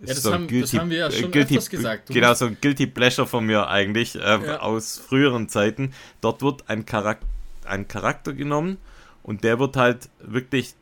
[0.00, 2.08] Ja, das, so haben, guilty, das, haben, wir ja schon guilty, öfters gesagt.
[2.08, 4.60] Du genau, so ein Guilty Pleasure von mir eigentlich äh, ja.
[4.60, 5.92] aus früheren Zeiten.
[6.20, 7.26] Dort wird ein Charakter,
[7.64, 8.78] ein Charakter genommen
[9.24, 10.74] und der wird halt wirklich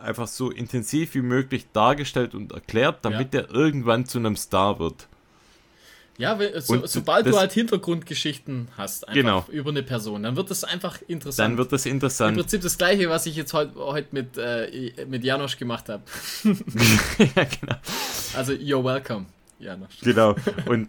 [0.00, 3.40] einfach so intensiv wie möglich dargestellt und erklärt, damit ja.
[3.40, 5.08] er irgendwann zu einem Star wird.
[6.18, 9.44] Ja, so, sobald du halt Hintergrundgeschichten hast, genau.
[9.52, 11.52] über eine Person, dann wird das einfach interessant.
[11.52, 12.36] Dann wird das interessant.
[12.36, 16.02] Im Prinzip das gleiche, was ich jetzt heute heut mit, äh, mit Janosch gemacht habe.
[16.42, 17.76] ja, genau.
[18.36, 19.26] Also, you're welcome,
[19.60, 20.00] Janosch.
[20.02, 20.34] Genau.
[20.66, 20.88] Und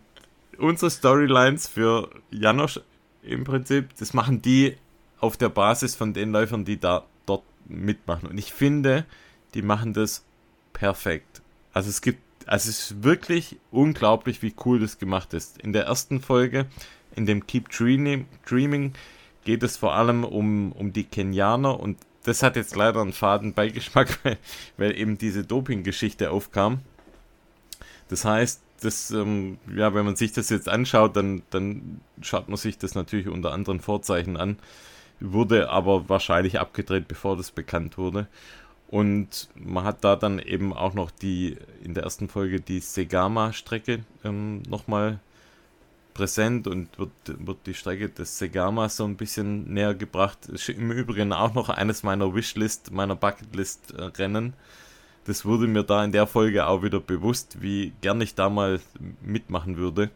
[0.58, 2.80] unsere Storylines für Janosch
[3.22, 4.78] im Prinzip, das machen die
[5.20, 8.30] auf der Basis von den Läufern, die da dort mitmachen.
[8.30, 9.06] Und ich finde,
[9.54, 10.26] die machen das
[10.74, 11.44] perfekt.
[11.72, 12.20] Also es gibt
[12.50, 15.62] also es ist wirklich unglaublich, wie cool das gemacht ist.
[15.62, 16.66] In der ersten Folge,
[17.16, 18.94] in dem Keep Dreaming,
[19.46, 23.54] geht es vor allem um, um die Kenianer und das hat jetzt leider einen faden
[23.54, 24.38] Beigeschmack, weil,
[24.78, 26.80] weil eben diese Doping-Geschichte aufkam.
[28.08, 32.58] Das heißt, das, ähm, ja, wenn man sich das jetzt anschaut, dann, dann schaut man
[32.58, 34.58] sich das natürlich unter anderen Vorzeichen an.
[35.20, 38.28] Wurde aber wahrscheinlich abgedreht, bevor das bekannt wurde.
[38.90, 44.00] Und man hat da dann eben auch noch die, in der ersten Folge die Segama-Strecke
[44.24, 45.20] ähm, nochmal
[46.16, 50.48] präsent und wird, wird die Strecke des Segama so ein bisschen näher gebracht.
[50.48, 54.54] Ist im Übrigen auch noch eines meiner Wishlist, meiner Bucketlist-Rennen.
[55.26, 58.80] Das wurde mir da in der Folge auch wieder bewusst, wie gern ich da mal
[59.22, 60.10] mitmachen würde.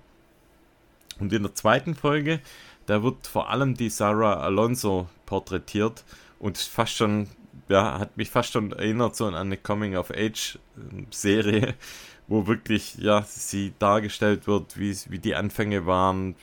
[1.20, 2.40] Und in der zweiten Folge,
[2.88, 6.04] da wird vor allem die Sarah Alonso porträtiert
[6.40, 7.28] und fast schon
[7.70, 11.74] ja, hat mich fast schon erinnert so an eine Coming-of-Age-Serie,
[12.28, 16.36] wo wirklich, ja, sie dargestellt wird, wie, wie die Anfänge waren,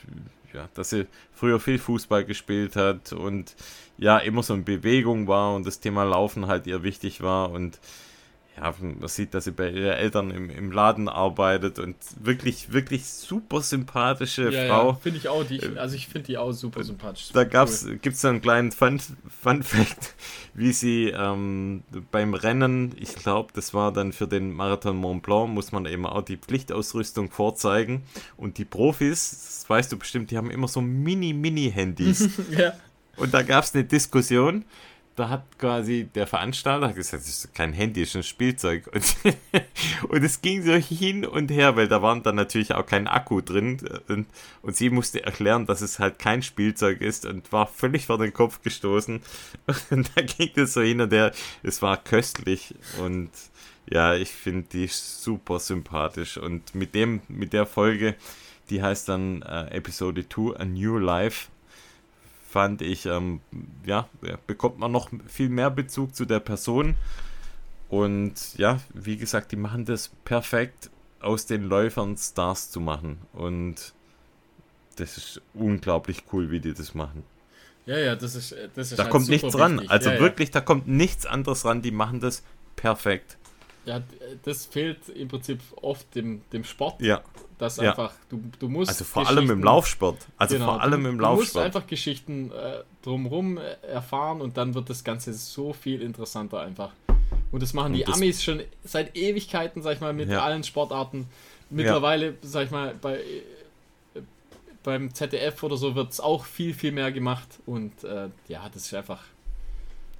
[0.53, 3.55] ja, dass sie früher viel Fußball gespielt hat und
[3.97, 7.79] ja, immer so in Bewegung war und das Thema Laufen halt ihr wichtig war und
[8.57, 13.05] ja, man sieht, dass sie bei ihren Eltern im, im Laden arbeitet und wirklich, wirklich
[13.05, 14.89] super sympathische ja, Frau.
[14.89, 15.45] Ja, finde ich auch.
[15.45, 17.29] Die, also ich finde die auch super sympathisch.
[17.31, 17.97] Da cool.
[18.01, 18.99] gibt es einen kleinen Fun,
[19.41, 20.15] Fun Fact,
[20.53, 25.49] wie sie ähm, beim Rennen, ich glaube, das war dann für den Marathon Mont Blanc,
[25.49, 28.03] muss man eben auch die Pflichtausrüstung vorzeigen.
[28.35, 32.29] Und die Profis, das weißt du bestimmt, die haben immer so Mini-Mini-Handys.
[32.51, 32.73] ja.
[33.15, 34.65] Und da gab es eine Diskussion
[35.15, 38.89] da hat quasi der Veranstalter gesagt, das ist kein Handy, das ist ein Spielzeug.
[38.93, 39.15] Und,
[40.09, 43.41] und es ging so hin und her, weil da waren dann natürlich auch kein Akku
[43.41, 43.77] drin.
[44.07, 44.27] Und,
[44.61, 48.33] und sie musste erklären, dass es halt kein Spielzeug ist und war völlig vor den
[48.33, 49.21] Kopf gestoßen.
[49.89, 51.31] Und da ging es so hin und her.
[51.63, 53.29] Es war köstlich und
[53.89, 56.37] ja, ich finde die super sympathisch.
[56.37, 58.15] Und mit dem, mit der Folge,
[58.69, 61.49] die heißt dann äh, Episode 2, A New Life,
[62.51, 63.39] fand ich, ähm,
[63.85, 64.09] ja,
[64.45, 66.95] bekommt man noch viel mehr Bezug zu der Person.
[67.87, 70.89] Und ja, wie gesagt, die machen das perfekt,
[71.21, 73.19] aus den Läufern Stars zu machen.
[73.31, 73.93] Und
[74.97, 77.23] das ist unglaublich cool, wie die das machen.
[77.85, 78.53] Ja, ja, das ist.
[78.75, 79.75] Das ist da halt kommt nichts ran.
[79.75, 79.91] Wichtig.
[79.91, 80.53] Also ja, wirklich, ja.
[80.55, 81.81] da kommt nichts anderes ran.
[81.81, 82.43] Die machen das
[82.75, 83.37] perfekt.
[83.85, 84.01] Ja,
[84.43, 87.01] das fehlt im Prinzip oft dem, dem Sport.
[87.01, 87.21] Ja.
[87.57, 87.91] Das ja.
[87.91, 88.89] einfach, du, du musst.
[88.89, 90.17] Also vor allem im Laufsport.
[90.37, 91.55] Also genau, vor allem im du, Laufsport.
[91.55, 96.01] Du musst einfach Geschichten äh, drumherum äh, erfahren und dann wird das Ganze so viel
[96.01, 96.91] interessanter einfach.
[97.51, 100.43] Und das machen und die das Amis schon seit Ewigkeiten, sag ich mal, mit ja.
[100.43, 101.27] allen Sportarten.
[101.69, 102.33] Mittlerweile, ja.
[102.41, 104.21] sag ich mal, bei, äh,
[104.83, 107.59] beim ZDF oder so wird es auch viel, viel mehr gemacht.
[107.65, 109.23] Und äh, ja, das ist einfach,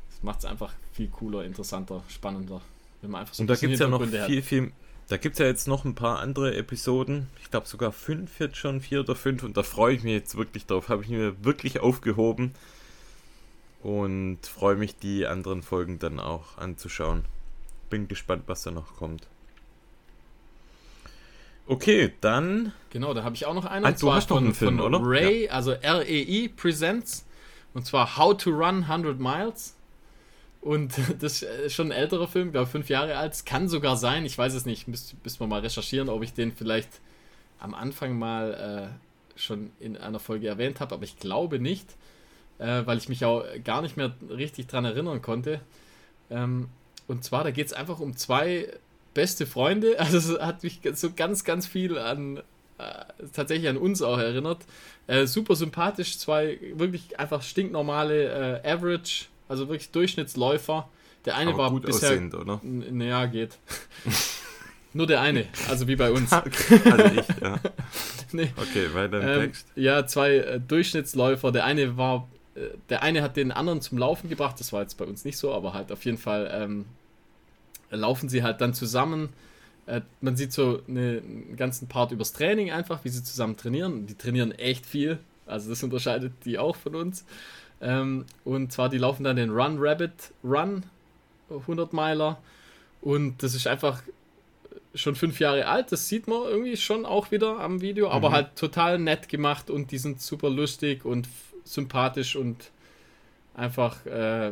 [0.10, 2.62] das macht es einfach viel cooler, interessanter, spannender.
[3.02, 4.72] Wenn man einfach so und da gibt es ja noch viel, viel,
[5.08, 7.28] da gibt es ja jetzt noch ein paar andere Episoden.
[7.42, 9.44] Ich glaube sogar fünf jetzt schon, vier oder fünf.
[9.44, 10.90] Und da freue ich mich jetzt wirklich drauf.
[10.90, 12.54] Habe ich mir wirklich aufgehoben.
[13.82, 17.26] Und freue mich, die anderen Folgen dann auch anzuschauen.
[17.90, 19.28] Bin gespannt, was da noch kommt.
[21.66, 22.74] Okay, dann.
[22.92, 23.86] Genau, da habe ich auch noch einen.
[23.86, 25.00] Ah, du hast von, noch einen Film, oder?
[25.02, 25.52] Ray, ja.
[25.52, 27.26] also R-E-I Presents.
[27.74, 29.76] Und zwar How to Run 100 Miles.
[30.62, 33.34] Und das ist schon ein älterer Film, glaube fünf Jahre alt.
[33.34, 36.52] Es kann sogar sein, ich weiß es nicht, müssen wir mal recherchieren, ob ich den
[36.54, 37.02] vielleicht
[37.60, 38.92] am Anfang mal
[39.36, 41.96] äh, schon in einer Folge erwähnt habe, aber ich glaube nicht,
[42.60, 45.62] äh, weil ich mich auch gar nicht mehr richtig dran erinnern konnte.
[46.30, 46.70] Ähm,
[47.08, 48.68] und zwar, da geht es einfach um zwei
[49.14, 49.96] beste Freunde.
[50.00, 52.38] Also es hat mich so ganz, ganz viel an
[52.78, 54.66] äh, tatsächlich an uns auch erinnert.
[55.08, 60.88] Äh, super sympathisch, zwei wirklich einfach stinknormale äh, Average, also wirklich Durchschnittsläufer.
[61.26, 62.10] Der eine Aber war gut bisher.
[62.10, 62.62] Aussehend, oder?
[62.64, 63.58] Naja, geht.
[64.94, 66.32] Nur der eine, also wie bei uns.
[66.34, 67.60] also ich, ja.
[68.32, 68.52] nee.
[68.58, 69.68] Okay, weiter im ähm, Text.
[69.76, 71.52] Ja, zwei äh, Durchschnittsläufer.
[71.52, 74.60] Der eine war, äh, der eine hat den anderen zum Laufen gebracht.
[74.60, 76.86] Das war jetzt bei uns nicht so, aber halt auf jeden Fall ähm,
[77.90, 79.30] laufen sie halt dann zusammen.
[79.86, 84.08] Äh, man sieht so eine, einen ganzen Part übers Training einfach, wie sie zusammen trainieren.
[84.08, 85.20] Die trainieren echt viel.
[85.46, 87.26] Also das unterscheidet die auch von uns.
[87.82, 90.84] Ähm, und zwar, die laufen dann den Run Rabbit Run,
[91.50, 92.38] 100 Miler.
[93.02, 94.04] Und das ist einfach
[94.94, 98.34] schon fünf Jahre alt, das sieht man irgendwie schon auch wieder am Video, aber mhm.
[98.34, 101.28] halt total nett gemacht und die sind super lustig und
[101.64, 102.72] sympathisch und
[103.56, 104.52] einfach äh,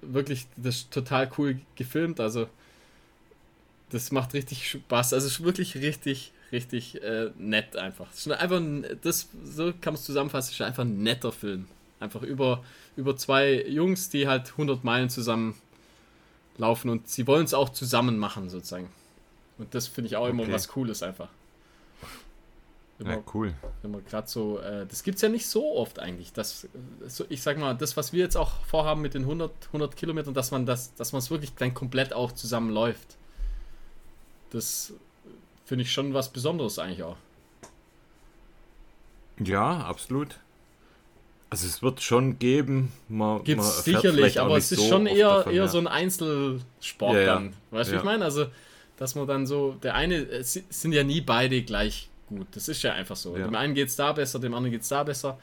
[0.00, 2.20] wirklich das total cool gefilmt.
[2.20, 2.48] Also
[3.90, 5.12] das macht richtig Spaß.
[5.12, 8.08] Also es ist wirklich richtig, richtig äh, nett einfach.
[8.38, 8.62] Einfach
[9.02, 10.48] das so kann man es zusammenfassen.
[10.48, 11.66] Es ist einfach ein netter Film.
[12.02, 12.62] Einfach über
[12.96, 15.54] über zwei Jungs, die halt 100 Meilen zusammen
[16.58, 18.90] laufen und sie wollen es auch zusammen machen sozusagen.
[19.58, 21.28] Und das finde ich auch immer was Cooles einfach.
[22.98, 23.54] Immer, ja, cool.
[23.82, 26.32] Immer gerade so, äh, das gibt es ja nicht so oft eigentlich.
[26.32, 26.68] Dass,
[27.06, 30.34] so, ich sag mal, das, was wir jetzt auch vorhaben mit den 100, 100 Kilometern,
[30.34, 33.16] dass man das, dass man es wirklich dann komplett auch zusammenläuft.
[34.50, 34.92] Das
[35.64, 37.16] finde ich schon was Besonderes eigentlich auch.
[39.38, 40.38] Ja, absolut.
[41.52, 42.92] Also es wird schon geben.
[43.44, 45.68] Gibt es sicherlich, aber es ist so schon eher, davon, eher ja.
[45.68, 47.52] so ein Einzelsport ja, dann.
[47.70, 48.00] Weißt du, ja.
[48.00, 48.24] ich meine?
[48.24, 48.46] Also
[48.96, 52.46] dass man dann so, der eine, es sind ja nie beide gleich gut.
[52.52, 53.36] Das ist ja einfach so.
[53.36, 55.38] Dem einen geht es da besser, dem anderen geht es da besser.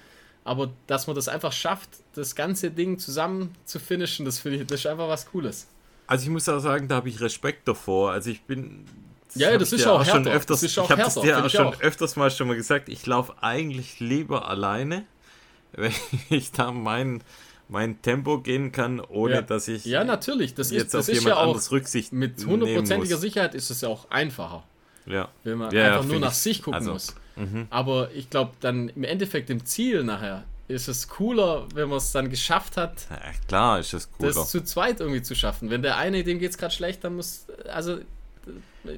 [0.45, 4.65] Aber dass man das einfach schafft, das ganze Ding zusammen zu finishen, das finde ich,
[4.65, 5.67] das ist einfach was Cooles.
[6.07, 8.11] Also ich muss auch sagen, da habe ich Respekt davor.
[8.11, 8.85] Also ich bin.
[9.27, 11.49] Das ja, das ist auch, schon öfters, das ist auch Ich habe es dir auch
[11.49, 11.81] schon auch.
[11.81, 15.05] öfters mal schon mal gesagt, ich laufe eigentlich lieber alleine,
[15.73, 15.93] wenn
[16.29, 17.23] ich da meinen
[17.71, 19.41] mein Tempo gehen kann, ohne ja.
[19.43, 22.43] dass ich ja natürlich das jetzt ist, das auf ist jemand ja anderes Rücksicht mit
[22.43, 24.63] hundertprozentiger Sicherheit ist es ja auch einfacher.
[25.05, 25.29] Ja.
[25.43, 27.15] Wenn man ja, einfach nur nach sich gucken also, muss.
[27.35, 27.67] Mhm.
[27.69, 32.11] Aber ich glaube, dann im Endeffekt im Ziel nachher ist es cooler, wenn man es
[32.11, 33.07] dann geschafft hat.
[33.09, 34.33] Ja, klar, ist es cooler.
[34.33, 35.71] Das zu zweit irgendwie zu schaffen.
[35.71, 37.97] Wenn der eine, dem geht es gerade schlecht, dann muss, also,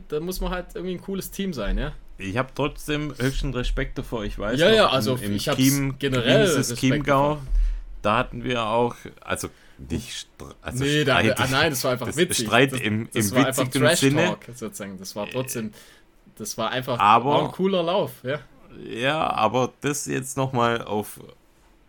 [0.10, 1.93] da muss man halt irgendwie ein cooles Team sein, ja.
[2.22, 4.23] Ich habe trotzdem höchsten Respekt davor.
[4.23, 7.39] Ich weiß, ja, noch, ja, also im, im ich Chiem, generell Respekt Chiemgau,
[8.02, 9.49] da hatten wir auch, also
[9.89, 10.27] nicht
[10.61, 12.45] also nee, da, ah, nein, das war einfach das witzig.
[12.45, 14.38] Streit im, das, im witzigen Sinne.
[14.53, 14.98] sozusagen.
[14.99, 15.73] Das war trotzdem,
[16.38, 18.39] das war einfach aber, war ein cooler Lauf, ja.
[18.84, 21.19] Ja, aber das jetzt nochmal auf,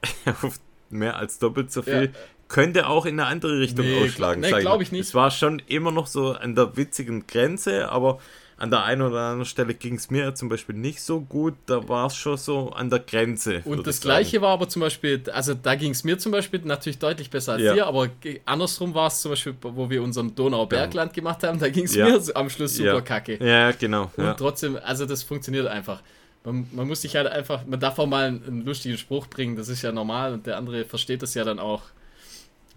[0.43, 0.59] auf
[0.91, 2.05] mehr als doppelt so viel.
[2.13, 2.21] Ja.
[2.49, 4.43] Könnte auch in eine andere Richtung nee, ausschlagen.
[4.43, 5.07] Nee, glaube ich nicht.
[5.07, 8.19] Es war schon immer noch so an der witzigen Grenze, aber
[8.63, 11.55] an der einen oder anderen Stelle ging es mir zum Beispiel nicht so gut.
[11.67, 13.61] Da war es schon so an der Grenze.
[13.65, 17.01] Und das Gleiche war aber zum Beispiel, also da ging es mir zum Beispiel natürlich
[17.01, 17.75] deutlich besser als ja.
[17.75, 18.09] dir, aber
[18.47, 22.07] andersrum war es zum Beispiel, wo wir unseren Donaubergland gemacht haben, da ging es ja.
[22.07, 23.01] mir am Schluss super ja.
[23.01, 23.45] kacke.
[23.45, 24.13] Ja, genau.
[24.17, 26.01] Und trotzdem, also das funktioniert einfach.
[26.45, 29.57] Man, man, muss sich halt einfach, man darf auch mal einen, einen lustigen Spruch bringen,
[29.57, 31.83] das ist ja normal und der andere versteht das ja dann auch.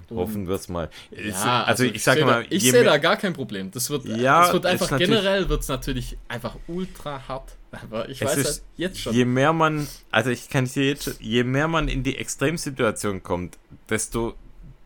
[0.09, 0.89] Hoffen wir es mal.
[1.11, 3.71] Ja, also, also ich sage mal, ich sehe da gar kein Problem.
[3.71, 7.55] Das wird, ja, das wird einfach generell wird es natürlich einfach ultra hart.
[7.71, 9.13] Aber ich weiß halt jetzt schon.
[9.13, 13.57] Je mehr man, also ich kann es jetzt, je mehr man in die Extremsituation kommt,
[13.89, 14.35] desto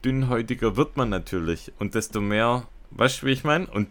[0.04, 3.68] dünnhäutiger wird man natürlich und desto mehr, weißt du, wie ich meine?
[3.68, 3.90] Und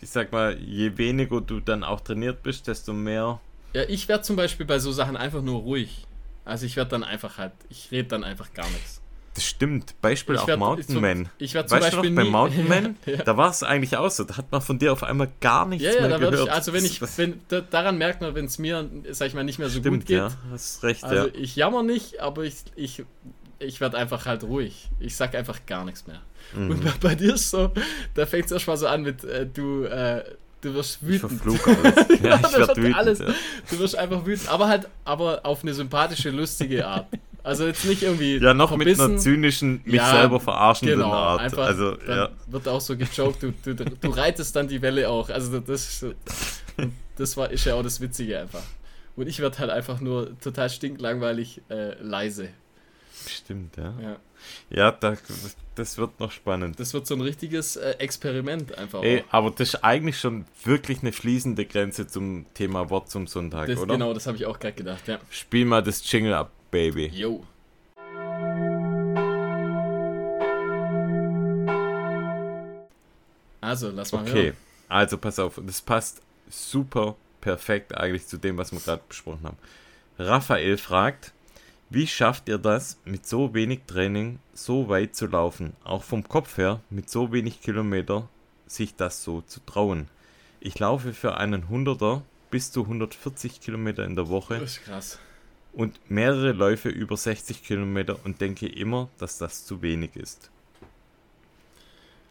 [0.00, 3.40] ich sag mal, je weniger du dann auch trainiert bist, desto mehr.
[3.72, 6.06] Ja, ich werde zum Beispiel bei so Sachen einfach nur ruhig.
[6.44, 9.00] Also ich werde dann einfach halt, ich rede dann einfach gar nichts.
[9.36, 10.00] Das stimmt.
[10.00, 11.28] Beispiel ich auch werd, Mountain Man.
[11.36, 13.18] Ich werde zum weißt Beispiel noch, bei Mountain Man, ja.
[13.18, 14.24] da war es eigentlich auch so.
[14.24, 16.46] Da hat man von dir auf einmal gar nichts ja, ja, mehr gehört.
[16.48, 19.44] Ich, also wenn ich, wenn, da, daran merkt man, wenn es mir, sag ich mal,
[19.44, 20.16] nicht mehr so stimmt, gut geht.
[20.16, 23.04] Ja, hast recht, also ich jammer nicht, aber ich, ich,
[23.58, 24.88] ich werde einfach halt ruhig.
[25.00, 26.22] Ich sag einfach gar nichts mehr.
[26.54, 26.70] Mhm.
[26.70, 27.72] Und bei, bei, dir ist so,
[28.14, 30.24] da fängt es erstmal so an mit, äh, du, äh,
[30.66, 31.40] du wirst wütend.
[31.46, 31.94] Ich alles.
[32.22, 33.18] ja, ich werd wütend, alles.
[33.20, 33.26] Ja.
[33.70, 37.06] Du wirst einfach wütend, aber halt, aber auf eine sympathische, lustige Art.
[37.42, 38.38] Also jetzt nicht irgendwie.
[38.38, 39.02] Ja, noch verbissen.
[39.02, 41.40] mit einer zynischen, mich ja, selber verarschenden genau, Art.
[41.40, 42.30] Einfach, also, ja.
[42.48, 45.30] Wird auch so gejoked, du, du, du reitest dann die Welle auch.
[45.30, 46.04] Also das,
[47.16, 48.64] das war, ist ja auch das Witzige einfach.
[49.14, 52.48] Und ich werde halt einfach nur total stinklangweilig äh, leise.
[53.28, 53.94] Stimmt, ja.
[54.02, 54.16] Ja.
[54.70, 55.16] Ja, da,
[55.74, 56.78] das wird noch spannend.
[56.80, 59.02] Das wird so ein richtiges äh, Experiment einfach.
[59.02, 63.66] Ey, aber das ist eigentlich schon wirklich eine fließende Grenze zum Thema Wort zum Sonntag,
[63.68, 63.94] Das, oder?
[63.94, 65.18] genau, das habe ich auch gerade gedacht, ja.
[65.30, 67.06] Spiel mal das Jingle ab, Baby.
[67.06, 67.44] Yo.
[73.60, 74.56] Also, lass mal Okay, hören.
[74.88, 79.56] also pass auf, das passt super perfekt eigentlich zu dem, was wir gerade besprochen haben.
[80.18, 81.32] Raphael fragt,
[81.90, 85.74] wie schafft ihr das, mit so wenig Training so weit zu laufen?
[85.84, 88.28] Auch vom Kopf her, mit so wenig Kilometer,
[88.66, 90.08] sich das so zu trauen.
[90.60, 95.18] Ich laufe für einen 100er bis zu 140 Kilometer in der Woche Das ist krass.
[95.72, 100.50] und mehrere Läufe über 60 Kilometer und denke immer, dass das zu wenig ist.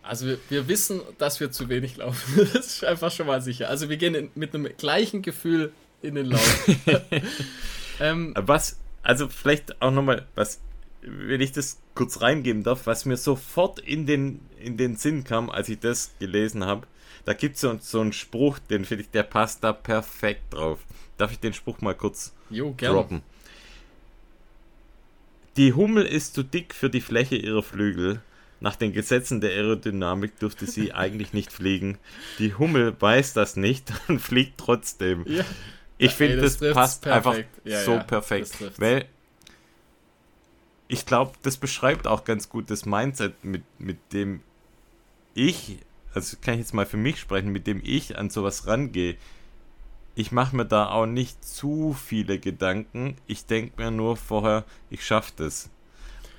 [0.03, 2.47] Also wir, wir wissen, dass wir zu wenig laufen.
[2.53, 3.69] Das ist einfach schon mal sicher.
[3.69, 5.71] Also wir gehen in, mit einem gleichen Gefühl
[6.01, 6.69] in den Lauf.
[7.99, 10.59] ähm, Was, also vielleicht auch nochmal, was,
[11.01, 15.49] wenn ich das kurz reingeben darf, was mir sofort in den, in den Sinn kam,
[15.49, 16.87] als ich das gelesen habe,
[17.23, 20.79] da gibt es so, so einen Spruch, den finde ich, der passt da perfekt drauf.
[21.17, 22.95] Darf ich den Spruch mal kurz jo, gerne.
[22.95, 23.21] droppen?
[25.55, 28.21] Die Hummel ist zu dick für die Fläche ihrer Flügel.
[28.59, 31.99] Nach den Gesetzen der Aerodynamik dürfte sie eigentlich nicht fliegen.
[32.39, 35.25] Die Hummel weiß das nicht und fliegt trotzdem.
[35.27, 35.45] Ja.
[35.97, 37.55] Ich Ey, finde, das das, passt perfekt.
[37.57, 38.51] einfach Ja, so ja, perfekt.
[38.77, 39.05] Weil
[40.87, 44.41] ich glaube, das beschreibt auch ganz gut das Mindset, mit, mit dem
[45.35, 45.79] ich,
[46.13, 49.17] also kann ich jetzt mal für mich sprechen, mit dem ich an sowas rangehe.
[50.15, 53.17] Ich mache mir da auch nicht zu viele Gedanken.
[53.27, 55.71] Ich denke mir nur vorher, ich schaffe das.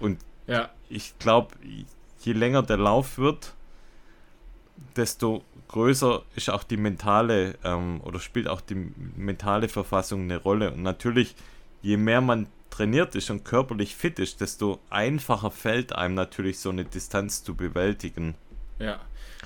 [0.01, 1.57] Und Ja, ich glaube,
[2.21, 3.56] je länger der Lauf wird,
[4.97, 10.73] desto größer ist auch die mentale ähm, oder spielt auch die mentale Verfassung eine Rolle.
[10.73, 11.35] Und natürlich,
[11.83, 16.71] je mehr man trainiert ist und körperlich fit ist, desto einfacher fällt einem natürlich so
[16.71, 18.35] eine Distanz zu bewältigen.
[18.79, 19.01] ja.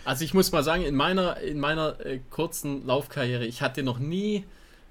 [0.05, 3.99] Also ich muss mal sagen, in meiner, in meiner äh, kurzen Laufkarriere, ich hatte noch
[3.99, 4.45] nie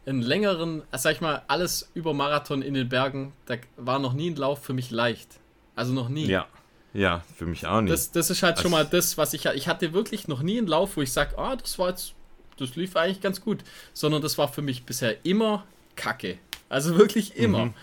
[0.06, 4.14] einen längeren, äh, sag ich mal, alles über Marathon in den Bergen, da war noch
[4.14, 5.40] nie ein Lauf für mich leicht.
[5.76, 6.28] Also noch nie.
[6.28, 6.48] Ja,
[6.94, 7.94] ja, für mich auch nicht.
[7.94, 10.58] Das, das ist halt schon Also- mal das, was ich ich hatte wirklich noch nie
[10.58, 12.14] einen Lauf, wo ich sage, ah, das war jetzt,
[12.58, 13.60] das lief eigentlich ganz gut,
[13.94, 16.38] sondern das war für mich bisher immer Kacke.
[16.70, 17.74] Also wirklich immer.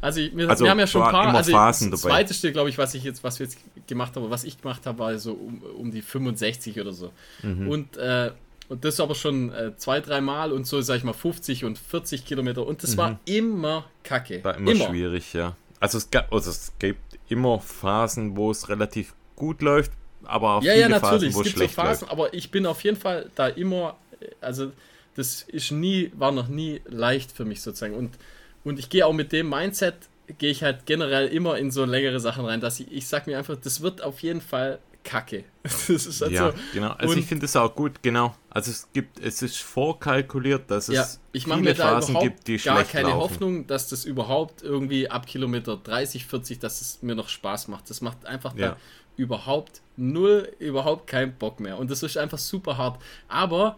[0.00, 2.24] Also, ich, wir, Also wir haben ja schon ein paar, immer also Phasen das dabei.
[2.24, 4.98] zweite glaube ich, was ich jetzt, was wir jetzt gemacht haben, was ich gemacht habe,
[4.98, 7.12] war so um, um die 65 oder so.
[7.42, 7.68] Mhm.
[7.68, 8.30] Und äh,
[8.70, 12.24] und das aber schon äh, zwei, dreimal und so, sag ich mal, 50 und 40
[12.24, 12.64] Kilometer.
[12.64, 14.38] Und das war immer Kacke.
[14.38, 14.44] Mhm.
[14.44, 15.56] War immer, schwierig, ja.
[15.80, 19.92] Also es, gab, also es gibt immer Phasen, wo es relativ gut läuft,
[20.24, 21.00] aber auch Ja, viele ja, natürlich.
[21.00, 22.08] Phasen, wo es es gibt so Phasen, läuft.
[22.08, 24.72] aber ich bin auf jeden Fall da immer, äh, also
[25.14, 27.94] das ist nie, war noch nie leicht für mich sozusagen.
[27.94, 28.18] Und,
[28.64, 29.94] und ich gehe auch mit dem Mindset,
[30.38, 33.38] gehe ich halt generell immer in so längere Sachen rein, dass ich, ich sag mir
[33.38, 35.44] einfach, das wird auf jeden Fall Kacke.
[35.62, 36.90] Das ist also, ja, genau.
[36.92, 38.34] Also ich finde es auch gut, genau.
[38.48, 42.12] Also es gibt, es ist vorkalkuliert, dass es ja, ich mache viele mir da Phasen
[42.12, 43.20] überhaupt gibt, die gar schlecht keine laufen.
[43.34, 47.90] Hoffnung, dass das überhaupt irgendwie ab Kilometer 30, 40, dass es mir noch Spaß macht.
[47.90, 48.76] Das macht einfach Ja.
[49.16, 51.78] überhaupt null, überhaupt keinen Bock mehr.
[51.78, 53.00] Und das ist einfach super hart.
[53.28, 53.76] Aber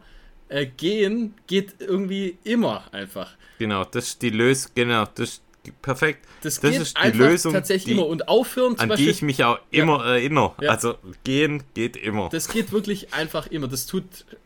[0.49, 3.35] äh, gehen geht irgendwie immer einfach.
[3.59, 5.43] Genau, das ist die Lösung, genau, das ist
[5.83, 6.27] perfekt.
[6.43, 8.07] Das, Das geht ist die Lösung, tatsächlich die- immer.
[8.07, 10.55] Und aufhören An die Beispiel, ich mich auch immer erinnere.
[10.61, 10.71] Ja.
[10.71, 12.29] Also gehen geht immer.
[12.31, 13.69] Das geht wirklich einfach immer.
[13.69, 14.05] Das tut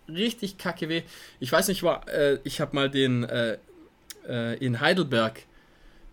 [0.08, 1.02] richtig kacke weh.
[1.40, 3.56] Ich weiß nicht, war, äh, ich habe mal den äh,
[4.28, 5.42] äh, in Heidelberg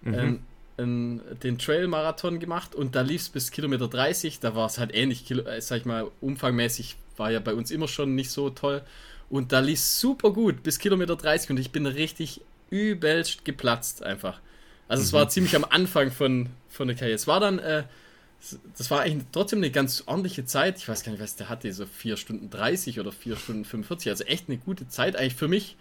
[0.01, 0.39] Mhm.
[0.77, 4.39] ähm, den Trail-Marathon gemacht und da lief es bis Kilometer 30.
[4.39, 7.71] Da war es halt ähnlich, Kilo, äh, sag ich mal, umfangmäßig war ja bei uns
[7.71, 8.81] immer schon nicht so toll.
[9.29, 14.41] Und da lief super gut bis Kilometer 30 und ich bin richtig übelst geplatzt einfach.
[14.93, 17.15] Also es war ziemlich am Anfang von, von der Karriere.
[17.15, 17.83] Es war dann, äh,
[18.77, 20.77] das war eigentlich trotzdem eine ganz ordentliche Zeit.
[20.77, 24.11] Ich weiß gar nicht, was der hatte, so 4 Stunden 30 oder 4 Stunden 45.
[24.11, 25.77] Also echt eine gute Zeit eigentlich für mich.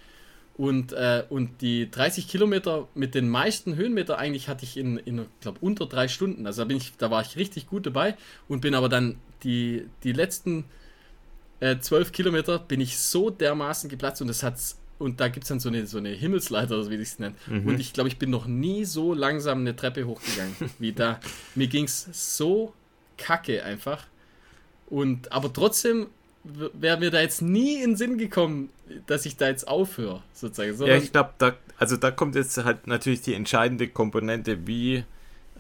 [0.57, 5.27] Und, äh, und die 30 Kilometer mit den meisten Höhenmeter eigentlich hatte ich in, in
[5.43, 6.47] glaube unter drei Stunden.
[6.47, 8.17] Also da bin ich, da war ich richtig gut dabei
[8.49, 10.65] und bin aber dann die, die letzten
[11.61, 15.49] äh, 12 Kilometer bin ich so dermaßen geplatzt und das hat's und da gibt es
[15.49, 17.35] dann so eine, so eine Himmelsleiter, oder wie ich es nenne.
[17.49, 21.19] Und ich glaube, ich bin noch nie so langsam eine Treppe hochgegangen wie da.
[21.55, 22.73] Mir ging es so
[23.19, 24.07] kacke einfach.
[24.87, 26.07] Und aber trotzdem
[26.45, 28.71] wäre mir da jetzt nie in den Sinn gekommen,
[29.07, 30.71] dass ich da jetzt aufhöre, sozusagen.
[30.71, 35.05] Ja, Sondern, ich glaube, da, also da kommt jetzt halt natürlich die entscheidende Komponente, wie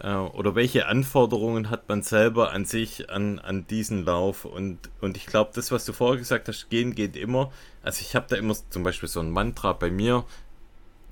[0.03, 4.45] oder welche Anforderungen hat man selber an sich, an, an diesen Lauf.
[4.45, 7.53] Und, und ich glaube, das, was du vorher gesagt hast, gehen geht immer.
[7.83, 10.25] Also ich habe da immer zum Beispiel so ein Mantra bei mir,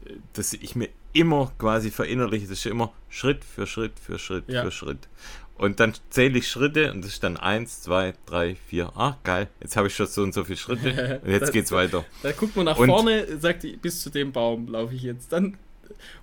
[0.06, 2.48] äh, dass ich mir immer quasi verinnerliche.
[2.48, 4.64] Das ist immer Schritt für Schritt für Schritt ja.
[4.64, 5.08] für Schritt.
[5.56, 8.92] Und dann zähle ich Schritte und das ist dann 1, 2, 3, 4.
[8.96, 9.46] Ah, geil.
[9.60, 11.20] Jetzt habe ich schon so und so viele Schritte.
[11.24, 12.06] Und jetzt das, geht's weiter.
[12.22, 15.32] Da guckt man nach und, vorne, sagt, bis zu dem Baum laufe ich jetzt.
[15.32, 15.58] Dann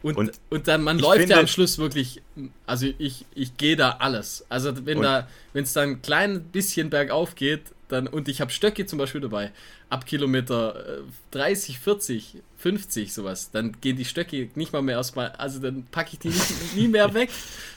[0.02, 2.22] und, und, und, dann, man läuft ja am Schluss wirklich,
[2.66, 4.46] also ich, ich gehe da alles.
[4.50, 8.52] Also wenn da, wenn es dann ein klein bisschen bergauf geht, dann, und ich habe
[8.52, 9.52] Stöcke zum Beispiel dabei,
[9.90, 15.60] ab Kilometer 30, 40, 50 sowas, dann gehen die Stöcke nicht mal mehr aus also
[15.60, 17.30] dann packe ich die nicht, nie mehr weg,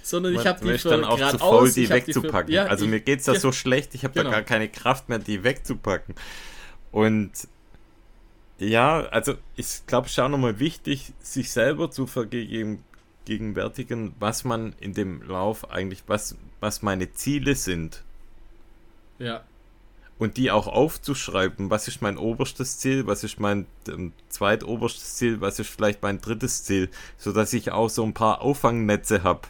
[0.03, 2.49] sondern ich habe die für dann auch zu faul, aus, die wegzupacken.
[2.49, 4.31] Die für, ja, also ich, mir geht es da ja, so schlecht, ich habe genau.
[4.31, 6.15] da gar keine Kraft mehr, die wegzupacken.
[6.91, 7.31] Und
[8.61, 14.75] ja, also ich glaube, es ist auch nochmal wichtig, sich selber zu vergegenwärtigen, was man
[14.81, 18.03] in dem Lauf eigentlich, was, was meine Ziele sind.
[19.19, 19.45] Ja
[20.21, 25.41] und die auch aufzuschreiben, was ist mein oberstes Ziel, was ist mein ähm, zweitoberstes Ziel,
[25.41, 29.49] was ist vielleicht mein drittes Ziel, sodass ich auch so ein paar Auffangnetze habe.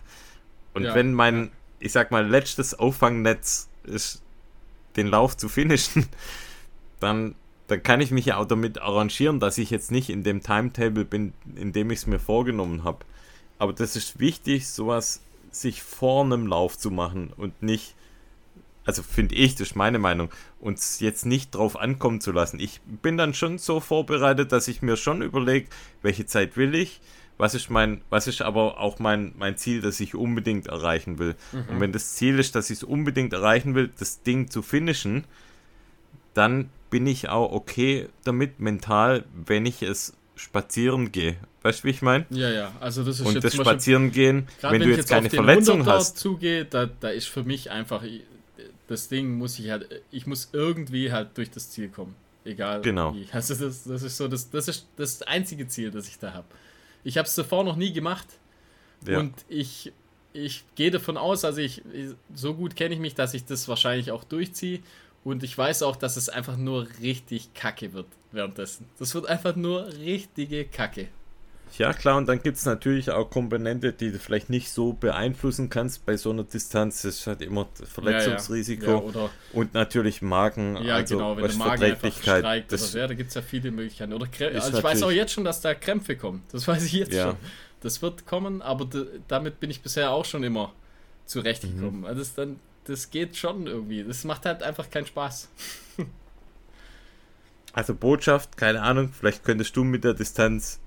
[0.72, 0.94] Und ja.
[0.94, 1.50] wenn mein,
[1.80, 4.22] ich sag mal, letztes Auffangnetz ist,
[4.94, 6.06] den Lauf zu finishen,
[7.00, 7.34] dann,
[7.70, 11.04] dann kann ich mich ja auch damit arrangieren, dass ich jetzt nicht in dem Timetable
[11.04, 13.04] bin, in dem ich es mir vorgenommen habe.
[13.58, 17.94] Aber das ist wichtig, sowas sich vor einem Lauf zu machen und nicht
[18.84, 22.58] also finde ich, das ist meine Meinung, uns jetzt nicht drauf ankommen zu lassen.
[22.58, 25.68] Ich bin dann schon so vorbereitet, dass ich mir schon überlege,
[26.02, 27.00] welche Zeit will ich,
[27.36, 31.36] was ist mein, was ist aber auch mein, mein Ziel, das ich unbedingt erreichen will.
[31.52, 31.64] Mhm.
[31.68, 35.24] Und wenn das Ziel ist, dass ich es unbedingt erreichen will, das Ding zu finishen,
[36.34, 41.36] dann bin ich auch okay damit mental, wenn ich es spazieren gehe.
[41.62, 42.26] Weißt du, wie ich meine?
[42.30, 42.72] Ja, ja.
[42.80, 46.16] Also das ist Und das Spazieren gehen, wenn, wenn, du jetzt, jetzt keine Verletzung hast.
[46.16, 48.02] zugehe, da, da ist für mich einfach
[48.90, 52.16] das Ding muss ich halt, ich muss irgendwie halt durch das Ziel kommen.
[52.44, 53.14] Egal genau.
[53.14, 53.28] wie.
[53.30, 56.46] Also das, das ist so, das, das ist das einzige Ziel, das ich da habe.
[57.04, 58.26] Ich habe es zuvor noch nie gemacht.
[59.06, 59.20] Ja.
[59.20, 59.92] Und ich,
[60.32, 61.82] ich gehe davon aus, also ich,
[62.34, 64.80] so gut kenne ich mich, dass ich das wahrscheinlich auch durchziehe.
[65.22, 68.86] Und ich weiß auch, dass es einfach nur richtig kacke wird währenddessen.
[68.98, 71.08] Das wird einfach nur richtige Kacke.
[71.78, 75.70] Ja, klar, und dann gibt es natürlich auch Komponente, die du vielleicht nicht so beeinflussen
[75.70, 77.02] kannst bei so einer Distanz.
[77.02, 79.20] Das ist halt immer Verletzungsrisiko ja, ja.
[79.20, 82.72] Ja, und natürlich Magen, ja, also genau, wenn der Magen Verträglichkeit.
[82.72, 84.12] Das oder, ja, da gibt es ja viele Möglichkeiten.
[84.12, 86.42] Oder also ich weiß auch jetzt schon, dass da Krämpfe kommen.
[86.50, 87.36] Das weiß ich jetzt schon.
[87.82, 88.88] Das wird kommen, aber
[89.28, 90.72] damit bin ich bisher auch schon immer
[91.24, 92.00] zurechtgekommen.
[92.00, 92.04] Mhm.
[92.04, 94.04] Also das, dann, das geht schon irgendwie.
[94.04, 95.48] Das macht halt einfach keinen Spaß.
[97.72, 100.80] also Botschaft, keine Ahnung, vielleicht könntest du mit der Distanz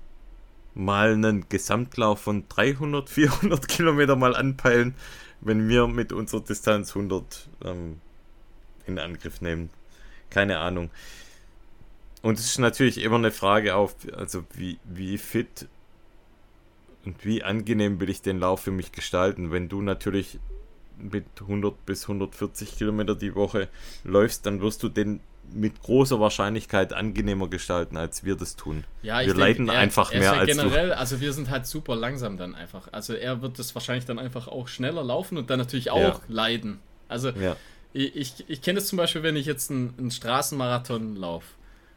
[0.74, 4.94] mal einen Gesamtlauf von 300, 400 Kilometer mal anpeilen,
[5.40, 8.00] wenn wir mit unserer Distanz 100 ähm,
[8.86, 9.70] in Angriff nehmen.
[10.30, 10.90] Keine Ahnung.
[12.22, 15.68] Und es ist natürlich immer eine Frage auf, also wie, wie fit
[17.04, 19.52] und wie angenehm will ich den Lauf für mich gestalten.
[19.52, 20.38] Wenn du natürlich
[20.98, 23.68] mit 100 bis 140 Kilometer die Woche
[24.04, 25.20] läufst, dann wirst du den
[25.52, 28.84] mit großer Wahrscheinlichkeit angenehmer gestalten, als wir das tun.
[29.02, 30.98] Ja, wir leiden er, einfach er mehr ja als generell, du.
[30.98, 32.88] Also wir sind halt super langsam dann einfach.
[32.92, 36.20] Also er wird das wahrscheinlich dann einfach auch schneller laufen und dann natürlich auch ja.
[36.28, 36.80] leiden.
[37.08, 37.56] Also ja.
[37.92, 41.46] ich, ich, ich kenne es zum Beispiel, wenn ich jetzt einen, einen Straßenmarathon laufe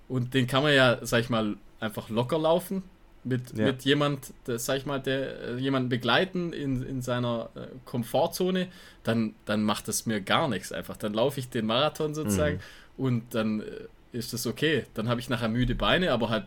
[0.08, 2.84] und den kann man ja, sag ich mal, einfach locker laufen
[3.28, 3.66] mit, ja.
[3.66, 8.68] mit jemand, das, sag ich mal, der äh, jemanden begleiten in, in seiner äh, Komfortzone,
[9.04, 10.98] dann, dann macht das mir gar nichts einfach.
[10.98, 14.86] Dann laufe ich den Marathon sozusagen mhm und dann äh, ist das okay.
[14.96, 16.46] Dann habe ich nachher müde Beine, aber halt,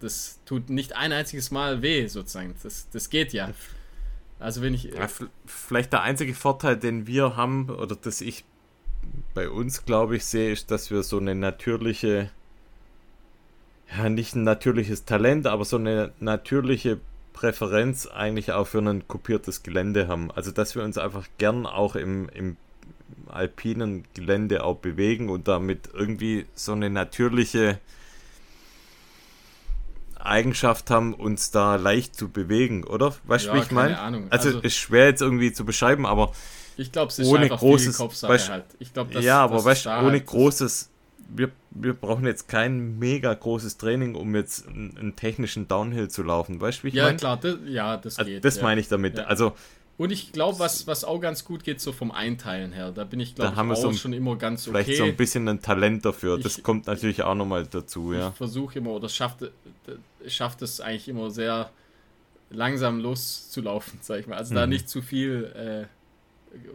[0.00, 2.54] das tut nicht ein einziges Mal weh, sozusagen.
[2.62, 3.50] Das, das geht ja.
[4.38, 4.84] Also wenn ich.
[4.84, 5.08] Ja,
[5.46, 8.44] vielleicht der einzige Vorteil, den wir haben, oder dass ich
[9.34, 12.30] bei uns, glaube ich, sehe, ist, dass wir so eine natürliche,
[13.96, 16.98] ja, nicht ein natürliches Talent, aber so eine natürliche
[17.32, 20.30] Präferenz eigentlich auch für ein kopiertes Gelände haben.
[20.30, 22.56] Also dass wir uns einfach gern auch im, im
[23.28, 27.78] alpinen Gelände auch bewegen und damit irgendwie so eine natürliche
[30.18, 33.14] Eigenschaft haben, uns da leicht zu bewegen, oder?
[33.24, 33.98] Weißt du, ja, wie ich meine?
[34.30, 36.32] Also, also ist schwer jetzt irgendwie zu beschreiben, aber
[36.76, 38.64] ich glaube, es ist ohne großes, weißt, halt.
[38.78, 40.90] Ich glaub, das, ja, aber weißt, ohne halt großes,
[41.34, 46.22] wir, wir brauchen jetzt kein mega großes Training, um jetzt einen, einen technischen Downhill zu
[46.22, 47.06] laufen, weißt du, wie ich meine?
[47.06, 47.16] Ja, mein?
[47.16, 48.44] klar, das, ja, das also, geht.
[48.44, 48.62] Das ja.
[48.62, 49.18] meine ich damit.
[49.18, 49.24] Ja.
[49.24, 49.54] Also
[50.00, 53.20] und ich glaube, was, was auch ganz gut geht, so vom Einteilen her, da bin
[53.20, 54.82] ich, glaube ich, auch so schon immer ganz okay.
[54.82, 58.30] Vielleicht so ein bisschen ein Talent dafür, das ich, kommt natürlich auch nochmal dazu, ja.
[58.30, 59.44] Ich versuche immer, oder schafft,
[60.26, 61.70] schafft es eigentlich immer sehr
[62.48, 64.38] langsam loszulaufen, sag ich mal.
[64.38, 64.56] Also mhm.
[64.56, 65.86] da nicht zu viel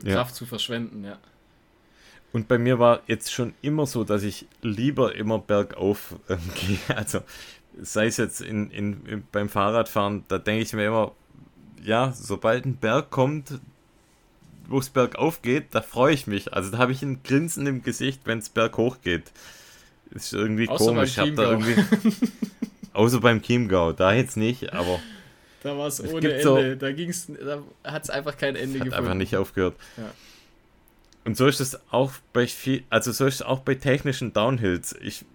[0.06, 1.18] äh, Kraft zu verschwenden, ja.
[2.36, 6.98] Und bei mir war jetzt schon immer so, dass ich lieber immer bergauf äh, gehe.
[6.98, 7.22] Also
[7.82, 11.14] sei es jetzt in, in, in beim Fahrradfahren, da denke ich mir immer,
[11.82, 13.62] ja, sobald ein Berg kommt,
[14.68, 16.52] wo es bergauf geht, da freue ich mich.
[16.52, 19.32] Also da habe ich ein Grinsen im Gesicht, wenn es berghoch geht.
[20.12, 21.12] Ist irgendwie Außer komisch.
[21.12, 22.30] Ich beim hab da irgendwie,
[22.92, 25.00] außer beim Chiemgau, da jetzt nicht, aber
[25.64, 26.44] Da war es ohne Ende.
[26.44, 28.94] so- da da hat es einfach kein Ende hat gefunden.
[28.94, 29.78] einfach nicht aufgehört.
[29.96, 30.12] Ja.
[31.26, 34.96] Und so ist es auch bei viel, also so ist es auch bei technischen Downhills.
[35.02, 35.26] Ich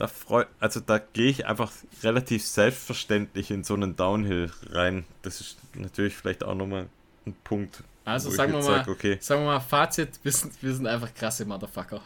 [0.00, 1.70] da freu, also da gehe ich einfach
[2.02, 5.04] relativ selbstverständlich in so einen Downhill rein.
[5.20, 6.86] Das ist natürlich vielleicht auch nochmal
[7.26, 7.82] ein Punkt.
[8.06, 11.12] Also sagen wir mal, sag, okay, sagen wir mal, Fazit, wir sind, wir sind einfach
[11.12, 12.00] krasse Motherfucker.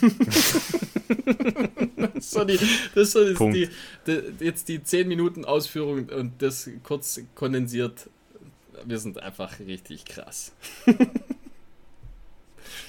[2.20, 2.56] so die,
[2.94, 3.56] das ist so das Punkt.
[3.56, 3.68] die,
[4.06, 8.08] die, jetzt die 10 Minuten Ausführung und das kurz kondensiert.
[8.84, 10.52] Wir sind einfach richtig krass.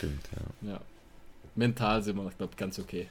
[0.02, 0.30] stimmt,
[0.64, 0.72] ja.
[0.74, 0.82] Ja.
[1.56, 3.08] Mental sind wir, glaube ganz okay.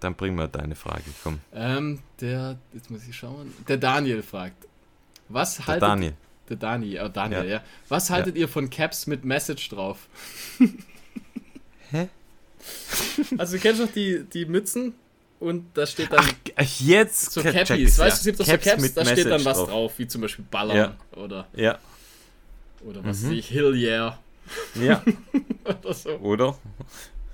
[0.00, 1.40] Dann bring mal deine Frage, komm.
[1.54, 3.52] Ähm, der, jetzt muss ich schauen.
[3.68, 4.66] Der Daniel fragt.
[5.28, 6.12] Was Der haltet Daniel.
[6.50, 7.50] Der Dani, äh, Daniel, ja.
[7.54, 7.62] Ja.
[7.88, 10.08] Was haltet ihr von Caps mit Message drauf?
[11.90, 12.08] Hä?
[13.38, 14.94] Also du kennst doch die, die Mützen
[15.40, 16.24] und da steht dann
[16.56, 17.70] Ach, jetzt so Cappies.
[17.70, 19.98] ich's, Weißt du, es gibt doch so Caps, mit da steht dann Message was drauf.
[19.98, 20.96] wie zum Beispiel Ballern Ja.
[21.16, 21.78] oder, Ja,
[22.84, 23.26] oder was Mhm.
[23.30, 24.18] weiß ich, Hill Yeah
[24.74, 25.02] ja,
[25.64, 26.10] oder so.
[26.18, 26.58] oder?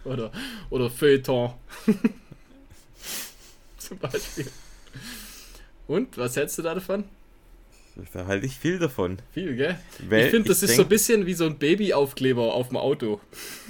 [0.04, 0.32] Oder,
[0.70, 1.52] oder Feuilleton.
[3.78, 4.50] zum Beispiel.
[5.86, 7.04] Und, was hältst du da davon?
[8.12, 9.18] Da halte ich viel davon.
[9.32, 9.78] Viel, gell?
[10.08, 13.20] Weil ich finde, das ist so ein bisschen wie so ein Babyaufkleber auf dem Auto.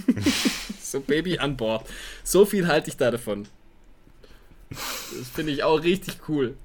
[0.81, 1.87] so Baby an Bord.
[2.23, 3.49] So viel halte ich da davon.
[4.69, 6.57] Das finde ich auch richtig cool.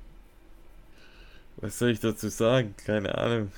[1.58, 2.76] Was soll ich dazu sagen?
[2.86, 3.52] Keine Ahnung.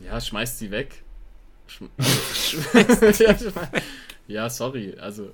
[0.00, 1.02] Ja, schmeißt sie weg.
[4.26, 4.96] Ja, sorry.
[4.98, 5.30] Also,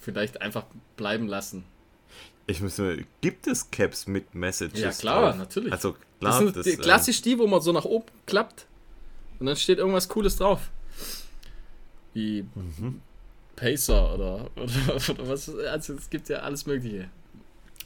[0.00, 0.64] vielleicht einfach
[0.96, 1.64] bleiben lassen.
[2.46, 4.80] Ich muss mal, gibt es Caps mit Messages?
[4.80, 5.36] Ja, klar, drauf?
[5.38, 5.72] natürlich.
[5.72, 8.66] Also Das klar, sind die, äh, klassisch die, wo man so nach oben klappt
[9.38, 10.70] und dann steht irgendwas Cooles drauf.
[12.14, 13.00] Wie Mhm.
[13.56, 15.48] Pacer oder, oder, oder was.
[15.54, 17.08] Also es gibt ja alles Mögliche.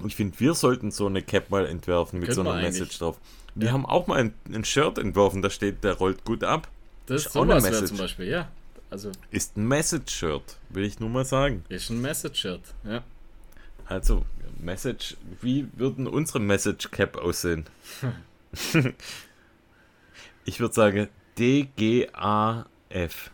[0.06, 2.60] Ich finde, wir sollten so eine Cap mal entwerfen mit Können so einer.
[2.60, 3.18] Message drauf.
[3.54, 3.72] Wir Ja.
[3.72, 6.68] haben auch mal ein, ein Shirt entworfen, da steht, der rollt gut ab.
[7.06, 7.86] Das Ist auch eine Message.
[7.88, 8.48] zum Beispiel, ja.
[8.90, 11.64] Also Ist ein Message-Shirt, will ich nur mal sagen.
[11.68, 13.02] ist ein Message-Shirt, ja.
[13.86, 14.24] Also,
[14.58, 17.66] Message, wie würden unsere Message-Cap aussehen?
[20.44, 21.08] ich würde sagen,
[21.38, 23.30] D-G-A-F.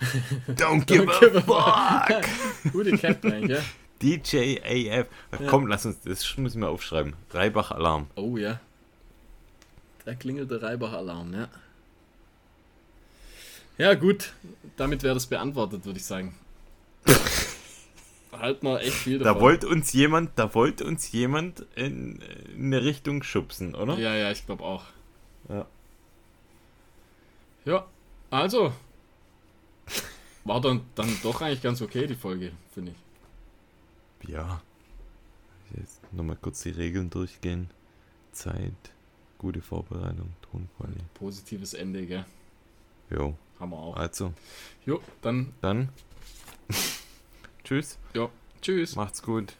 [0.48, 2.24] Don't give Don't a fuck!
[2.72, 3.64] Gute Cap eigentlich, ja.
[4.02, 5.06] D-J-A-F.
[5.32, 5.46] Ja.
[5.48, 7.14] Komm, lass uns, das muss ich mir aufschreiben.
[7.30, 8.06] Reibach Alarm.
[8.14, 8.60] Oh ja.
[10.04, 11.48] Da klingelt der Reibach-Alarm, ja.
[13.80, 14.34] Ja, gut.
[14.76, 16.34] Damit wäre das beantwortet, würde ich sagen.
[18.32, 19.34] halt mal echt viel davon.
[19.34, 22.20] Da wollte uns jemand, da wollte uns jemand in,
[22.54, 23.98] in eine Richtung schubsen, oder?
[23.98, 24.84] Ja, ja, ich glaube auch.
[25.48, 25.66] Ja.
[27.64, 27.86] Ja,
[28.28, 28.74] also.
[30.44, 34.28] War dann, dann doch eigentlich ganz okay, die Folge, finde ich.
[34.28, 34.60] Ja.
[35.74, 37.70] Jetzt nochmal kurz die Regeln durchgehen.
[38.32, 38.74] Zeit,
[39.38, 41.14] gute Vorbereitung, Tonqualität.
[41.14, 42.26] Positives Ende, gell?
[43.08, 43.96] Jo, Haben wir auch.
[43.96, 44.32] also,
[44.86, 45.90] Jo, dann, dann.
[47.64, 48.28] Tschüss, ja,
[48.62, 48.96] tschüss.
[48.96, 49.54] macht's gut.